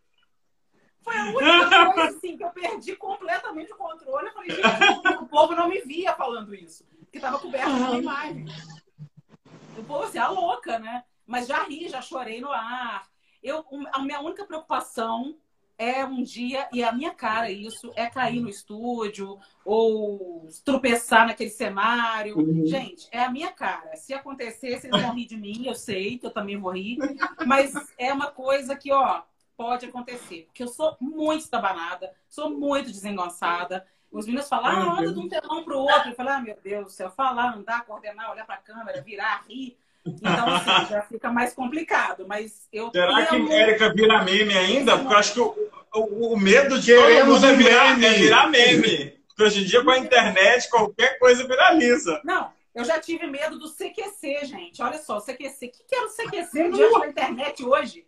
Foi 1.03 1.15
a 1.15 1.25
única 1.25 1.93
coisa 1.93 2.17
assim 2.17 2.35
que 2.35 2.43
eu 2.43 2.49
perdi 2.49 2.95
completamente 2.95 3.71
o 3.71 3.77
controle. 3.77 4.27
Eu 4.27 4.33
falei, 4.33 4.49
gente, 4.49 5.07
o 5.21 5.27
povo 5.27 5.53
não 5.53 5.69
me 5.69 5.81
via 5.81 6.15
falando 6.15 6.55
isso, 6.55 6.83
porque 7.01 7.19
estava 7.19 7.37
coberto 7.37 7.71
pela 7.71 7.97
imagem. 7.97 8.45
O 9.77 9.83
povo 9.83 10.03
assim, 10.05 10.17
a 10.17 10.27
louca, 10.27 10.79
né? 10.79 11.03
Mas 11.27 11.45
já 11.47 11.63
ri, 11.63 11.87
já 11.87 12.01
chorei 12.01 12.41
no 12.41 12.51
ar. 12.51 13.07
Eu, 13.45 13.63
a 13.93 14.01
minha 14.01 14.19
única 14.21 14.43
preocupação 14.43 15.37
é 15.77 16.03
um 16.03 16.23
dia, 16.23 16.67
e 16.73 16.83
a 16.83 16.91
minha 16.91 17.13
cara 17.13 17.51
isso, 17.51 17.91
é 17.95 18.07
cair 18.07 18.39
no 18.39 18.49
estúdio 18.49 19.37
ou 19.63 20.49
tropeçar 20.63 21.27
naquele 21.27 21.51
cenário. 21.51 22.39
Uhum. 22.39 22.65
Gente, 22.65 23.07
é 23.11 23.23
a 23.23 23.29
minha 23.29 23.51
cara. 23.51 23.95
Se 23.95 24.15
acontecer, 24.15 24.67
eles 24.67 24.89
vão 24.89 25.13
rir 25.13 25.25
de 25.27 25.37
mim, 25.37 25.67
eu 25.67 25.75
sei 25.75 26.17
que 26.17 26.25
eu 26.25 26.31
também 26.31 26.57
vou 26.57 26.71
rir. 26.71 26.97
Mas 27.45 27.71
é 27.99 28.11
uma 28.11 28.31
coisa 28.31 28.75
que, 28.75 28.91
ó, 28.91 29.21
pode 29.55 29.85
acontecer. 29.85 30.45
Porque 30.47 30.63
eu 30.63 30.67
sou 30.67 30.97
muito 30.99 31.43
estabanada, 31.43 32.13
sou 32.27 32.49
muito 32.49 32.89
desengonçada. 32.89 33.85
Os 34.11 34.25
meninos 34.25 34.49
falam, 34.49 34.71
ah, 34.71 34.99
anda 34.99 35.13
de 35.13 35.19
um 35.19 35.29
telão 35.29 35.63
para 35.63 35.75
o 35.75 35.81
outro. 35.81 36.09
Eu 36.09 36.15
falo, 36.15 36.29
ah, 36.29 36.39
meu 36.39 36.57
Deus 36.63 36.85
do 36.85 36.91
céu, 36.91 37.11
falar, 37.11 37.53
andar, 37.53 37.85
coordenar, 37.85 38.31
olhar 38.31 38.45
para 38.45 38.55
a 38.55 38.59
câmera, 38.59 39.01
virar, 39.01 39.43
rir. 39.47 39.77
Então, 40.05 40.47
assim, 40.47 40.89
já 40.89 41.01
fica 41.01 41.31
mais 41.31 41.53
complicado. 41.53 42.25
Mas 42.27 42.67
eu 42.71 42.91
Será 42.91 43.25
que 43.25 43.51
Érica 43.51 43.93
vira 43.93 44.23
meme 44.23 44.55
ainda? 44.55 44.97
Porque 44.97 45.13
eu 45.13 45.17
acho 45.17 45.33
que 45.33 45.39
o, 45.39 45.55
o, 45.95 46.33
o 46.33 46.39
medo 46.39 46.79
de 46.79 46.93
todo 46.93 47.25
mundo 47.25 47.45
é 47.45 47.55
virar, 47.55 48.03
é 48.03 48.09
virar 48.13 48.49
meme. 48.49 49.15
Porque 49.27 49.43
hoje 49.43 49.63
em 49.63 49.65
dia, 49.65 49.83
com 49.83 49.89
a 49.89 49.97
internet, 49.97 50.69
qualquer 50.69 51.19
coisa 51.19 51.45
viraliza. 51.45 52.21
Não, 52.23 52.51
eu 52.73 52.85
já 52.85 52.99
tive 52.99 53.27
medo 53.27 53.57
do 53.57 53.69
CQC, 53.69 54.45
gente. 54.45 54.81
Olha 54.81 54.97
só, 54.97 55.17
o 55.17 55.21
CQC. 55.21 55.65
O 55.65 55.71
que, 55.71 55.95
era 55.95 56.05
o 56.05 56.09
CQC 56.09 56.71
diante 56.71 56.99
da 56.99 57.07
internet 57.07 57.65
hoje? 57.65 58.07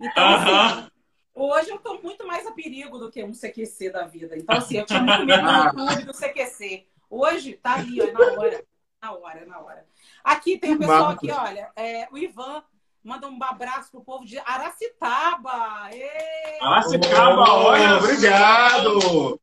Então, 0.00 0.24
assim, 0.34 0.90
hoje 1.34 1.70
eu 1.70 1.76
estou 1.76 2.02
muito 2.02 2.26
mais 2.26 2.46
a 2.46 2.52
perigo 2.52 2.98
do 2.98 3.10
que 3.10 3.22
um 3.22 3.32
CQC 3.32 3.90
da 3.90 4.06
vida. 4.06 4.36
Então, 4.36 4.56
assim, 4.56 4.78
eu 4.78 4.86
tinha 4.86 5.02
muito 5.02 5.24
medo 5.24 5.42
do 5.44 5.70
clube 5.70 6.02
do 6.04 6.12
CQC. 6.12 6.86
Hoje 7.08 7.54
tá 7.54 7.74
ali, 7.74 8.00
ó, 8.00 8.04
é 8.04 8.12
na 8.12 8.32
hora. 8.32 8.64
Na 9.02 9.12
hora, 9.12 9.46
na 9.46 9.60
hora. 9.60 9.86
Aqui 10.26 10.58
tem 10.58 10.74
o 10.74 10.78
pessoal 10.80 11.10
aqui, 11.10 11.30
olha, 11.30 11.70
é, 11.76 12.08
o 12.10 12.18
Ivan 12.18 12.60
manda 13.04 13.28
um 13.28 13.38
abraço 13.44 13.92
pro 13.92 14.02
povo 14.02 14.26
de 14.26 14.36
Aracitaba. 14.40 15.88
Ê! 15.92 16.58
Aracitaba, 16.60 17.44
oh, 17.48 17.66
olha! 17.66 17.96
Obrigado! 17.98 19.40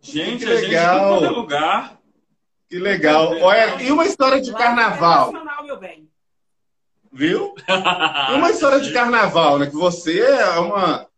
Gente, 0.00 0.44
que 0.44 0.52
legal. 0.52 1.14
a 1.14 1.18
gente 1.18 1.34
lugar. 1.34 1.98
Que 2.68 2.78
legal. 2.78 3.40
Olha, 3.40 3.82
e 3.82 3.90
uma 3.90 4.06
história 4.06 4.40
de 4.40 4.52
carnaval? 4.52 5.32
meu 5.64 5.76
bem. 5.76 6.08
Viu? 7.12 7.56
E 7.66 8.34
uma 8.34 8.50
história 8.52 8.78
de 8.78 8.92
carnaval, 8.92 9.58
né? 9.58 9.66
Que 9.66 9.74
você 9.74 10.20
é 10.20 10.60
uma, 10.60 11.08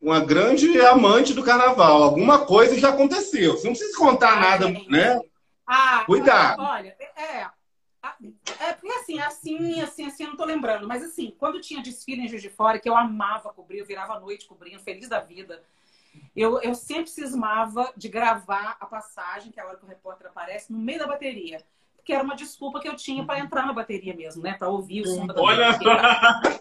uma 0.00 0.20
grande 0.20 0.80
amante 0.80 1.34
do 1.34 1.44
carnaval. 1.44 2.02
Alguma 2.02 2.46
coisa 2.46 2.78
já 2.78 2.88
aconteceu. 2.88 3.58
Você 3.58 3.66
não 3.66 3.74
precisa 3.74 3.98
contar 3.98 4.38
ah, 4.38 4.40
nada, 4.40 4.70
é. 4.70 4.86
né? 4.88 5.20
Ah, 5.66 6.04
Cuidado. 6.06 6.62
Olha, 6.62 6.96
é, 7.14 7.59
é 8.60 8.72
porque 8.72 8.92
assim, 8.98 9.18
assim, 9.20 9.80
assim, 9.80 10.06
assim, 10.06 10.24
eu 10.24 10.30
não 10.30 10.36
tô 10.36 10.44
lembrando. 10.44 10.86
Mas 10.86 11.02
assim, 11.02 11.34
quando 11.38 11.60
tinha 11.60 11.82
desfile 11.82 12.22
em 12.22 12.28
Juiz 12.28 12.42
de 12.42 12.50
Fora, 12.50 12.78
que 12.78 12.88
eu 12.88 12.96
amava 12.96 13.52
cobrir, 13.52 13.78
eu 13.78 13.86
virava 13.86 14.14
a 14.14 14.20
noite 14.20 14.46
cobrindo, 14.46 14.80
feliz 14.80 15.08
da 15.08 15.20
vida. 15.20 15.62
Eu, 16.34 16.60
eu 16.60 16.74
sempre 16.74 17.10
cismava 17.10 17.92
de 17.96 18.08
gravar 18.08 18.76
a 18.80 18.86
passagem, 18.86 19.52
que 19.52 19.60
é 19.60 19.62
a 19.62 19.66
hora 19.66 19.76
que 19.76 19.84
o 19.84 19.88
repórter 19.88 20.26
aparece, 20.26 20.72
no 20.72 20.78
meio 20.78 20.98
da 20.98 21.06
bateria 21.06 21.64
que 22.04 22.14
era 22.14 22.24
uma 22.24 22.34
desculpa 22.34 22.80
que 22.80 22.88
eu 22.88 22.96
tinha 22.96 23.24
para 23.24 23.38
entrar 23.38 23.66
na 23.66 23.72
bateria 23.72 24.14
mesmo, 24.14 24.42
né? 24.42 24.54
Para 24.54 24.68
ouvir 24.68 25.02
o 25.02 25.06
som 25.06 25.26
da 25.26 25.40
Olha 25.40 25.72
bateria. 25.72 26.60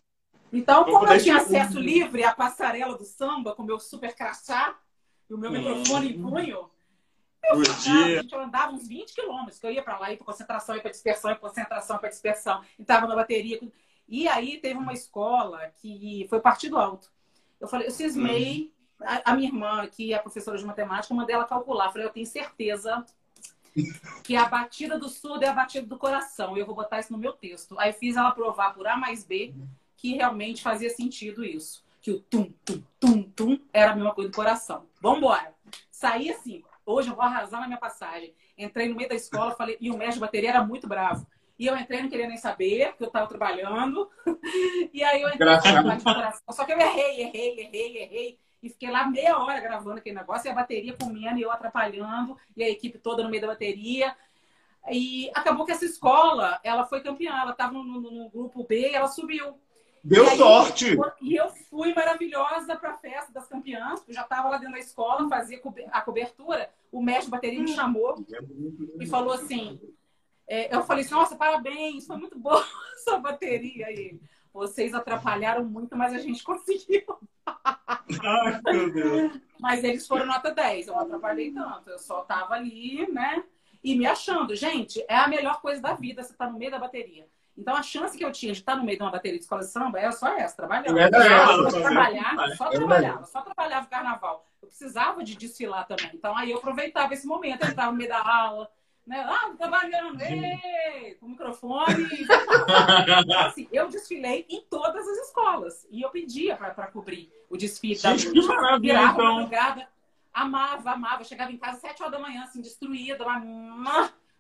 Então, 0.52 0.84
como 0.84 1.08
eu 1.08 1.22
tinha 1.22 1.38
acesso 1.38 1.80
livre 1.80 2.24
à 2.24 2.34
passarela 2.34 2.98
do 2.98 3.04
samba 3.04 3.56
com 3.56 3.64
meu 3.64 3.80
super 3.80 4.16
crachá 4.16 4.76
e 5.30 5.34
o 5.34 5.38
meu 5.38 5.52
microfone 5.52 6.10
em 6.10 6.22
punho, 6.22 6.70
eu, 7.44 7.56
andava, 7.56 7.80
gente, 7.80 8.34
eu 8.34 8.40
andava 8.42 8.74
uns 8.74 8.88
20 8.88 9.14
quilômetros, 9.14 9.60
que 9.60 9.66
eu 9.66 9.72
ia 9.72 9.84
para 9.84 9.98
lá, 9.98 10.12
ia 10.12 10.18
para 10.18 10.26
concentração, 10.26 10.76
ia 10.76 10.82
para 10.82 10.92
dispersão, 10.92 11.32
ia 11.32 11.38
para 11.38 11.50
concentração, 11.50 11.98
para 11.98 12.10
dispersão, 12.10 12.64
e 12.78 12.82
estava 12.82 13.08
na 13.08 13.16
bateria. 13.16 13.60
E 14.08 14.28
aí 14.28 14.58
teve 14.58 14.80
uma 14.80 14.94
escola 14.94 15.72
que 15.82 16.26
foi 16.30 16.40
partido 16.40 16.78
alto. 16.78 17.12
Eu 17.60 17.68
falei, 17.68 17.88
eu 17.88 17.92
cismei, 17.92 18.72
hum. 19.00 19.06
a, 19.06 19.32
a 19.32 19.36
minha 19.36 19.50
irmã, 19.50 19.88
que 19.88 20.14
é 20.14 20.20
professora 20.20 20.58
de 20.58 20.66
matemática, 20.66 21.14
eu 21.14 21.18
mandei 21.18 21.36
ela 21.36 21.46
calcular. 21.46 21.88
Eu 21.88 21.92
falei, 21.92 22.08
eu 22.08 22.12
tenho 22.12 22.26
certeza 22.26 23.06
que 24.24 24.36
a 24.36 24.46
batida 24.46 24.98
do 24.98 25.10
surdo 25.10 25.44
é 25.44 25.48
a 25.48 25.54
batida 25.54 25.86
do 25.86 25.98
coração. 25.98 26.58
Eu 26.58 26.66
vou 26.66 26.76
botar 26.76 27.00
isso 27.00 27.12
no 27.12 27.18
meu 27.18 27.34
texto. 27.34 27.78
Aí 27.80 27.94
fiz 27.94 28.16
ela 28.16 28.32
provar 28.32 28.74
por 28.74 28.88
A 28.88 28.98
mais 28.98 29.24
B 29.24 29.54
que 29.96 30.14
realmente 30.14 30.62
fazia 30.62 30.90
sentido 30.90 31.44
isso. 31.44 31.84
Que 32.02 32.12
o 32.12 32.20
tum, 32.20 32.52
tum, 32.64 32.82
tum, 33.00 33.24
tum 33.24 33.60
era 33.74 33.92
a 33.92 33.96
mesma 33.96 34.14
coisa 34.14 34.30
do 34.30 34.36
coração. 34.36 34.86
Vambora. 35.02 35.54
Saí 35.92 36.32
assim. 36.32 36.64
Hoje 36.92 37.08
eu 37.08 37.16
vou 37.16 37.24
arrasar 37.24 37.62
na 37.62 37.68
minha 37.68 37.78
passagem. 37.78 38.34
Entrei 38.58 38.90
no 38.90 38.96
meio 38.96 39.08
da 39.08 39.14
escola 39.14 39.52
falei, 39.52 39.78
e 39.80 39.92
o 39.92 39.98
mestre 39.98 40.16
de 40.16 40.22
bateria 40.22 40.50
era 40.50 40.64
muito 40.64 40.88
bravo. 40.88 41.28
E 41.60 41.68
eu 41.68 41.78
entrei, 41.78 42.02
não 42.02 42.10
queria 42.10 42.28
nem 42.28 42.38
saber, 42.38 42.88
porque 42.88 43.04
eu 43.04 43.08
estava 43.08 43.28
trabalhando. 43.28 44.10
e 44.92 45.04
aí 45.04 45.22
eu 45.22 45.30
entrei 45.30 45.48
no 45.48 46.04
coração. 46.04 46.42
Só 46.50 46.66
que 46.66 46.74
eu 46.74 46.80
errei, 46.80 47.22
errei, 47.22 47.60
errei, 47.60 47.98
errei. 47.98 48.40
E 48.64 48.70
fiquei 48.70 48.90
lá 48.90 49.08
meia 49.08 49.38
hora 49.38 49.60
gravando 49.60 50.00
aquele 50.00 50.16
negócio 50.16 50.48
e 50.48 50.52
a 50.52 50.56
bateria 50.56 50.98
comendo 51.00 51.38
e 51.38 51.44
eu 51.44 51.52
atrapalhando 51.52 52.36
e 52.58 52.64
a 52.64 52.70
equipe 52.70 52.98
toda 52.98 53.22
no 53.22 53.30
meio 53.30 53.44
da 53.44 53.50
bateria. 53.50 54.16
E 54.90 55.30
acabou 55.36 55.68
que 55.68 55.72
essa 55.72 55.86
escola, 55.86 56.60
ela 56.64 56.88
foi 56.88 57.02
campeã. 57.02 57.40
Ela 57.40 57.52
estava 57.52 57.72
no, 57.72 57.84
no, 57.84 58.02
no, 58.02 58.30
grupo 58.32 58.64
B 58.64 58.90
e 58.90 58.96
ela 58.96 59.08
subiu. 59.08 59.60
Deu 60.04 60.26
e 60.26 60.30
aí, 60.30 60.38
sorte! 60.38 60.98
E 61.22 61.36
eu 61.36 61.50
fui 61.70 61.94
maravilhosa 61.94 62.76
para 62.76 62.92
a 62.92 62.98
festa 62.98 63.32
das 63.32 63.48
campeãs. 63.48 64.04
Eu 64.08 64.14
já 64.14 64.22
estava 64.22 64.50
lá 64.50 64.58
dentro 64.58 64.74
da 64.74 64.80
escola, 64.80 65.28
fazia 65.28 65.62
a 65.92 66.02
cobertura. 66.02 66.70
O 66.92 67.02
mestre 67.02 67.30
bateria 67.30 67.60
me 67.60 67.68
chamou 67.68 68.26
e 69.00 69.06
falou 69.06 69.34
assim... 69.34 69.80
É, 70.52 70.76
eu 70.76 70.84
falei 70.84 71.06
assim, 71.06 71.14
nossa, 71.14 71.36
parabéns, 71.36 72.08
foi 72.08 72.18
muito 72.18 72.40
boa 72.40 72.66
essa 72.98 73.20
bateria 73.20 73.86
aí. 73.86 74.20
Vocês 74.52 74.96
atrapalharam 74.96 75.64
muito, 75.64 75.96
mas 75.96 76.12
a 76.12 76.18
gente 76.18 76.42
conseguiu. 76.44 77.04
Ai, 77.46 78.60
meu 78.66 78.92
Deus. 78.92 79.40
Mas 79.60 79.84
eles 79.84 80.08
foram 80.08 80.26
nota 80.26 80.52
10, 80.52 80.88
eu 80.88 80.96
não 80.96 81.02
atrapalhei 81.02 81.52
tanto. 81.52 81.90
Eu 81.92 82.00
só 82.00 82.22
tava 82.22 82.56
ali, 82.56 83.10
né? 83.12 83.44
E 83.84 83.96
me 83.96 84.08
achando. 84.08 84.56
Gente, 84.56 85.06
é 85.08 85.16
a 85.16 85.28
melhor 85.28 85.62
coisa 85.62 85.82
da 85.82 85.94
vida, 85.94 86.24
você 86.24 86.34
tá 86.34 86.50
no 86.50 86.58
meio 86.58 86.72
da 86.72 86.80
bateria. 86.80 87.28
Então 87.60 87.76
a 87.76 87.84
chance 87.84 88.18
que 88.18 88.24
eu 88.24 88.32
tinha 88.32 88.54
de 88.54 88.60
estar 88.60 88.76
no 88.78 88.86
meio 88.86 88.98
de 88.98 89.04
uma 89.04 89.12
bateria 89.12 89.38
de 89.38 89.44
escola 89.44 89.62
de 89.62 89.68
samba 89.68 90.00
era 90.00 90.14
só 90.14 90.30
essa, 90.30 90.56
trabalhando. 90.56 90.98
É 90.98 91.08
eu 91.08 91.70
só 91.70 91.82
trabalhava, 91.82 92.56
só 92.56 92.70
trabalhava, 92.70 93.26
só 93.26 93.42
trabalhava 93.42 93.86
o 93.86 93.90
carnaval. 93.90 94.46
Eu 94.62 94.68
precisava 94.70 95.24
de 95.24 95.36
desfilar 95.36 95.86
também. 95.86 96.10
Então 96.14 96.36
aí 96.38 96.52
eu 96.52 96.58
aproveitava 96.58 97.14
esse 97.14 97.28
momento, 97.28 97.64
eu 97.64 97.70
entrava 97.70 97.92
no 97.92 97.98
meio 97.98 98.10
da 98.10 98.26
aula, 98.26 98.72
né? 99.06 99.26
Ah, 99.28 99.52
trabalhando, 99.58 100.22
ei, 100.22 101.16
com 101.20 101.26
o 101.26 101.30
microfone. 101.30 102.08
assim, 103.46 103.68
eu 103.74 103.90
desfilei 103.90 104.46
em 104.50 104.62
todas 104.70 105.06
as 105.06 105.18
escolas. 105.28 105.86
E 105.92 106.02
eu 106.02 106.10
pedia 106.10 106.56
para 106.56 106.88
cobrir 106.88 107.30
o 107.50 107.58
desfile 107.58 107.96
Gente, 107.96 108.28
da 108.28 108.32
que 108.32 108.48
maravilha, 108.48 109.04
então. 109.04 109.36
madrugada. 109.36 109.88
Amava, 110.34 110.92
amava. 110.92 111.24
Chegava 111.26 111.52
em 111.52 111.58
casa 111.58 111.80
sete 111.80 112.02
horas 112.02 112.14
da 112.14 112.20
manhã, 112.20 112.44
assim, 112.44 112.62
destruída, 112.62 113.26
mas 113.26 113.44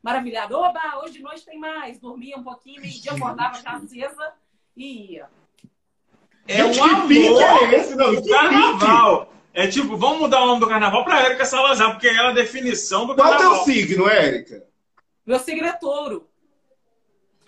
maravilhada. 0.01 0.57
Oba, 0.57 0.79
hoje 1.03 1.13
de 1.13 1.21
noite 1.21 1.45
tem 1.45 1.57
mais. 1.59 1.99
Dormia 1.99 2.37
um 2.37 2.43
pouquinho, 2.43 2.81
meio-dia 2.81 3.11
acordava 3.13 3.61
já 3.61 3.71
acesa 3.71 4.33
e 4.75 5.13
ia. 5.13 5.27
É 6.47 6.63
um 6.65 6.73
Gente, 6.73 6.89
que 7.01 7.07
pique 7.07 7.43
é 7.43 7.75
esse? 7.75 7.95
Não, 7.95 8.21
que 8.21 8.29
carnaval. 8.29 9.31
É 9.53 9.67
tipo, 9.67 9.97
vamos 9.97 10.19
mudar 10.19 10.41
o 10.41 10.45
nome 10.47 10.59
do 10.61 10.67
carnaval 10.67 11.03
para 11.03 11.21
Érica 11.25 11.45
Salazar, 11.45 11.91
porque 11.91 12.07
ela 12.07 12.29
é 12.29 12.31
a 12.31 12.35
definição 12.35 13.05
do 13.05 13.15
Qual 13.15 13.27
é 13.27 13.35
o 13.35 13.37
carnaval. 13.37 13.63
teu 13.65 13.73
signo, 13.73 14.07
Érica? 14.09 14.63
Meu 15.25 15.39
signo 15.39 15.67
é 15.67 15.73
touro. 15.73 16.27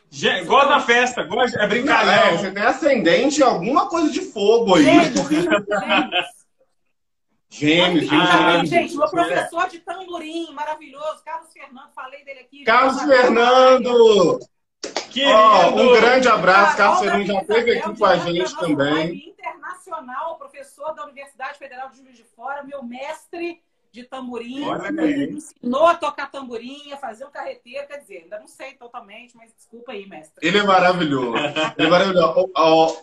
Gente, 0.10 0.46
gosta 0.46 0.68
da 0.70 0.80
festa, 0.82 1.24
gosta, 1.24 1.58
é 1.60 1.64
É, 1.64 1.68
brincalhão. 1.68 2.38
você 2.38 2.52
tem 2.52 2.64
ascendente 2.64 3.42
alguma 3.42 3.88
coisa 3.88 4.12
de 4.12 4.20
fogo 4.22 4.76
aí. 4.76 4.84
Gêmeos, 4.84 5.14
gêmeos. 7.52 8.08
Gêmeos, 8.08 8.30
Ah, 8.30 8.66
gente, 8.66 8.96
meu 8.96 9.10
professor 9.10 9.68
de 9.70 9.80
tamborim, 9.80 10.52
maravilhoso, 10.54 11.24
Carlos 11.24 11.52
Fernando, 11.52 11.92
falei 11.94 12.24
dele 12.24 12.40
aqui. 12.40 12.64
Carlos 12.64 13.02
Fernando! 13.02 14.40
Querido. 15.12 15.34
Ó, 15.36 15.70
um 15.76 15.94
grande 16.00 16.28
abraço, 16.30 16.78
Carlos 16.78 17.00
Fernando 17.02 17.28
já 17.28 17.42
esteve 17.42 17.78
aqui 17.78 17.98
com 17.98 18.06
a 18.06 18.18
gente 18.18 18.56
também. 18.58 19.30
Internacional, 19.30 20.38
professor 20.38 20.94
da 20.96 21.04
Universidade 21.04 21.60
Federal 21.60 21.90
de 21.90 21.98
Juiz 21.98 22.16
de 22.16 22.24
Fora, 22.24 22.64
meu 22.64 22.82
mestre 22.82 23.62
de 23.92 24.04
tamborim. 24.06 24.66
Me 24.92 25.32
ensinou 25.32 25.86
a 25.86 25.96
tocar 25.96 26.32
tamborim, 26.32 26.94
a 26.94 26.98
fazer 26.98 27.26
um 27.26 27.30
carreteiro, 27.30 27.86
quer 27.88 27.98
dizer, 27.98 28.24
ainda 28.24 28.40
não 28.40 28.48
sei 28.48 28.74
totalmente, 28.76 29.36
mas 29.36 29.54
desculpa 29.54 29.92
aí, 29.92 30.08
mestre. 30.08 30.48
Ele 30.48 30.60
é 30.60 30.64
maravilhoso. 30.64 31.36
Ele 31.78 31.88
é 31.88 31.90
maravilhoso. 31.90 32.40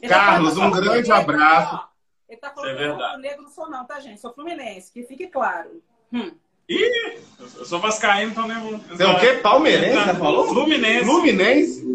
Ele 0.00 0.10
tá 0.10 0.18
Carlos, 0.18 0.56
um 0.56 0.70
grande 0.70 1.12
abraço. 1.12 1.88
Ele 2.28 2.38
tá 2.40 2.50
falando 2.50 2.70
É 2.72 2.76
que 2.76 2.82
eu 3.14 3.18
negro, 3.18 3.42
não 3.42 3.50
sou 3.50 3.70
não, 3.70 3.86
tá, 3.86 3.98
gente? 4.00 4.20
Sou 4.20 4.32
fluminense, 4.34 4.92
que 4.92 5.02
fique 5.04 5.26
claro. 5.28 5.82
Hum. 6.12 6.30
Ih, 6.68 7.18
eu 7.56 7.64
sou 7.64 7.80
vascaíno, 7.80 8.32
então 8.32 8.46
nem 8.46 8.58
vou... 8.60 8.78
Você 8.78 9.02
é 9.02 9.06
o 9.06 9.18
quê? 9.18 9.32
Palmeirense, 9.34 10.04
você 10.04 10.14
falou? 10.14 10.46
Fluminense. 10.48 11.04
Fluminense? 11.06 11.88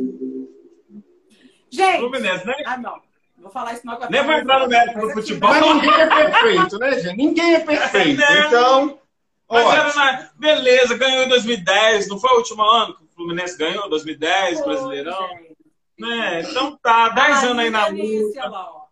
Gente, 1.69 1.99
Fluminense, 1.99 2.45
né? 2.45 2.53
ah 2.65 2.77
não, 2.77 2.99
vou 3.37 3.51
falar 3.51 3.73
isso 3.73 3.85
não 3.85 3.93
agora. 3.93 4.09
Nem 4.11 4.23
vou 4.23 4.33
entrar 4.33 4.59
no 4.59 4.67
mérito 4.67 4.93
do 4.93 5.01
Mas 5.01 5.11
aqui, 5.11 5.21
futebol. 5.21 5.49
Mas 5.49 5.61
ninguém 5.75 5.93
é 6.01 6.07
perfeito, 6.07 6.79
né, 6.79 6.99
gente? 6.99 7.17
Ninguém 7.17 7.53
é 7.55 7.59
perfeito. 7.59 8.19
Não. 8.21 8.47
Então, 8.47 8.99
Mas 9.49 9.65
era 9.73 9.87
ótimo. 9.87 10.03
na... 10.05 10.29
Beleza, 10.35 10.97
ganhou 10.97 11.23
em 11.23 11.29
2010. 11.29 12.07
Não 12.09 12.19
foi 12.19 12.31
o 12.33 12.37
último 12.37 12.61
ano 12.63 12.95
que 12.95 13.03
o 13.03 13.07
Fluminense 13.15 13.57
ganhou? 13.57 13.89
2010, 13.89 14.59
Foi, 14.59 14.67
Brasileirão? 14.73 15.27
gente. 15.29 15.53
Né? 15.99 16.41
Então 16.41 16.75
tá, 16.77 17.09
10 17.09 17.27
Ah, 17.43 17.45
anos 17.47 17.59
aí 17.63 17.69
na 17.69 17.87
luta. 17.87 18.49
lá, 18.49 18.71
ó. 18.71 18.82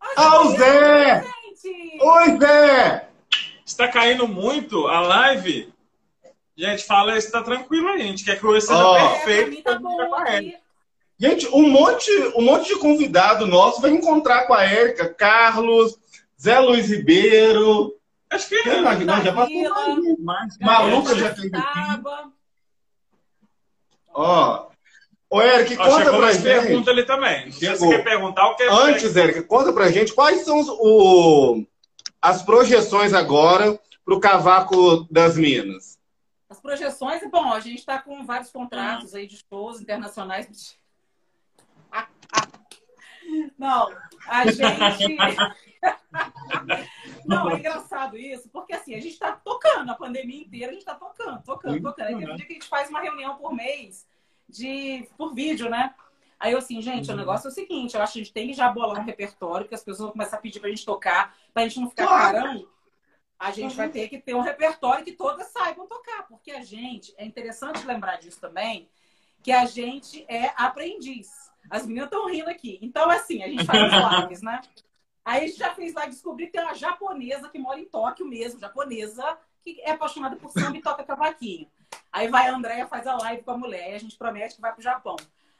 Ah, 0.00 0.40
o 0.42 0.56
Zé! 0.56 1.22
Gente! 1.22 1.98
Oi, 2.02 2.38
Zé! 2.38 3.08
Está 3.64 3.88
caindo 3.88 4.26
muito 4.26 4.86
a 4.86 5.00
live. 5.00 5.72
Gente, 6.56 6.84
fala 6.84 7.16
isso, 7.16 7.30
tá 7.30 7.42
tranquilo 7.42 7.88
aí. 7.88 8.02
A 8.02 8.06
gente 8.06 8.24
quer 8.24 8.38
que 8.38 8.46
hoje 8.46 8.66
seja 8.66 8.84
Ó. 8.84 8.96
É, 8.96 9.00
pra 9.00 9.10
perfeito. 9.10 9.50
mim 9.50 9.62
tá 9.62 9.78
bom. 9.78 9.96
Gente, 11.20 11.48
um 11.48 11.68
monte, 11.68 12.10
um 12.36 12.42
monte 12.42 12.68
de 12.68 12.78
convidado 12.78 13.46
nosso 13.46 13.80
vai 13.80 13.90
encontrar 13.90 14.46
com 14.46 14.54
a 14.54 14.64
Érica, 14.64 15.12
Carlos, 15.12 15.98
Zé 16.40 16.58
Luiz 16.60 16.88
Ribeiro. 16.88 17.94
Acho 18.30 18.48
que 18.48 18.56
é. 18.56 18.80
mais? 18.80 18.98
Não, 19.00 19.22
já 19.24 19.32
passou 19.32 20.18
mais. 20.20 20.58
Maluca 20.58 21.14
já 21.16 21.34
teve 21.34 21.56
aqui. 21.56 22.02
Ó. 24.14 24.67
Ô, 25.30 25.42
Eric, 25.42 25.76
conta 25.76 26.10
pra 26.16 26.32
gente. 26.32 26.42
pergunta 26.42 26.90
ali 26.90 27.04
também. 27.04 27.44
Não 27.46 27.52
sei 27.52 27.68
se 27.74 27.78
você 27.80 27.96
quer 27.96 28.04
perguntar. 28.04 28.56
Antes, 28.70 29.14
Érica, 29.16 29.42
conta 29.42 29.72
pra 29.72 29.90
gente 29.90 30.14
quais 30.14 30.40
são 30.42 30.58
os- 30.58 30.68
o- 30.68 31.66
as 32.20 32.42
projeções 32.42 33.12
agora 33.12 33.78
pro 34.04 34.20
Cavaco 34.20 35.06
das 35.10 35.36
Minas. 35.36 35.98
As 36.48 36.58
projeções, 36.60 37.20
bom, 37.30 37.52
a 37.52 37.60
gente 37.60 37.78
está 37.80 37.98
com 37.98 38.24
vários 38.24 38.50
contratos 38.50 39.14
aí 39.14 39.26
de 39.26 39.38
shows 39.50 39.80
internacionais. 39.82 40.78
Não, 43.58 43.92
a 44.26 44.46
gente. 44.50 44.62
Não, 47.26 47.50
é 47.50 47.54
engraçado 47.58 48.16
isso, 48.16 48.48
porque 48.50 48.72
assim, 48.72 48.94
a 48.94 49.00
gente 49.00 49.12
está 49.12 49.32
tocando 49.32 49.90
a 49.90 49.94
pandemia 49.94 50.40
inteira, 50.40 50.68
a 50.68 50.72
gente 50.72 50.80
está 50.80 50.94
tocando, 50.94 51.42
tocando, 51.42 51.82
tocando. 51.82 52.06
Aí 52.06 52.16
tem 52.16 52.30
um 52.32 52.34
dia 52.36 52.46
que 52.46 52.52
a 52.52 52.54
gente 52.54 52.68
faz 52.68 52.88
uma 52.88 53.00
reunião 53.00 53.36
por 53.36 53.54
mês 53.54 54.06
de, 54.48 55.08
por 55.16 55.34
vídeo, 55.34 55.68
né? 55.68 55.94
Aí 56.38 56.52
eu 56.52 56.58
assim, 56.58 56.80
gente, 56.80 57.10
o 57.10 57.16
negócio 57.16 57.48
é 57.48 57.50
o 57.50 57.54
seguinte, 57.54 57.96
eu 57.96 58.02
acho 58.02 58.12
que 58.12 58.20
a 58.20 58.22
gente 58.22 58.32
tem 58.32 58.46
que 58.46 58.54
já 58.54 58.70
bolar 58.70 59.00
um 59.00 59.04
repertório, 59.04 59.66
que 59.66 59.74
as 59.74 59.82
pessoas 59.82 59.98
vão 59.98 60.12
começar 60.12 60.36
a 60.36 60.40
pedir 60.40 60.60
pra 60.60 60.68
gente 60.68 60.84
tocar, 60.84 61.36
pra 61.52 61.64
gente 61.64 61.80
não 61.80 61.90
ficar 61.90 62.06
carão. 62.06 62.66
A 63.38 63.50
gente 63.50 63.76
vai 63.76 63.88
ter 63.88 64.08
que 64.08 64.18
ter 64.18 64.34
um 64.34 64.40
repertório 64.40 65.04
que 65.04 65.12
todas 65.12 65.48
saibam 65.48 65.86
tocar, 65.86 66.26
porque 66.28 66.50
a 66.50 66.62
gente, 66.62 67.14
é 67.16 67.24
interessante 67.24 67.86
lembrar 67.86 68.16
disso 68.16 68.40
também, 68.40 68.88
que 69.42 69.52
a 69.52 69.64
gente 69.64 70.24
é 70.28 70.52
aprendiz. 70.56 71.28
As 71.70 71.86
meninas 71.86 72.06
estão 72.06 72.28
rindo 72.28 72.50
aqui. 72.50 72.78
Então, 72.82 73.08
assim, 73.10 73.42
a 73.42 73.48
gente 73.48 73.64
faz 73.64 73.80
as 73.92 73.92
lives, 74.22 74.42
né? 74.42 74.60
Aí 75.24 75.44
a 75.44 75.46
gente 75.46 75.58
já 75.58 75.74
fez 75.74 75.92
lá 75.92 76.06
descobrir 76.06 76.46
que 76.46 76.52
tem 76.52 76.62
uma 76.62 76.74
japonesa 76.74 77.48
que 77.48 77.58
mora 77.58 77.78
em 77.78 77.84
Tóquio 77.84 78.26
mesmo, 78.26 78.58
japonesa, 78.58 79.38
que 79.62 79.80
é 79.82 79.90
apaixonada 79.90 80.36
por 80.36 80.50
samba 80.50 80.76
e 80.76 80.82
toca 80.82 81.04
cavaquinho. 81.04 81.68
Aí 82.12 82.28
vai 82.28 82.48
a 82.48 82.54
Andréia, 82.54 82.86
faz 82.86 83.06
a 83.06 83.16
live 83.16 83.42
com 83.42 83.50
a 83.50 83.58
mulher, 83.58 83.92
e 83.92 83.94
a 83.94 83.98
gente 83.98 84.16
promete 84.16 84.56
que 84.56 84.60
vai 84.60 84.72
pro 84.72 84.82
Japão. 84.82 85.16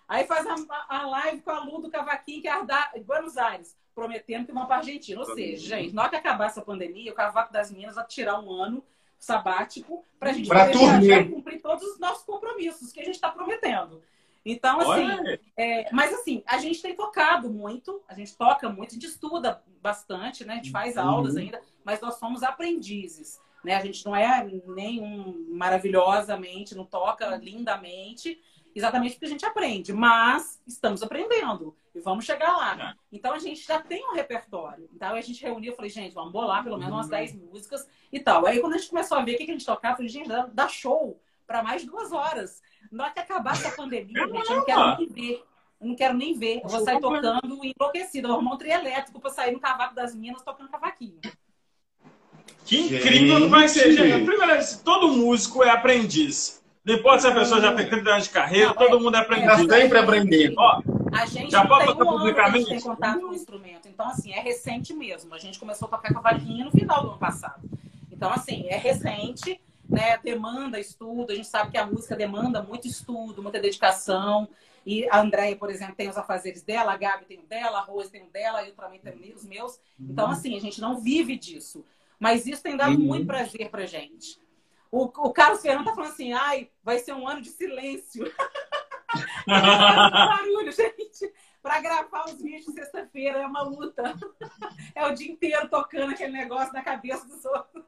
Aí 0.09 0.27
faz 0.27 0.47
a, 0.47 0.57
a 0.89 1.07
live 1.07 1.43
com 1.43 1.51
a 1.51 1.61
Lu 1.61 1.83
do 1.83 1.91
Cavaquinho, 1.91 2.41
que 2.41 2.49
é 2.49 2.65
da 2.65 2.91
Buenos 3.05 3.37
Aires, 3.37 3.77
prometendo 3.95 4.47
que 4.47 4.53
vão 4.53 4.67
para 4.67 4.77
Argentina. 4.77 5.21
Ou 5.21 5.35
seja, 5.35 5.77
gente, 5.77 5.95
na 5.95 6.03
hora 6.03 6.11
que 6.11 6.17
acabar 6.17 6.47
essa 6.47 6.63
pandemia, 6.63 7.13
o 7.13 7.15
Cavaco 7.15 7.53
das 7.53 7.71
Minas 7.71 7.97
vai 7.97 8.07
tirar 8.07 8.41
um 8.41 8.51
ano 8.51 8.83
sabático 9.19 10.05
para 10.19 10.31
a 10.31 10.33
gente 10.33 10.49
Pra 10.49 10.67
poder 10.67 11.23
e 11.23 11.29
cumprir 11.29 11.61
todos 11.61 11.85
os 11.85 11.99
nossos 11.99 12.25
compromissos 12.25 12.93
que 12.93 13.01
a 13.01 13.05
gente 13.05 13.17
está 13.17 13.31
prometendo. 13.31 14.03
Então, 14.45 14.81
assim, 14.81 15.39
é, 15.57 15.93
mas 15.93 16.15
assim, 16.15 16.43
a 16.47 16.57
gente 16.59 16.81
tem 16.81 16.95
tocado 16.95 17.51
muito, 17.51 18.01
a 18.09 18.15
gente 18.15 18.35
toca 18.35 18.69
muito, 18.71 18.93
a 18.93 18.95
gente 18.95 19.07
estuda 19.07 19.63
bastante, 19.83 20.45
né? 20.45 20.55
A 20.55 20.57
gente 20.57 20.71
faz 20.71 20.97
aulas 20.97 21.37
ainda, 21.37 21.61
mas 21.85 22.01
nós 22.01 22.15
somos 22.15 22.43
aprendizes, 22.43 23.41
né? 23.69 23.75
A 23.75 23.85
gente 23.85 24.03
não 24.07 24.17
é 24.17 24.43
nenhum 24.67 25.47
maravilhosamente, 25.51 26.75
não 26.75 26.87
toca 26.87 27.37
lindamente, 27.37 28.41
exatamente 28.75 29.13
porque 29.13 29.27
a 29.27 29.29
gente 29.29 29.45
aprende, 29.45 29.93
mas 29.93 30.59
estamos 30.67 31.03
aprendendo 31.03 31.77
e 31.95 32.01
vamos 32.01 32.25
chegar 32.25 32.57
lá. 32.57 32.97
Então 33.13 33.35
a 33.35 33.39
gente 33.39 33.67
já 33.67 33.79
tem 33.79 34.09
um 34.09 34.15
repertório. 34.15 34.89
Então 34.95 35.15
a 35.15 35.21
gente 35.21 35.43
reuniu, 35.43 35.73
eu 35.73 35.77
falei, 35.77 35.91
gente, 35.91 36.15
vamos 36.15 36.33
bolar 36.33 36.65
pelo 36.65 36.79
menos 36.79 36.95
umas 36.95 37.09
10 37.11 37.35
músicas 37.35 37.87
e 38.11 38.19
tal. 38.19 38.47
Aí 38.47 38.59
quando 38.59 38.73
a 38.73 38.79
gente 38.79 38.89
começou 38.89 39.19
a 39.19 39.23
ver 39.23 39.35
o 39.35 39.37
que 39.37 39.43
a 39.43 39.47
gente 39.47 39.67
tocava, 39.67 39.93
eu 39.93 39.97
falei, 39.97 40.09
gente, 40.09 40.31
dá, 40.55 40.69
show 40.69 41.21
para 41.47 41.63
mais 41.63 41.85
duas 41.85 42.11
horas. 42.11 42.63
Na 42.91 43.05
hora 43.05 43.13
que 43.13 43.21
acabar 43.21 43.53
essa 43.53 43.71
pandemia, 43.77 44.27
gente, 44.27 44.51
eu 44.51 44.57
não 44.57 44.65
quero 44.65 44.97
nem 44.97 45.09
ver. 45.09 45.45
Eu 45.79 45.87
não 45.87 45.95
quero 45.95 46.15
nem 46.15 46.39
ver. 46.39 46.61
Eu 46.65 46.69
vou 46.71 46.81
sair 46.81 47.01
tocando 47.01 47.61
enlouquecida. 47.63 48.27
Eu 48.27 48.31
vou 48.31 48.39
arrumar 48.39 48.55
um 48.55 48.59
trio 48.59 48.73
elétrico 48.73 49.21
pra 49.21 49.31
sair 49.31 49.53
no 49.53 49.61
cavaco 49.61 49.95
das 49.95 50.15
minas 50.15 50.43
tocando 50.43 50.71
cavaquinho. 50.71 51.21
Que 52.69 52.97
incrível 52.97 53.41
que 53.43 53.47
vai 53.49 53.69
ser, 53.69 53.93
Gente. 53.93 54.25
Primeiro, 54.25 54.63
todo 54.85 55.09
músico 55.09 55.63
é 55.65 55.71
aprendiz. 55.71 56.63
Não 56.85 56.95
importa 56.95 57.21
se 57.21 57.27
a 57.27 57.35
pessoa 57.35 57.61
já 57.61 57.75
tem 57.75 57.89
30 57.89 58.11
anos 58.11 58.25
de 58.25 58.31
carreira, 58.31 58.69
Não, 58.69 58.75
todo 58.75 58.97
é- 58.97 59.01
mundo 59.01 59.17
é 59.17 59.21
aprendiz. 59.21 59.57
sempre 59.69 59.99
aprendendo. 59.99 60.55
Ó, 60.59 60.83
A 61.11 61.25
gente 61.25 61.51
Já 61.51 61.67
pode 61.67 61.87
tem 61.87 61.95
tocar 61.95 62.05
um 62.05 62.09
ano 62.11 62.19
publicamente? 62.19 62.69
tem 62.69 62.81
contato 62.81 63.21
com 63.21 63.29
o 63.29 63.35
instrumento. 63.35 63.89
Então, 63.89 64.07
assim, 64.09 64.31
é 64.33 64.41
recente 64.41 64.93
mesmo. 64.93 65.35
A 65.35 65.39
gente 65.39 65.59
começou 65.59 65.89
a 65.89 65.91
tocar 65.93 66.13
cavaquinho 66.13 66.67
no 66.67 66.71
final 66.71 67.03
do 67.03 67.09
ano 67.11 67.19
passado. 67.19 67.63
Então, 68.13 68.31
assim, 68.31 68.67
é 68.69 68.77
recente, 68.77 69.59
né? 69.89 70.19
Demanda 70.23 70.79
estudo. 70.79 71.33
A 71.33 71.35
gente 71.35 71.49
sabe 71.49 71.71
que 71.71 71.79
a 71.79 71.87
música 71.87 72.15
demanda 72.15 72.63
muito 72.63 72.87
estudo, 72.87 73.43
muita 73.43 73.59
dedicação. 73.59 74.47
E 74.85 75.07
a 75.11 75.21
Andréia, 75.21 75.57
por 75.57 75.71
exemplo, 75.71 75.95
tem 75.95 76.09
os 76.11 76.17
afazeres 76.19 76.63
dela, 76.63 76.93
a 76.93 76.97
Gabi 76.97 77.25
tem 77.25 77.39
o 77.39 77.47
dela, 77.47 77.79
a 77.79 77.83
Rose 77.83 78.11
tem 78.11 78.23
o 78.23 78.31
dela, 78.31 78.63
eu 78.65 78.73
também 78.75 79.01
tenho 79.01 79.35
os 79.35 79.45
meus. 79.47 79.79
Então, 79.99 80.31
assim, 80.31 80.57
a 80.57 80.61
gente 80.61 80.79
não 80.81 81.01
vive 81.01 81.37
disso. 81.37 81.85
Mas 82.19 82.47
isso 82.47 82.63
tem 82.63 82.77
dado 82.77 82.93
Uhum. 82.93 82.99
muito 82.99 83.27
prazer 83.27 83.71
pra 83.71 83.87
gente. 83.87 84.41
O, 84.91 85.05
o 85.05 85.33
Carlos 85.33 85.61
Fernando 85.61 85.85
tá 85.85 85.95
falando 85.95 86.11
assim, 86.11 86.33
ai, 86.33 86.71
vai 86.83 86.99
ser 86.99 87.13
um 87.13 87.29
ano 87.29 87.43
de 87.43 87.51
silêncio. 87.51 88.25
barulho, 89.47 90.73
gente. 90.73 91.33
Pra 91.63 91.81
gravar 91.81 92.27
os 92.27 92.41
vídeos 92.41 92.67
de 92.67 92.73
sexta-feira 92.73 93.41
é 93.41 93.47
uma 93.47 93.63
luta. 93.63 94.15
É 94.95 95.07
o 95.07 95.15
dia 95.15 95.31
inteiro 95.31 95.69
tocando 95.69 96.13
aquele 96.13 96.33
negócio 96.33 96.73
na 96.73 96.83
cabeça 96.83 97.27
dos 97.27 97.45
outros. 97.45 97.85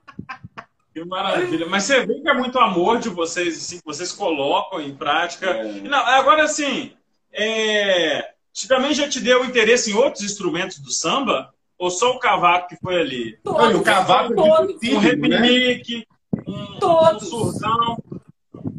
Que 0.93 1.05
maravilha. 1.05 1.66
Mas 1.66 1.85
você 1.85 2.05
vê 2.05 2.20
que 2.20 2.28
é 2.28 2.35
muito 2.35 2.59
amor 2.59 2.99
de 2.99 3.09
vocês, 3.09 3.57
assim, 3.57 3.78
que 3.78 3.85
vocês 3.85 4.12
colocam 4.12 4.81
em 4.81 4.95
prática. 4.95 5.51
É. 5.51 5.81
Não, 5.83 5.99
agora, 5.99 6.43
assim, 6.43 6.95
é... 7.33 8.35
você 8.53 8.66
também 8.66 8.93
já 8.93 9.09
te 9.09 9.20
deu 9.20 9.45
interesse 9.45 9.93
em 9.93 9.95
outros 9.95 10.24
instrumentos 10.24 10.78
do 10.81 10.91
samba? 10.91 11.55
Ou 11.81 11.91
só 11.91 12.11
o 12.11 12.18
cavaco 12.18 12.68
que 12.68 12.76
foi 12.76 13.01
ali? 13.01 13.41
Olha, 13.43 13.78
o 13.78 13.83
cavaco 13.83 14.35
é 14.35 14.37
todos. 14.37 14.83
Um 14.83 15.01
né? 15.01 15.09
repinique, 15.09 16.07
um, 16.47 16.78
Todos. 16.78 17.33
um 17.33 17.51
surdão. 17.51 17.97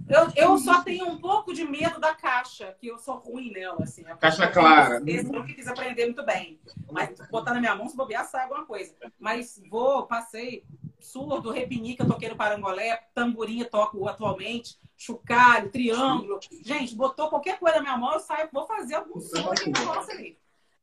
Eu, 0.08 0.32
eu 0.36 0.58
só 0.60 0.84
tenho 0.84 1.08
um 1.08 1.18
pouco 1.18 1.52
de 1.52 1.64
medo 1.64 1.99
da 1.99 2.14
caixa, 2.14 2.76
que 2.80 2.86
eu 2.88 2.99
sou 2.99 3.16
ruim 3.16 3.52
nela, 3.52 3.80
assim. 3.82 4.04
Caixa 4.20 4.47
clara. 4.49 5.02
Esse 5.08 5.26
eu 5.26 5.32
nunca 5.32 5.52
quis 5.52 5.68
aprender 5.68 6.06
muito 6.06 6.24
bem. 6.24 6.60
Mas 6.91 7.18
botar 7.32 7.56
na 7.56 7.60
minha 7.60 7.76
mão, 7.76 7.89
se 7.89 7.97
bobear, 7.97 8.24
sai 8.24 8.43
alguma 8.43 8.68
coisa. 8.68 8.93
Mas 9.20 9.60
vou, 9.68 10.06
passei 10.06 10.64
surdo, 10.99 11.49
repinique, 11.49 12.02
eu 12.02 12.08
toquei 12.08 12.30
no 12.30 12.36
parangolé, 12.36 13.02
tamborim 13.16 13.62
eu 13.62 13.70
toco 13.70 14.08
atualmente, 14.08 14.78
chocalho, 14.95 15.72
triângulo. 15.72 16.39
Gente, 16.64 16.93
botou 16.93 17.30
qualquer 17.30 17.58
coisa 17.58 17.78
na 17.78 17.82
minha 17.82 17.97
mão, 17.97 18.14
eu 18.14 18.20
saio, 18.20 18.47
vou 18.54 18.68
fazer 18.68 18.93
algum 18.93 19.20
som 19.20 19.49
negócio 19.66 20.14
ali. 20.14 20.38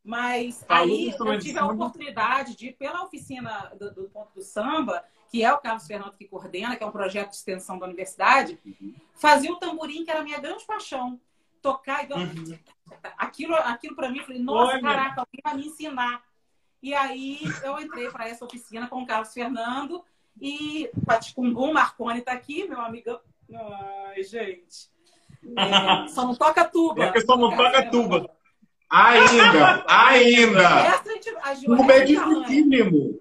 Mas 0.05 0.65
aí 0.69 1.05
eu 1.05 1.09
instrumento 1.11 1.43
tive 1.43 1.59
a 1.59 1.67
oportunidade 1.67 2.57
de 2.57 2.69
ir 2.69 2.73
pela 2.73 3.03
oficina 3.03 3.71
do, 3.79 3.93
do 3.93 4.09
Ponto 4.09 4.33
do 4.35 4.43
Samba, 4.43 5.05
que 5.31 5.45
é 5.45 5.53
o 5.53 5.59
Carlos 5.59 5.87
Fernando 5.87 6.17
que 6.17 6.27
coordena, 6.27 6.77
que 6.77 6.83
é 6.83 6.87
um 6.87 6.93
projeto 6.93 7.31
de 7.31 7.37
extensão 7.37 7.79
da 7.79 7.87
universidade, 7.87 8.59
fazer 9.15 9.51
o 9.51 9.57
tamborim, 9.57 10.05
que 10.05 10.11
era 10.11 10.21
a 10.21 10.25
minha 10.25 10.39
grande 10.39 10.65
paixão. 10.65 11.21
Tocar 11.61 12.09
e 12.09 12.13
Uhum. 12.13 12.59
aquilo, 13.19 13.55
aquilo 13.57 13.97
para 13.97 14.09
mim, 14.09 14.19
eu 14.19 14.25
falei, 14.25 14.41
nossa, 14.41 14.73
Olha. 14.75 14.81
caraca, 14.81 15.21
alguém 15.21 15.41
vai 15.43 15.57
me 15.57 15.67
ensinar. 15.67 16.23
E 16.81 16.95
aí 16.95 17.41
eu 17.65 17.79
entrei 17.81 18.09
para 18.11 18.29
essa 18.29 18.45
oficina 18.45 18.87
com 18.87 19.03
o 19.03 19.07
Carlos 19.07 19.35
Fernando 19.35 20.05
e 20.41 20.89
Paticumbum, 21.05 21.73
Marconi 21.73 22.23
tá 22.23 22.33
aqui, 22.33 22.67
meu 22.69 22.81
amigo. 22.81 23.19
Ai, 23.53 24.23
gente. 24.23 24.89
É, 25.57 26.09
só 26.09 26.25
não 26.25 26.35
toca 26.35 26.65
tuba. 26.65 27.05
É 27.05 27.13
que 27.13 27.21
só 27.21 27.37
não 27.37 27.57
toca 27.57 27.91
tuba. 27.91 28.31
Ainda, 28.91 29.85
ainda. 29.87 30.63
Essa 30.63 31.11
a 31.11 31.13
gente, 31.15 31.35
a 31.43 31.55
Gil- 31.55 31.77
Tudo 31.77 31.91
é 31.93 31.97
é 31.99 32.05
dificílimo. 32.05 33.21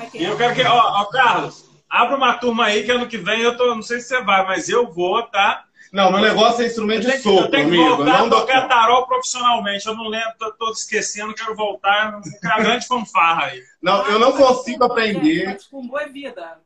é 0.00 0.16
E 0.16 0.24
eu 0.24 0.36
quero 0.36 0.54
que. 0.54 0.62
Ó, 0.62 0.74
ó, 1.02 1.04
Carlos, 1.06 1.68
abre 1.90 2.14
uma 2.16 2.34
turma 2.34 2.64
aí 2.66 2.84
que 2.84 2.90
ano 2.90 3.06
que 3.06 3.18
vem 3.18 3.40
eu 3.40 3.56
tô. 3.56 3.74
Não 3.74 3.82
sei 3.82 4.00
se 4.00 4.08
você 4.08 4.22
vai, 4.22 4.44
mas 4.46 4.68
eu 4.68 4.90
vou, 4.90 5.22
tá? 5.24 5.64
Não, 5.92 6.10
meu 6.10 6.20
negócio 6.20 6.64
é 6.64 6.66
instrumento 6.66 7.02
de 7.02 7.06
tenho, 7.12 7.22
que, 7.22 7.28
eu 7.28 7.32
sopro, 7.34 7.50
tenho 7.52 7.70
que 7.70 7.76
amigo. 7.76 7.96
voltar 7.96 8.18
Não 8.18 8.26
a 8.26 8.30
tocar 8.30 8.66
tarol 8.68 9.06
profissionalmente. 9.06 9.86
Eu 9.86 9.94
não 9.94 10.08
lembro, 10.08 10.32
tô, 10.38 10.52
tô 10.52 10.70
esquecendo, 10.72 11.32
quero 11.34 11.54
voltar 11.54 12.12
com 12.12 12.48
a 12.48 12.56
grande 12.64 12.86
fanfarra 12.88 13.44
aí. 13.46 13.62
Não, 13.80 14.04
eu 14.06 14.18
não 14.18 14.32
consigo 14.32 14.82
aprender. 14.84 15.44
Paticumbum 15.44 15.98
é 15.98 16.08
vida. 16.08 16.58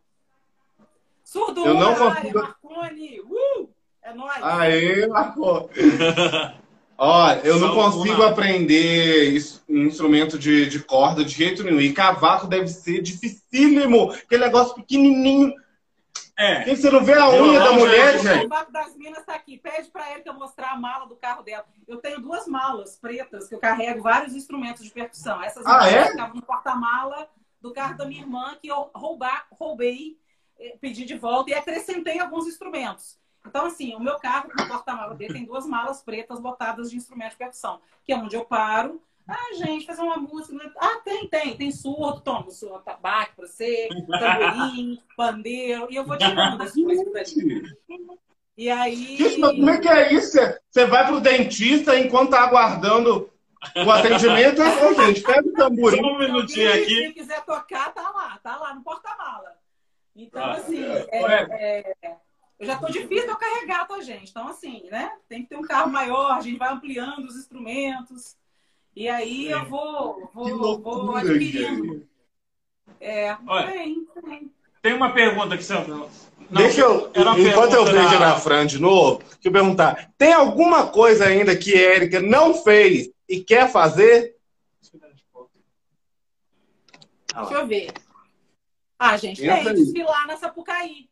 Surdo 1.24 1.66
Eu 1.66 1.74
não 1.74 1.94
consigo- 1.94 2.38
Marconi. 2.40 3.20
Uh! 3.20 3.68
É 4.02 4.14
nóis. 4.14 4.42
Aê, 4.42 5.06
Marco. 5.08 5.68
Olha, 7.00 7.40
eu 7.44 7.60
não 7.60 7.74
consigo 7.74 8.24
aprender 8.24 9.40
um 9.68 9.84
instrumento 9.84 10.36
de, 10.36 10.66
de 10.66 10.80
corda 10.80 11.24
de 11.24 11.32
jeito 11.32 11.62
nenhum. 11.62 11.80
E 11.80 11.92
cavaco 11.92 12.48
deve 12.48 12.66
ser 12.66 13.00
dificílimo. 13.00 14.10
Aquele 14.10 14.44
negócio 14.44 14.74
pequenininho. 14.74 15.54
É. 16.36 16.64
Quem 16.64 16.74
você 16.74 16.90
não 16.90 17.04
vê 17.04 17.12
a 17.14 17.34
Eu 17.34 17.44
unha 17.44 17.60
da 17.60 17.66
não, 17.66 17.74
mulher, 17.74 18.18
gente. 18.18 18.46
O 18.46 18.48
cavaco 18.48 18.72
das 18.72 18.96
Minas 18.96 19.24
tá 19.24 19.34
aqui. 19.34 19.58
Pede 19.58 19.88
para 19.90 20.10
ele 20.12 20.22
que 20.22 20.28
eu 20.28 20.34
mostrar 20.34 20.72
a 20.72 20.76
mala 20.76 21.06
do 21.06 21.14
carro 21.14 21.44
dela. 21.44 21.64
Eu 21.86 21.98
tenho 21.98 22.20
duas 22.20 22.48
malas 22.48 22.96
pretas 22.96 23.48
que 23.48 23.54
eu 23.54 23.60
carrego 23.60 24.02
vários 24.02 24.34
instrumentos 24.34 24.84
de 24.84 24.90
percussão. 24.90 25.40
Essas 25.40 25.64
Ah, 25.66 25.70
malas 25.70 25.92
é? 25.92 26.10
ficavam 26.10 26.34
no 26.34 26.42
porta-mala 26.42 27.28
do 27.60 27.72
carro 27.72 27.96
da 27.96 28.06
minha 28.06 28.22
irmã 28.22 28.56
que 28.60 28.68
eu 28.68 28.90
roubar, 28.94 29.46
roubei, 29.52 30.16
eh, 30.58 30.76
pedi 30.80 31.04
de 31.04 31.16
volta 31.16 31.50
e 31.50 31.54
acrescentei 31.54 32.18
alguns 32.18 32.46
instrumentos. 32.46 33.16
Então, 33.46 33.66
assim, 33.66 33.94
o 33.94 34.00
meu 34.00 34.18
carro, 34.18 34.50
no 34.56 34.68
porta-mala 34.68 35.14
dele, 35.14 35.32
tem 35.34 35.44
duas 35.44 35.66
malas 35.66 36.02
pretas 36.02 36.40
lotadas 36.40 36.90
de 36.90 36.96
instrumentos 36.96 37.32
de 37.32 37.38
percussão, 37.38 37.80
que 38.04 38.12
é 38.12 38.16
onde 38.16 38.36
eu 38.36 38.44
paro. 38.44 39.00
Ah, 39.26 39.54
gente, 39.56 39.84
fazer 39.86 40.02
uma 40.02 40.16
música. 40.16 40.72
Ah, 40.78 41.00
tem, 41.04 41.28
tem. 41.28 41.56
Tem 41.56 41.70
surdo, 41.70 42.20
toma 42.20 42.46
o 42.46 42.50
surdo, 42.50 42.80
tabaco 42.82 43.36
pra 43.36 43.46
você, 43.46 43.88
tamborim, 44.18 44.98
pandeiro. 45.16 45.86
E 45.90 45.96
eu 45.96 46.04
vou 46.04 46.16
tirando 46.16 46.62
as 46.62 46.72
coisas 46.74 47.12
dali. 47.12 47.62
E 48.56 48.70
aí. 48.70 49.16
Gente, 49.16 49.38
mas 49.38 49.50
como 49.52 49.70
é 49.70 49.78
que 49.80 49.88
é 49.88 50.12
isso? 50.12 50.32
Você- 50.32 50.60
Você 50.70 50.86
vai 50.86 51.06
pro 51.06 51.20
dentista 51.20 51.98
enquanto 51.98 52.30
tá 52.30 52.40
aguardando 52.42 53.30
o 53.84 53.90
atendimento? 53.90 54.60
Ô, 54.62 54.94
gente, 54.94 55.22
pega 55.22 55.46
o 55.48 55.52
tamborim. 55.52 56.00
Só 56.00 56.06
um 56.06 56.18
minutinho 56.18 56.72
Se 56.72 56.78
aqui. 56.82 56.94
alguém 56.96 57.12
quiser 57.12 57.44
tocar, 57.44 57.92
tá 57.94 58.10
lá, 58.10 58.38
tá 58.42 58.56
lá 58.56 58.74
no 58.74 58.82
porta-mala. 58.82 59.56
Então, 60.16 60.42
Ah, 60.42 60.52
assim, 60.52 60.82
é. 60.82 61.08
é- 61.12 61.94
é, 62.02 62.16
eu 62.58 62.66
já 62.66 62.76
tô 62.78 62.86
difícil 62.86 63.24
de 63.26 63.30
eu 63.32 63.36
carregar, 63.36 63.86
tá, 63.86 64.00
gente? 64.00 64.30
Então, 64.30 64.48
assim, 64.48 64.82
né? 64.90 65.12
Tem 65.28 65.42
que 65.42 65.48
ter 65.48 65.56
um 65.56 65.62
carro 65.62 65.90
maior, 65.90 66.32
a 66.32 66.40
gente 66.40 66.58
vai 66.58 66.72
ampliando 66.72 67.24
os 67.26 67.36
instrumentos. 67.36 68.36
E 68.96 69.08
aí 69.08 69.48
eu 69.50 69.64
vou, 69.66 70.28
vou, 70.34 70.44
Que 70.44 70.50
vou 70.52 70.60
loucura, 70.60 71.20
adquirindo. 71.20 71.84
gente. 71.94 72.08
É, 73.00 73.36
Olha. 73.46 73.70
tem, 73.70 74.06
tem. 74.24 74.52
Tem 74.82 74.92
uma 74.92 75.12
pergunta 75.12 75.54
aqui, 75.54 75.62
você. 75.64 75.74
Não, 75.74 76.08
Deixa 76.50 76.80
eu, 76.80 77.12
enquanto 77.36 77.74
eu 77.74 77.84
vejo 77.84 78.10
da- 78.18 78.20
na 78.20 78.40
Fran 78.40 78.64
de 78.66 78.78
novo, 78.78 79.18
deixa 79.18 79.38
eu 79.48 79.52
perguntar: 79.52 80.10
tem 80.16 80.32
alguma 80.32 80.86
coisa 80.86 81.26
ainda 81.26 81.54
que 81.56 81.74
a 81.74 81.94
Erika 81.96 82.20
não 82.20 82.54
fez 82.54 83.10
e 83.28 83.40
quer 83.44 83.70
fazer? 83.70 84.34
Deixa 87.34 87.54
eu 87.54 87.66
ver. 87.66 87.92
Ah, 88.98 89.16
gente, 89.16 89.40
tem 89.42 89.74
desfilar 89.74 90.26
na 90.26 90.36
Sapucaí. 90.36 91.07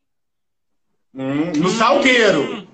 Hum, 1.17 1.51
no 1.57 1.69
salgueiro. 1.69 2.41
Hum. 2.43 2.67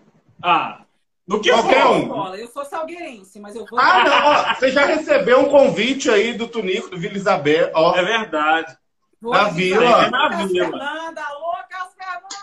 Ah, 0.43 0.81
do 1.25 1.39
que 1.39 1.49
Qualquer 1.49 1.81
for. 1.83 1.91
um. 1.93 2.35
Eu 2.35 2.47
sou 2.49 2.65
salgueirense, 2.65 3.39
mas 3.39 3.55
eu 3.55 3.65
vou. 3.65 3.79
Ah, 3.79 4.03
não, 4.03 4.27
ó, 4.27 4.53
você 4.53 4.69
já 4.71 4.85
recebeu 4.85 5.39
um 5.39 5.49
convite 5.49 6.09
aí 6.09 6.33
do 6.33 6.47
Tunico, 6.49 6.89
do 6.89 6.97
Vila 6.97 7.15
Isabel, 7.15 7.71
ó. 7.73 7.95
É 7.95 8.03
verdade. 8.03 8.75
vou 9.21 9.31
na 9.33 9.45
vila. 9.45 10.03
aí, 10.03 10.11
Na 10.11 10.27
vila. 10.43 10.69
Fernanda, 10.69 11.21
alô, 11.23 11.55
Carlos 11.69 11.93
Fernanda! 11.95 12.33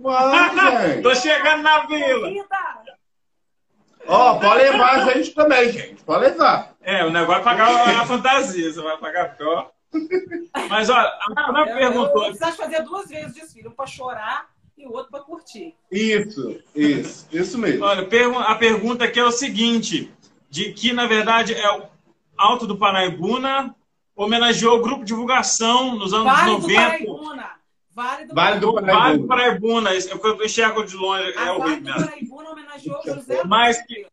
Tô 1.02 1.14
chegando 1.14 1.62
na 1.62 1.86
vila. 1.86 2.30
Ó, 4.08 4.38
pode 4.40 4.62
levar 4.64 4.94
a 4.94 5.12
gente 5.12 5.30
também, 5.32 5.70
gente. 5.70 6.02
Pode 6.02 6.24
levar. 6.24 6.72
É, 6.80 7.04
o 7.04 7.10
negócio 7.10 7.42
é 7.42 7.44
pagar 7.44 8.00
a 8.00 8.06
fantasia, 8.06 8.72
você 8.72 8.80
vai 8.80 8.96
pagar 8.96 9.36
pior. 9.36 9.70
Mas 10.68 10.88
olha, 10.88 11.08
a 11.36 11.60
Eu, 11.60 11.66
eu 11.66 11.76
perguntou. 11.76 12.12
vou 12.12 12.24
precisar 12.24 12.52
fazer 12.52 12.82
duas 12.82 13.08
vezes 13.08 13.30
o 13.36 13.40
desfile, 13.40 13.68
um 13.68 13.72
pra 13.72 13.86
chorar 13.86 14.48
e 14.76 14.86
o 14.86 14.92
outro 14.92 15.10
pra 15.10 15.20
curtir. 15.20 15.74
Isso, 15.90 16.58
isso, 16.74 17.26
isso 17.32 17.58
mesmo. 17.58 17.84
Olha, 17.84 18.02
a 18.46 18.54
pergunta 18.54 19.04
aqui 19.04 19.18
é 19.20 19.24
o 19.24 19.32
seguinte: 19.32 20.12
de 20.48 20.72
que, 20.72 20.92
na 20.92 21.06
verdade, 21.06 21.54
é 21.54 21.70
o 21.78 21.84
Alto 22.36 22.66
do 22.66 22.76
Paraibuna 22.76 23.74
homenageou 24.16 24.78
o 24.78 24.82
grupo 24.82 25.00
de 25.00 25.06
divulgação 25.08 25.94
nos 25.96 26.12
anos 26.12 26.26
Vale 26.32 26.46
do 26.56 26.60
90. 26.62 26.80
Paraibuna! 26.80 27.50
Vale 27.92 28.24
do 28.26 28.34
Vale 28.34 28.60
do 28.60 28.72
Paraibuna! 28.74 28.98
Vale 29.00 29.18
do 29.18 29.26
Paraibuna, 29.26 29.94
isso 29.94 30.08
é 30.10 30.14
eu 30.26 30.44
enxergo 30.44 30.84
de 30.84 30.96
longe, 30.96 31.32
é 31.32 31.38
A 31.38 31.44
Vale 31.46 31.50
horrível 31.58 31.76
do 31.80 31.84
mesmo. 31.84 32.06
Paraibuna 32.06 32.50
homenageou 32.50 33.00
José 33.04 33.44
Mas 33.44 33.82
que- 33.86 34.06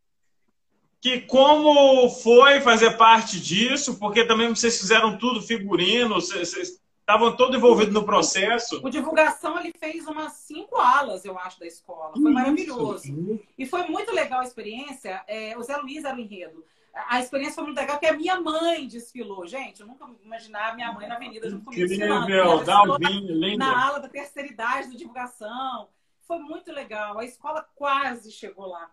Que 1.07 1.21
como 1.21 2.09
foi 2.09 2.59
fazer 2.59 2.97
parte 2.97 3.39
disso, 3.39 3.97
porque 3.97 4.25
também 4.25 4.49
vocês 4.49 4.77
fizeram 4.77 5.17
tudo 5.17 5.41
figurino, 5.41 6.15
vocês 6.15 6.81
estavam 6.99 7.33
todos 7.33 7.55
envolvidos 7.55 7.93
no 7.93 8.03
processo. 8.03 8.81
O 8.83 8.89
divulgação 8.89 9.57
ele 9.57 9.73
fez 9.79 10.05
umas 10.05 10.33
cinco 10.33 10.75
alas, 10.75 11.23
eu 11.23 11.39
acho, 11.39 11.61
da 11.61 11.65
escola. 11.65 12.11
Foi 12.11 12.29
maravilhoso. 12.29 13.39
E 13.57 13.65
foi 13.65 13.83
muito 13.83 14.11
legal 14.11 14.41
a 14.41 14.43
experiência. 14.43 15.23
É, 15.29 15.57
o 15.57 15.63
Zé 15.63 15.77
Luiz 15.77 16.03
era 16.03 16.17
o 16.17 16.19
enredo. 16.19 16.65
A 17.07 17.21
experiência 17.21 17.55
foi 17.55 17.63
muito 17.63 17.77
legal, 17.77 17.95
porque 17.95 18.13
a 18.13 18.17
minha 18.17 18.41
mãe 18.41 18.85
desfilou. 18.85 19.47
Gente, 19.47 19.79
eu 19.79 19.87
nunca 19.87 20.05
imaginava 20.21 20.75
minha 20.75 20.91
mãe 20.91 21.07
na 21.07 21.15
avenida 21.15 21.49
junto 21.49 21.63
comigo 21.63 21.83
Ela 22.03 22.25
desfilou 22.25 22.63
Dalvinho, 22.65 23.33
lindo. 23.33 23.59
na 23.59 23.87
ala 23.87 23.99
da 23.99 24.09
terceira 24.09 24.49
idade 24.49 24.89
do 24.89 24.97
divulgação. 24.97 25.87
Foi 26.27 26.39
muito 26.39 26.69
legal. 26.69 27.17
A 27.17 27.23
escola 27.23 27.65
quase 27.75 28.29
chegou 28.29 28.65
lá. 28.65 28.91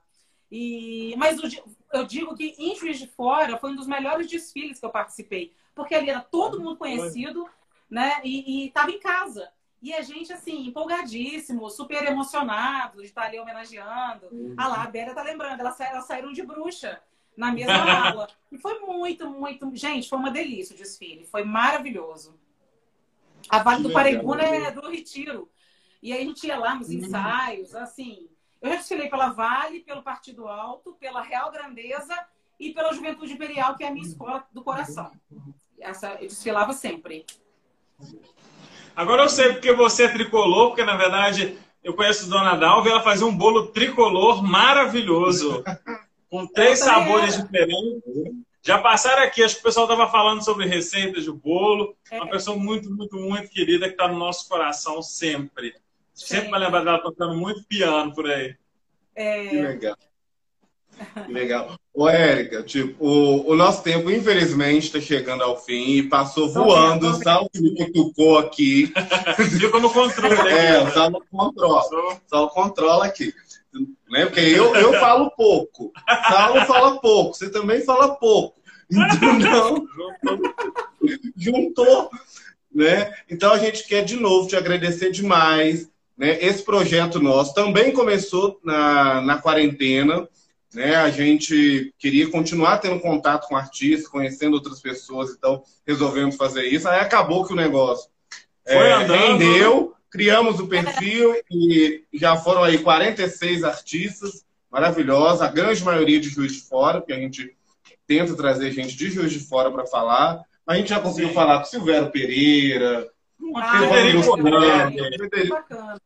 E, 0.51 1.15
mas 1.17 1.39
eu 1.93 2.05
digo 2.05 2.35
que 2.35 2.55
em 2.59 2.77
Juiz 2.77 2.99
de 2.99 3.07
Fora 3.07 3.57
foi 3.57 3.71
um 3.71 3.77
dos 3.77 3.87
melhores 3.87 4.29
desfiles 4.29 4.79
que 4.79 4.87
eu 4.87 4.91
participei, 4.91 5.53
porque 5.75 5.95
ali 5.95 6.11
era 6.11 6.21
todo 6.21 6.61
mundo 6.61 6.77
conhecido, 6.77 7.49
né? 7.91 8.21
E 8.25 8.67
estava 8.67 8.91
em 8.91 9.01
casa. 9.01 9.51
E 9.85 9.93
a 9.93 10.01
gente, 10.01 10.33
assim, 10.33 10.67
empolgadíssimo, 10.67 11.69
super 11.69 12.03
emocionado 12.07 13.01
de 13.01 13.07
estar 13.07 13.25
ali 13.25 13.39
homenageando. 13.39 14.29
Uhum. 14.33 14.55
Ah 14.57 14.69
lá, 14.69 14.83
a 14.83 14.87
Bélia 14.87 15.15
tá 15.15 15.23
lembrando, 15.23 15.61
elas, 15.61 15.79
elas 15.79 16.07
saíram 16.07 16.33
de 16.33 16.43
bruxa 16.43 17.03
na 17.37 17.53
mesma 17.53 17.75
aula. 18.09 18.29
E 18.51 18.57
foi 18.57 18.79
muito, 18.81 19.29
muito. 19.29 19.71
Gente, 19.75 20.09
foi 20.09 20.19
uma 20.19 20.31
delícia 20.31 20.75
o 20.75 20.79
desfile. 20.79 21.27
Foi 21.27 21.45
maravilhoso. 21.45 22.35
A 23.49 23.59
Vale 23.59 23.83
do 23.83 23.93
Paraibuna 23.93 24.43
é 24.43 24.71
do 24.71 24.89
Retiro. 24.89 25.51
E 26.03 26.13
aí 26.13 26.23
a 26.23 26.25
gente 26.25 26.47
ia 26.47 26.57
lá 26.57 26.75
nos 26.75 26.91
ensaios, 26.91 27.75
assim. 27.75 28.29
Eu 28.65 28.71
já 28.71 28.77
desfilei 28.77 29.11
pela 29.11 29.29
Vale, 29.29 29.81
pelo 29.81 30.03
Partido 30.03 30.49
Alto, 30.49 30.97
pela 30.99 31.21
Real 31.21 31.53
Grandeza 31.53 32.19
e 32.59 32.73
pela 32.73 32.95
Juventude 32.95 33.35
Imperial, 33.35 33.77
que 33.77 33.85
é 33.85 33.89
a 33.89 33.91
minha 33.91 34.07
escola 34.07 34.43
do 34.51 34.65
coração. 34.65 35.13
Essa 35.79 36.15
eu 36.15 36.29
desfilava 36.29 36.73
sempre. 36.73 37.27
Agora 38.97 39.25
eu 39.25 39.29
sei 39.29 39.53
porque 39.53 39.71
você 39.75 40.05
é 40.05 40.09
tricolor, 40.09 40.69
porque 40.69 40.83
na 40.83 40.97
verdade 40.97 41.59
eu 41.83 41.93
conheço 41.93 42.25
a 42.25 42.29
Dona 42.31 42.57
Dalva 42.57 42.89
e 42.89 42.93
ela 42.93 43.03
fazia 43.03 43.27
um 43.27 43.37
bolo 43.37 43.67
tricolor 43.67 44.43
maravilhoso. 44.43 45.63
Com 46.31 46.47
três 46.47 46.79
sabores 46.79 47.37
diferentes. 47.37 48.03
Já 48.63 48.79
passaram 48.79 49.25
aqui, 49.25 49.43
acho 49.43 49.57
que 49.57 49.61
o 49.61 49.65
pessoal 49.65 49.85
estava 49.85 50.11
falando 50.11 50.43
sobre 50.43 50.65
receitas 50.65 51.25
de 51.25 51.31
bolo. 51.31 51.95
É. 52.11 52.17
Uma 52.17 52.31
pessoa 52.31 52.57
muito, 52.57 52.91
muito, 52.91 53.15
muito 53.15 53.51
querida 53.51 53.89
que 53.89 53.93
está 53.93 54.09
no 54.09 54.19
nosso 54.19 54.49
coração 54.49 55.03
sempre. 55.03 55.75
Sempre 56.15 56.51
vai 56.51 56.61
lembrar 56.61 56.85
dela 56.85 57.03
tocando 57.03 57.35
muito 57.35 57.65
piano 57.65 58.15
por 58.15 58.31
aí. 58.31 58.55
É... 59.17 59.49
Que 59.49 59.57
legal. 59.61 59.97
Que 61.27 61.33
legal. 61.33 61.77
Ô, 61.93 62.09
Érica, 62.09 62.63
tipo, 62.63 63.05
o, 63.05 63.51
o, 63.51 63.57
nosso 63.57 63.83
tempo, 63.83 64.11
infelizmente, 64.11 64.87
está 64.87 65.01
chegando 65.01 65.43
ao 65.43 65.61
fim 65.61 65.97
e 65.97 66.03
passou 66.05 66.53
voando. 66.53 67.09
O 67.09 67.15
Saulo 67.15 67.51
me 67.55 67.75
cutucou 67.77 68.39
aqui. 68.39 68.93
Fica 69.59 69.79
no 69.81 69.91
controle. 69.93 70.35
Aqui, 70.35 70.49
é, 70.49 70.83
o 70.83 70.93
Saulo 70.93 71.25
controla. 71.31 71.83
O 71.83 72.21
Saulo 72.29 72.51
controla 72.51 73.07
aqui. 73.07 73.35
Né? 74.09 74.27
Porque 74.27 74.41
eu, 74.41 74.75
eu 74.77 74.93
falo 75.01 75.31
pouco. 75.33 75.93
Saulo 76.29 76.61
fala 76.65 77.01
pouco. 77.01 77.35
Você 77.35 77.51
também 77.51 77.81
fala 77.85 78.15
pouco. 78.15 78.61
Então, 78.91 79.87
juntou. 81.37 82.11
Né? 82.73 83.13
Então, 83.29 83.53
a 83.53 83.59
gente 83.59 83.87
quer, 83.87 84.05
de 84.05 84.17
novo, 84.17 84.49
te 84.49 84.57
agradecer 84.57 85.11
demais 85.11 85.89
né? 86.17 86.39
Esse 86.41 86.63
projeto 86.63 87.21
nosso 87.21 87.55
também 87.55 87.93
começou 87.93 88.61
na, 88.65 89.21
na 89.21 89.39
quarentena. 89.39 90.29
Né? 90.73 90.97
A 90.97 91.11
gente 91.11 91.93
queria 91.99 92.29
continuar 92.31 92.79
tendo 92.79 93.01
contato 93.01 93.47
com 93.47 93.57
artistas, 93.57 94.09
conhecendo 94.09 94.55
outras 94.55 94.81
pessoas, 94.81 95.31
então 95.31 95.63
resolvemos 95.87 96.37
fazer 96.37 96.65
isso. 96.65 96.89
Aí 96.89 97.01
acabou 97.01 97.45
que 97.45 97.53
o 97.53 97.57
negócio 97.57 98.11
Foi 98.67 98.89
é, 98.89 98.99
rendeu, 98.99 99.95
criamos 100.11 100.59
o 100.59 100.67
perfil 100.67 101.35
e 101.51 102.05
já 102.13 102.37
foram 102.37 102.65
aí 102.65 102.79
46 102.79 103.63
artistas 103.65 104.45
maravilhosos, 104.71 105.41
a 105.41 105.49
grande 105.49 105.85
maioria 105.85 106.19
de 106.19 106.29
Juiz 106.29 106.53
de 106.55 106.63
Fora, 106.63 107.01
porque 107.01 107.13
a 107.13 107.19
gente 107.19 107.57
tenta 108.09 108.35
trazer 108.35 108.73
gente 108.73 108.97
de 108.97 109.09
Juiz 109.09 109.33
de 109.33 109.39
Fora 109.39 109.71
para 109.71 109.87
falar. 109.87 110.43
A 110.67 110.75
gente 110.75 110.89
já 110.89 110.99
conseguiu 110.99 111.29
Sim. 111.29 111.35
falar 111.35 111.61
com 111.61 111.67
Silvério 111.67 112.11
Pereira, 112.11 113.09
Federico 113.53 114.37
Federico. 115.19 115.55
Bacana. 115.55 116.01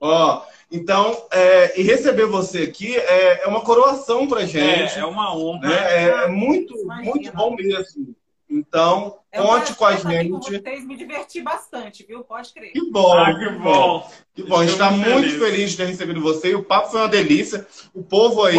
Ó, 0.00 0.42
então, 0.72 1.26
é, 1.30 1.78
e 1.78 1.82
receber 1.82 2.26
você 2.26 2.62
aqui 2.62 2.96
é, 2.96 3.44
é 3.44 3.46
uma 3.46 3.60
coroação 3.60 4.26
pra 4.26 4.46
gente. 4.46 4.96
É, 4.96 5.00
é 5.00 5.04
uma 5.04 5.36
honra. 5.36 5.68
Né? 5.68 5.74
É, 5.74 6.08
é 6.24 6.28
muito, 6.28 6.74
muito 6.86 7.32
bom 7.32 7.54
mesmo. 7.54 8.14
Então, 8.48 9.18
é 9.30 9.40
conte 9.40 9.74
com 9.74 9.84
a 9.84 9.94
gente. 9.94 10.30
Com 10.30 10.40
vocês 10.40 10.84
me 10.84 10.96
diverti 10.96 11.40
bastante, 11.40 12.04
viu? 12.04 12.24
Pode 12.24 12.52
crer. 12.52 12.72
Que 12.72 12.90
bom, 12.90 13.12
ah, 13.12 13.32
que 13.32 13.48
bom. 13.50 14.10
Que 14.34 14.42
bom. 14.42 14.56
A 14.56 14.62
gente 14.62 14.72
está 14.72 14.90
muito 14.90 15.28
feliz. 15.28 15.38
feliz 15.38 15.70
de 15.70 15.76
ter 15.76 15.84
recebido 15.86 16.20
você. 16.20 16.50
E 16.50 16.54
o 16.56 16.64
papo 16.64 16.90
foi 16.90 17.00
uma 17.00 17.08
delícia. 17.08 17.64
O 17.94 18.02
povo 18.02 18.44
aí 18.44 18.56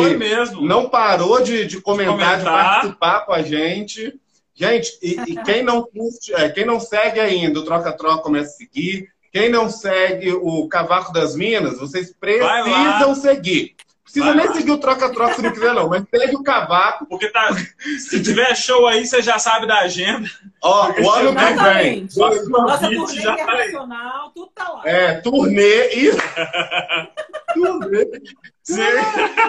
não 0.61 0.87
parou 0.87 1.41
de, 1.41 1.65
de, 1.65 1.81
comentar, 1.81 2.15
de, 2.15 2.19
comentar, 2.19 2.39
de 2.39 2.45
participar 2.45 3.25
com 3.25 3.33
a 3.33 3.41
gente. 3.41 4.17
Gente, 4.61 4.99
e, 5.01 5.15
e 5.31 5.43
quem 5.43 5.63
não 5.63 5.81
curte, 5.81 6.33
é, 6.35 6.47
quem 6.49 6.63
não 6.65 6.79
segue 6.79 7.19
ainda 7.19 7.59
o 7.59 7.65
Troca-Troca, 7.65 8.21
começa 8.21 8.51
a 8.51 8.57
seguir. 8.57 9.09
Quem 9.31 9.49
não 9.49 9.69
segue 9.69 10.31
o 10.33 10.67
Cavaco 10.67 11.11
das 11.11 11.35
Minas, 11.35 11.79
vocês 11.79 12.13
precisam 12.13 13.15
seguir. 13.15 13.75
Precisa 14.11 14.25
Vai 14.25 14.35
nem 14.35 14.47
lá. 14.47 14.53
seguir 14.53 14.71
o 14.71 14.77
troca-troca 14.77 15.35
se 15.35 15.41
não 15.41 15.53
quiser, 15.53 15.73
não, 15.73 15.87
mas 15.87 16.03
segue 16.13 16.35
o 16.35 16.43
cavaco. 16.43 17.05
Porque 17.05 17.29
tá, 17.29 17.49
se 17.97 18.21
tiver 18.21 18.53
show 18.55 18.85
aí, 18.85 19.05
você 19.05 19.21
já 19.21 19.39
sabe 19.39 19.65
da 19.65 19.79
agenda. 19.79 20.29
Ó, 20.61 20.91
o 20.91 21.09
ano 21.11 21.33
que 21.33 21.63
vem. 21.63 22.07
Nossa 22.17 22.89
turnê 22.89 23.21
tá 23.21 23.33
internacional, 23.33 24.25
tá 24.25 24.31
tudo 24.35 24.51
tá 24.53 24.69
lá. 24.69 24.81
É, 24.85 25.13
turnê 25.21 25.95
e. 25.95 26.11
turnê. 27.55 28.05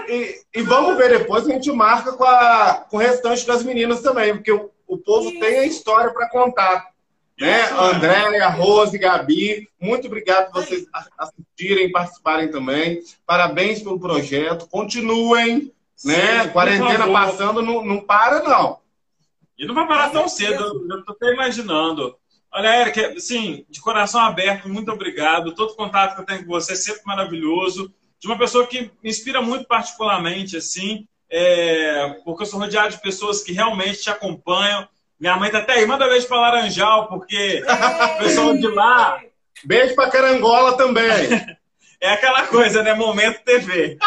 E, 0.08 0.42
e, 0.54 0.62
vamos 0.62 0.96
ver 0.96 1.18
depois, 1.18 1.46
a 1.46 1.52
gente 1.52 1.70
marca 1.72 2.12
com, 2.12 2.24
a, 2.24 2.84
com 2.90 2.96
o 2.96 3.00
restante 3.00 3.46
das 3.46 3.62
meninas 3.62 4.00
também, 4.02 4.34
porque 4.34 4.52
o, 4.52 4.70
o 4.86 4.98
povo 4.98 5.30
Isso. 5.30 5.40
tem 5.40 5.58
a 5.60 5.66
história 5.66 6.12
para 6.12 6.28
contar. 6.28 6.92
Né? 7.40 7.62
Andréia, 7.70 8.48
Rose, 8.48 8.96
Gabi, 8.98 9.68
muito 9.80 10.06
obrigado 10.06 10.52
por 10.52 10.62
vocês 10.62 10.86
assistirem, 11.18 11.90
participarem 11.90 12.50
também. 12.50 13.02
Parabéns 13.26 13.82
pelo 13.82 13.98
projeto. 13.98 14.68
Continuem, 14.68 15.72
né? 16.04 16.44
Sim, 16.44 16.48
Quarentena 16.50 17.10
passando, 17.10 17.62
não, 17.62 17.84
não 17.84 18.00
para, 18.00 18.42
não. 18.42 18.78
E 19.58 19.66
não 19.66 19.74
vai 19.74 19.86
parar 19.86 20.10
tão 20.10 20.28
cedo, 20.28 20.86
eu 20.90 21.04
tô 21.04 21.12
até 21.12 21.32
imaginando. 21.32 22.16
Olha, 22.52 22.80
Erika, 22.82 23.18
sim, 23.18 23.64
de 23.70 23.80
coração 23.80 24.20
aberto, 24.20 24.68
muito 24.68 24.92
obrigado. 24.92 25.54
Todo 25.54 25.74
contato 25.74 26.14
que 26.14 26.20
eu 26.20 26.26
tenho 26.26 26.44
com 26.44 26.50
você 26.50 26.74
é 26.74 26.76
sempre 26.76 27.02
maravilhoso. 27.06 27.92
De 28.22 28.28
uma 28.28 28.38
pessoa 28.38 28.64
que 28.68 28.82
me 29.02 29.10
inspira 29.10 29.42
muito 29.42 29.66
particularmente, 29.66 30.56
assim, 30.56 31.08
é, 31.28 32.20
porque 32.24 32.44
eu 32.44 32.46
sou 32.46 32.60
rodeado 32.60 32.94
de 32.94 33.02
pessoas 33.02 33.42
que 33.42 33.52
realmente 33.52 34.02
te 34.02 34.10
acompanham, 34.10 34.88
minha 35.18 35.36
mãe 35.36 35.50
tá 35.50 35.58
até 35.58 35.72
aí, 35.72 35.86
manda 35.86 36.06
beijo 36.06 36.28
pra 36.28 36.38
Laranjal, 36.38 37.08
porque 37.08 37.64
o 38.14 38.18
pessoal 38.22 38.56
de 38.56 38.68
lá. 38.68 39.20
Beijo 39.64 39.96
pra 39.96 40.08
Carangola 40.08 40.76
também. 40.76 41.30
é 42.00 42.10
aquela 42.10 42.46
coisa, 42.46 42.80
né? 42.84 42.94
Momento 42.94 43.42
TV. 43.42 43.98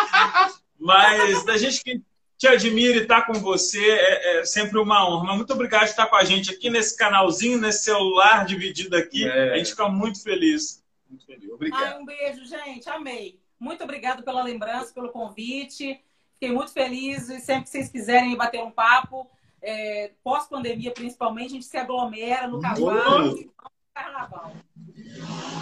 Mas 0.80 1.43
da 1.43 1.57
gente 1.57 1.84
que 1.84 2.01
te 2.38 2.47
admira 2.47 2.99
e 2.99 3.01
estar 3.01 3.20
tá 3.20 3.28
com 3.28 3.34
você 3.34 3.86
é, 3.86 4.39
é, 4.39 4.45
sempre 4.45 4.80
uma 4.80 5.05
honra. 5.05 5.26
Mas 5.26 5.36
muito 5.36 5.51
obrigado 5.51 5.82
por 5.82 5.89
estar 5.89 6.05
com 6.05 6.16
a 6.16 6.24
gente 6.24 6.51
aqui 6.51 6.70
nesse 6.70 6.95
canalzinho, 6.95 7.59
nesse 7.59 7.84
celular 7.84 8.45
dividido 8.45 8.95
aqui. 8.95 9.28
É. 9.28 9.55
A 9.55 9.57
gente 9.57 9.72
fica 9.72 9.89
muito 9.89 10.24
feliz. 10.24 10.82
Muito 11.09 11.26
feliz. 11.26 11.49
Obrigado. 11.51 11.84
Ai, 11.84 11.99
um 11.99 12.05
beijo, 12.05 12.45
gente. 12.45 12.89
Amei. 12.89 13.43
Muito 13.60 13.84
obrigado 13.84 14.24
pela 14.24 14.43
lembrança, 14.43 14.93
pelo 14.93 15.10
convite. 15.10 15.99
Fiquei 16.34 16.51
muito 16.51 16.72
feliz 16.72 17.30
e 17.30 17.39
sempre 17.39 17.64
que 17.64 17.70
vocês 17.70 17.89
quiserem 17.89 18.36
bater 18.36 18.62
um 18.62 18.72
papo, 18.72 19.30
é, 19.62 20.12
pós-pandemia 20.24 20.91
principalmente, 20.91 21.47
a 21.47 21.53
gente 21.53 21.66
se 21.66 21.78
aglomera 21.78 22.47
no 22.47 22.60
cavalo 22.60 23.38
e 23.38 23.49
carnaval. 23.93 24.51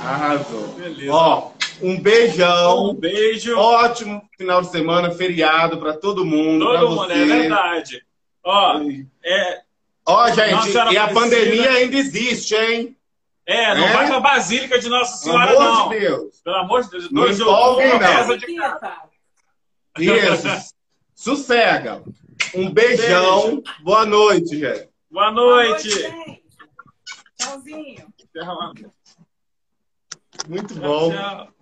Arrasou. 0.02 0.68
Beleza. 0.70 1.14
Ó, 1.14 1.52
um 1.82 2.02
beijão. 2.02 2.90
Um 2.90 2.96
beijo. 2.96 3.58
Ótimo 3.58 4.28
final 4.38 4.62
de 4.62 4.72
semana, 4.72 5.12
feriado 5.12 5.78
para 5.78 5.94
todo 5.94 6.26
mundo. 6.26 6.66
Todo 6.66 6.90
mundo, 6.90 7.12
é 7.12 7.16
você. 7.16 7.22
é 7.22 7.26
verdade. 7.26 8.06
Ó, 8.44 8.82
é... 9.24 9.62
Ó, 10.06 10.30
gente, 10.32 10.94
e 10.94 10.98
a 10.98 11.08
pandemia 11.14 11.70
ainda 11.72 11.96
existe, 11.96 12.56
hein? 12.56 12.98
É, 13.46 13.76
não 13.76 13.86
é? 13.86 13.94
vai 13.94 14.08
pra 14.08 14.20
Basílica 14.20 14.80
de 14.80 14.88
Nossa 14.90 15.18
Senhora, 15.18 15.48
Pelo 15.48 15.62
amor 15.62 15.78
não. 15.78 15.90
De 15.90 16.00
Deus. 16.00 16.42
Pelo 16.42 16.56
amor 16.56 16.84
de 16.84 16.90
Deus. 16.90 17.12
Não 17.12 17.28
empolguem, 17.28 18.00
não. 18.00 18.36
Isso. 20.00 20.74
Sossega. 21.14 22.04
Um 22.56 22.72
beijão. 22.72 23.56
Beijo. 23.58 23.64
Boa 23.82 24.06
noite, 24.06 24.58
gente. 24.58 24.90
Boa 25.10 25.32
noite. 25.32 25.90
Boa 25.90 26.16
noite 26.16 26.44
Tchauzinho. 27.44 28.14
Muito 30.48 30.76
bom. 30.76 31.12
Tchau, 31.12 31.20
tchau. 31.20 31.54